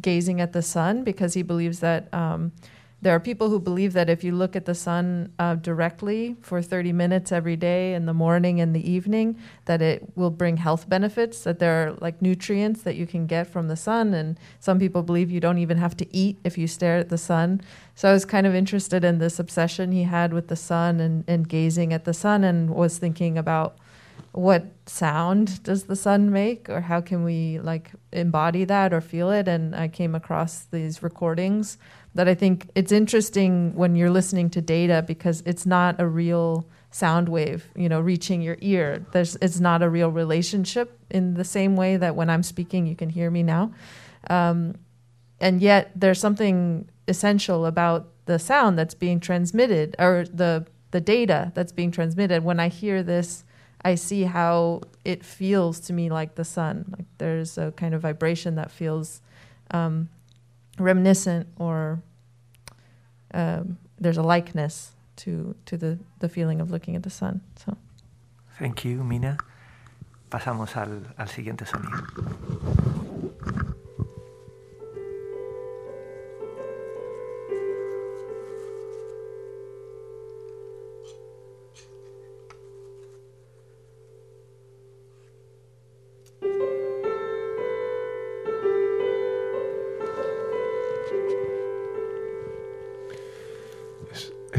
[0.00, 2.52] gazing at the sun because he believes that um,
[3.00, 6.60] there are people who believe that if you look at the sun uh, directly for
[6.60, 10.88] 30 minutes every day in the morning and the evening, that it will bring health
[10.88, 14.14] benefits, that there are like nutrients that you can get from the sun.
[14.14, 17.18] And some people believe you don't even have to eat if you stare at the
[17.18, 17.60] sun.
[17.94, 21.22] So I was kind of interested in this obsession he had with the sun and,
[21.28, 23.78] and gazing at the sun and was thinking about
[24.38, 29.30] what sound does the sun make or how can we like embody that or feel
[29.32, 29.48] it?
[29.48, 31.76] And i came across these recordings
[32.14, 36.68] that i think it's interesting when you're listening to data because it's not a real
[36.92, 39.04] sound wave you know reaching your ear.
[39.12, 42.94] There's it's not a real relationship in the same way that when i'm speaking you
[42.94, 43.72] can hear me now.
[44.30, 44.76] Um,
[45.40, 51.50] and yet there's something essential about the sound that's being transmitted or the the data
[51.56, 52.44] that's being transmitted.
[52.44, 53.44] When i hear this
[53.84, 56.84] I see how it feels to me like the sun.
[56.96, 59.22] Like there's a kind of vibration that feels
[59.70, 60.08] um,
[60.78, 62.02] reminiscent, or
[63.32, 67.40] um, there's a likeness to to the the feeling of looking at the sun.
[67.56, 67.76] So
[68.58, 69.38] Thank you, Mina.
[70.30, 72.04] Pasamos al, al siguiente sonido.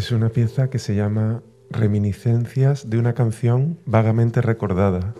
[0.10, 5.14] Es una pieza que se llama Reminiscencias de una canción vagamente recordada.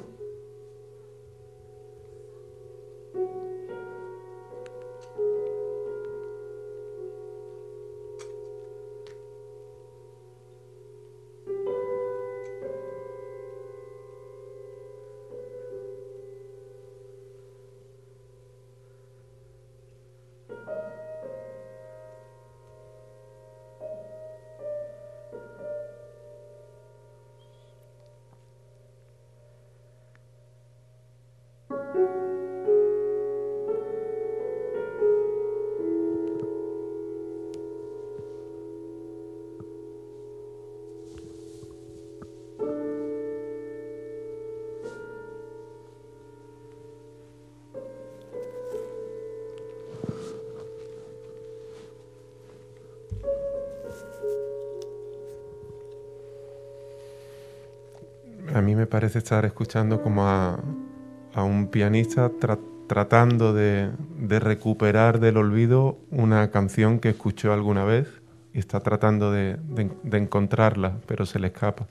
[58.70, 60.60] Mí me parece estar escuchando como a,
[61.44, 63.90] un pianista tra- tratando de,
[64.40, 68.08] recuperar del olvido una canción que escuchó alguna vez
[68.54, 69.58] y está tratando de-
[70.04, 71.88] de encontrarla, pero se le escapa.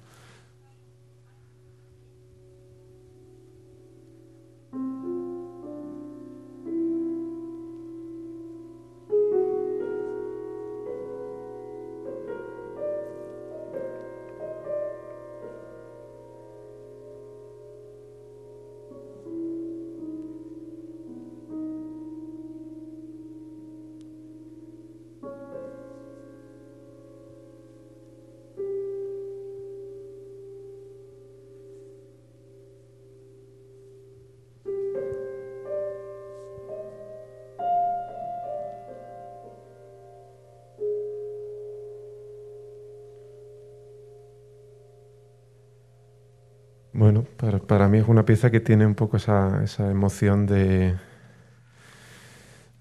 [48.28, 50.96] Pieza que tiene un poco esa, esa emoción de,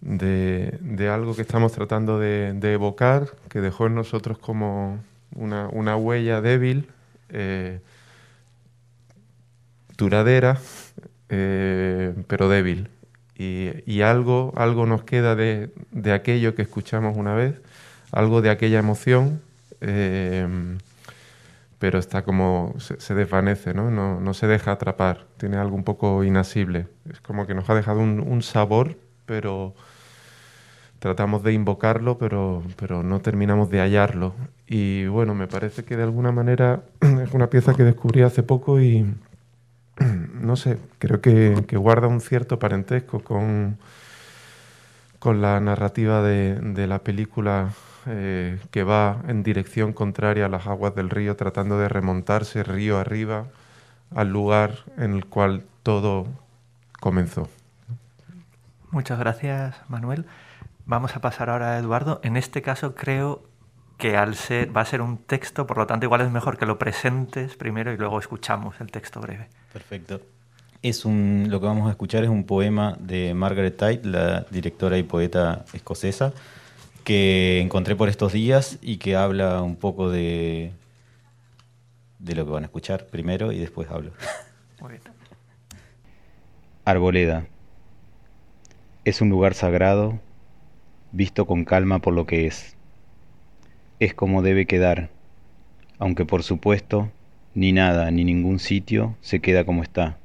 [0.02, 5.00] de, algo que estamos tratando de, de evocar, que dejó en nosotros como
[5.34, 6.90] una, una huella débil,
[7.30, 7.80] eh,
[9.98, 10.60] duradera,
[11.30, 12.90] eh, pero débil.
[13.38, 17.56] Y, y algo, algo nos queda de, de aquello que escuchamos una vez,
[18.12, 19.40] algo de aquella emoción.
[19.80, 20.46] eh,
[21.80, 23.92] pero está como se, desvanece, ¿no?
[23.92, 24.20] ¿no?
[24.20, 26.88] no se deja atrapar, tiene algo un poco inasible.
[27.10, 29.76] Es como que nos ha dejado un, un sabor, pero
[31.00, 34.34] tratamos de invocarlo, pero, pero no terminamos de hallarlo.
[34.68, 38.82] Y bueno, me parece que de alguna manera es una pieza que descubrí hace poco
[38.82, 39.06] y
[40.34, 43.78] no sé, creo que, que guarda un cierto parentesco con,
[45.20, 47.70] con la narrativa de, de la película
[48.08, 52.98] eh, que va en dirección contraria a las aguas del río, tratando de remontarse río
[52.98, 53.46] arriba
[54.16, 56.28] al lugar en el cual todo
[57.00, 57.50] comenzó.
[58.92, 60.26] Muchas gracias, Manuel.
[60.86, 62.22] Vamos a pasar ahora a Eduardo.
[62.24, 63.44] En este caso creo
[63.98, 66.66] que al ser, va a ser un texto, por lo tanto igual es mejor que
[66.66, 69.50] lo presentes primero y luego escuchamos el texto breve.
[69.74, 70.22] Perfecto.
[70.84, 74.98] Es un, lo que vamos a escuchar es un poema de Margaret Tite, la directora
[74.98, 76.34] y poeta escocesa,
[77.08, 80.74] que encontré por estos días y que habla un poco de,
[82.20, 84.12] de lo que van a escuchar primero y después hablo.
[84.82, 85.04] Muy bien.
[86.84, 87.48] Arboleda.
[89.06, 90.20] Es un lugar sagrado,
[91.14, 92.76] visto con calma por lo que es.
[94.02, 95.10] Es como debe quedar,
[96.00, 97.10] aunque por supuesto
[97.54, 100.18] ni nada ni ningún sitio se queda como está.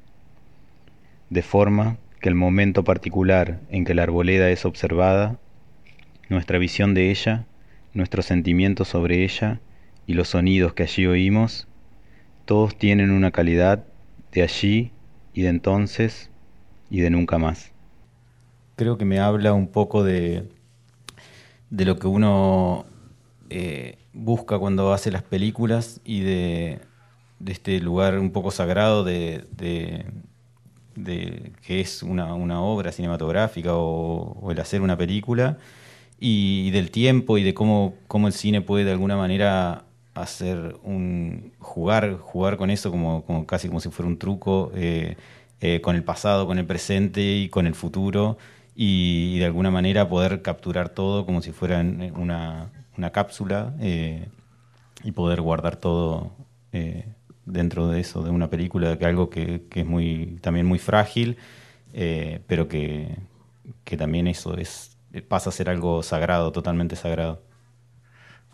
[1.29, 5.39] De forma que el momento particular en que la arboleda es observada,
[6.33, 7.45] nuestra visión de ella,
[7.93, 9.61] nuestros sentimientos sobre ella
[10.05, 11.67] y los sonidos que allí oímos,
[12.45, 13.85] todos tienen una calidad
[14.31, 14.91] de allí
[15.33, 16.29] y de entonces
[16.89, 17.71] y de nunca más.
[18.75, 20.49] Creo que me habla un poco de,
[21.69, 22.85] de lo que uno
[23.49, 26.79] eh, busca cuando hace las películas y de,
[27.39, 30.05] de este lugar un poco sagrado de, de,
[30.95, 35.57] de que es una, una obra cinematográfica o, o el hacer una película
[36.25, 39.83] y, del tiempo y de cómo, cómo el cine puede de alguna manera
[40.13, 45.17] hacer un jugar jugar con eso como, casi como si fuera un truco eh,
[45.59, 48.37] eh, con el pasado con el presente y con el futuro
[48.73, 54.29] y, de alguna manera poder capturar todo como si fuera una, una cápsula eh,
[55.03, 56.31] y poder guardar todo
[57.45, 61.37] dentro de eso de una película que algo que, que es muy también muy frágil
[61.91, 63.17] pero que,
[63.83, 67.41] que también eso es pasa a ser algo sagrado totalmente sagrado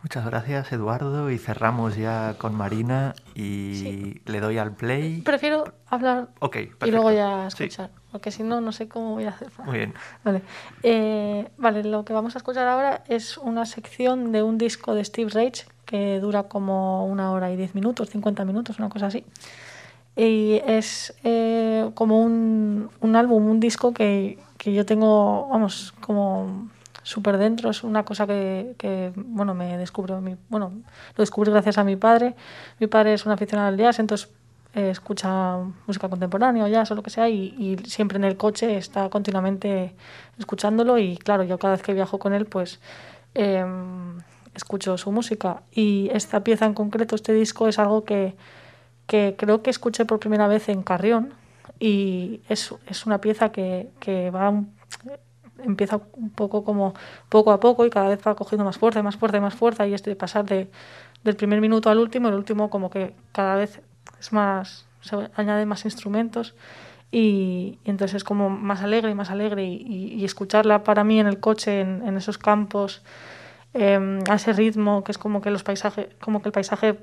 [0.02, 1.30] Muchas gracias, Eduardo.
[1.30, 4.22] Y cerramos ya con Marina y Sí.
[4.28, 5.20] le doy al play.
[5.24, 6.56] Prefiero hablar Ok,
[6.86, 7.66] y luego ya Sí.
[7.66, 9.50] escuchar, porque si no, no sé cómo voy a hacer.
[9.66, 9.94] Muy bien.
[10.24, 10.42] Vale.
[10.84, 15.04] Eh, vale, lo que vamos a escuchar ahora es una sección de un disco de
[15.04, 19.26] Steve Reich que dura como una hora y diez minutos, 50 minutos, una cosa así.
[20.16, 26.70] Y es eh, como un, un álbum, un disco que, que yo tengo, vamos, como
[27.02, 27.72] súper dentro.
[27.72, 30.72] Es una cosa que, que, bueno, me descubrió, mi, bueno,
[31.16, 32.36] lo descubrí gracias a mi padre.
[32.80, 34.30] Mi padre es un aficionado al jazz, entonces
[34.76, 35.58] eh, escucha
[35.88, 39.10] música contemporánea o jazz o lo que sea y, y siempre en el coche está
[39.10, 39.96] continuamente
[40.38, 42.80] escuchándolo y claro, yo cada vez que viajo con él pues
[43.34, 43.66] eh,
[44.54, 48.36] escucho su música y esta pieza en concreto, este disco es algo que,
[49.08, 51.34] que creo que escuché por primera vez en Carrión
[51.80, 54.54] y es, es una pieza que, que va
[55.64, 56.94] empieza un poco como
[57.30, 59.94] poco a poco y cada vez va cogiendo más fuerza, más fuerza, más fuerza y
[59.94, 60.70] es de pasar de,
[61.24, 63.82] del primer minuto al último, el último como que cada vez
[64.20, 66.56] es más, se añaden más instrumentos
[67.12, 71.28] y, y entonces es como más alegre y más alegre y, escucharla para mí en
[71.28, 73.02] el coche, en, en esos campos,
[73.74, 77.00] eh, a ese ritmo que es como que los paisajes, como que el paisaje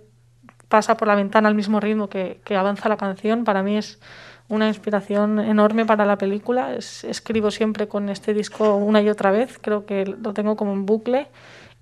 [0.69, 4.01] pasa por la ventana al mismo ritmo que, que avanza la canción, para mí es
[4.49, 6.75] una inspiración enorme para la película.
[6.75, 10.73] Es- escribo siempre con este disco una y otra vez, creo que lo tengo como
[10.73, 11.29] en bucle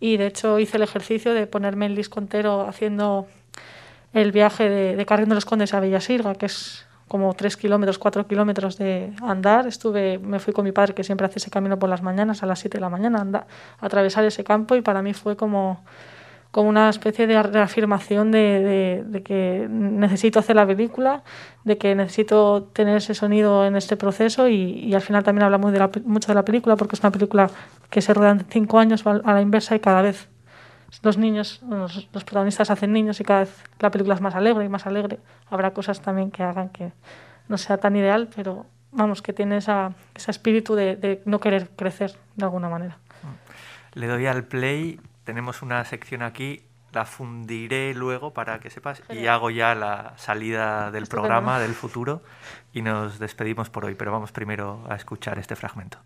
[0.00, 3.26] y de hecho hice el ejercicio de ponerme el disco entero haciendo
[4.12, 7.98] el viaje de, de Carrión de los Condes a Bellasirga, que es como tres kilómetros,
[7.98, 9.66] cuatro kilómetros de andar.
[9.66, 12.46] Estuve, me fui con mi padre, que siempre hace ese camino por las mañanas, a
[12.46, 13.46] las 7 de la mañana, anda,
[13.80, 15.84] a atravesar ese campo y para mí fue como,
[16.54, 21.24] como una especie de reafirmación de, que necesito hacer la película,
[21.64, 25.80] de que necesito tener ese sonido en este proceso y, al final también hablamos de
[25.80, 27.50] la mucho de la película porque es una película
[27.90, 30.28] que se rueda en cinco años a la inversa y cada vez
[31.02, 34.64] los niños, los, los protagonistas hacen niños y cada vez la película es más alegre
[34.64, 35.18] y más alegre.
[35.50, 36.92] Habrá cosas también que hagan que
[37.48, 41.70] no sea tan ideal, pero vamos, que tiene esa, ese espíritu de, de no querer
[41.74, 42.98] crecer de alguna manera.
[43.94, 49.14] Le doy al play, tenemos una sección aquí, la fundiré luego para que sepas y
[49.14, 49.34] Genial.
[49.34, 51.22] hago ya la salida del Estupendo.
[51.22, 52.22] programa del futuro
[52.72, 55.98] y nos despedimos por hoy, pero vamos primero a escuchar este fragmento.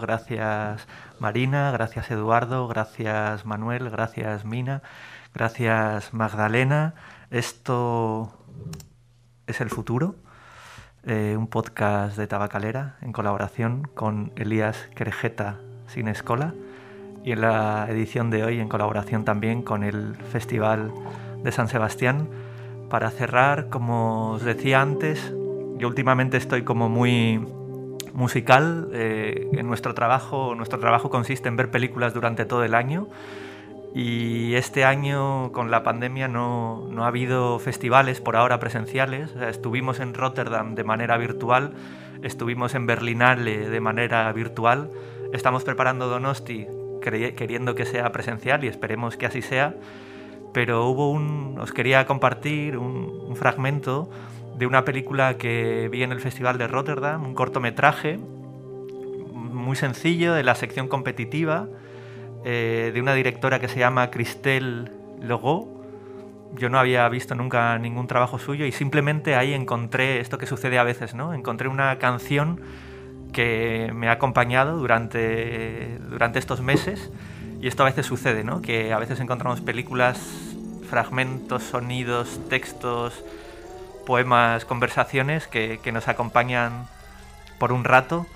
[0.00, 0.86] Gracias
[1.18, 4.82] Marina, gracias Eduardo, gracias Manuel, gracias Mina,
[5.34, 6.94] gracias Magdalena.
[7.32, 8.30] Esto
[9.48, 10.14] es el futuro,
[11.04, 15.58] eh, un podcast de Tabacalera en colaboración con Elías Querejeta
[15.88, 16.54] Sin Escola
[17.24, 20.92] y en la edición de hoy en colaboración también con el Festival
[21.42, 22.28] de San Sebastián.
[22.88, 25.34] Para cerrar, como os decía antes,
[25.78, 27.44] yo últimamente estoy como muy
[28.16, 30.54] musical eh, en nuestro trabajo.
[30.56, 33.06] Nuestro trabajo consiste en ver películas durante todo el año
[33.94, 39.34] y este año con la pandemia no, no ha habido festivales por ahora presenciales.
[39.36, 41.74] O sea, estuvimos en Rotterdam de manera virtual,
[42.22, 44.90] estuvimos en Berlinale de manera virtual,
[45.32, 46.66] estamos preparando Donosti
[47.00, 49.74] queriendo que sea presencial y esperemos que así sea.
[50.52, 54.10] Pero hubo un, os quería compartir un, un fragmento
[54.56, 58.18] de una película que vi en el Festival de Rotterdam, un cortometraje
[59.34, 61.68] muy sencillo de la sección competitiva
[62.44, 65.82] eh, de una directora que se llama Christelle Logo.
[66.54, 70.78] Yo no había visto nunca ningún trabajo suyo y simplemente ahí encontré esto que sucede
[70.78, 71.34] a veces, ¿no?
[71.34, 72.60] Encontré una canción
[73.32, 77.10] que me ha acompañado durante, durante estos meses
[77.60, 78.62] y esto a veces sucede, ¿no?
[78.62, 80.54] Que a veces encontramos películas,
[80.88, 83.22] fragmentos, sonidos, textos,
[84.06, 86.88] poemas, conversaciones que, que nos acompañan
[87.58, 88.26] por un rato.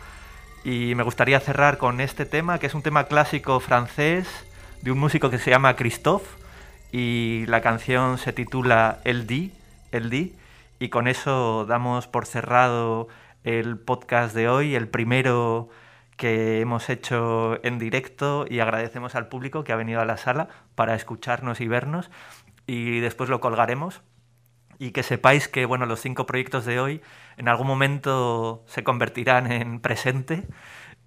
[0.62, 4.28] Y me gustaría cerrar con este tema, que es un tema clásico francés
[4.82, 6.26] de un músico que se llama Christophe
[6.92, 9.52] y la canción se titula El Di,
[9.92, 10.34] El Di,
[10.78, 13.08] y con eso damos por cerrado
[13.44, 15.68] el podcast de hoy, el primero
[16.16, 20.48] que hemos hecho en directo y agradecemos al público que ha venido a la sala
[20.74, 22.10] para escucharnos y vernos
[22.66, 24.02] y después lo colgaremos
[24.80, 27.02] y que sepáis que bueno, los cinco proyectos de hoy
[27.36, 30.48] en algún momento se convertirán en presente.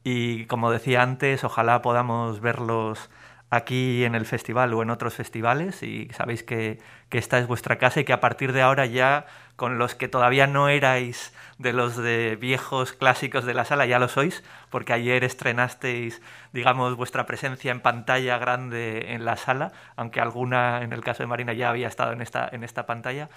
[0.04, 3.10] Y como decía antes, ojalá podamos verlos
[3.50, 5.82] aquí en el festival o en otros festivales.
[5.82, 6.80] Y sabéis que,
[7.10, 9.26] que, esta es vuestra casa y que a partir de ahora ya
[9.56, 14.00] con los que todavía no erais de los de viejos clásicos de la sala ya
[14.00, 16.24] lo sois porque ayer estrenasteis
[16.54, 21.28] digamos vuestra presencia en pantalla grande en la sala aunque alguna en el caso de
[21.28, 23.30] Marina ya había estado en esta, en esta pantalla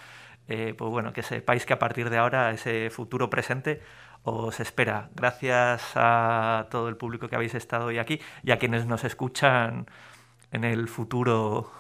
[0.49, 3.83] eh, pues bueno que sepáis que a partir de ahora ese futuro presente
[4.23, 5.11] os espera.
[5.15, 9.87] Gracias a todo el público que habéis estado hoy aquí y a quienes nos escuchan
[10.53, 11.71] en el futuro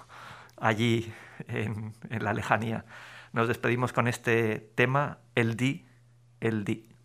[0.56, 1.12] allí
[1.48, 2.84] en, en la lejanía.
[3.32, 5.84] Nos despedimos con este tema, el di,
[6.40, 6.95] el di.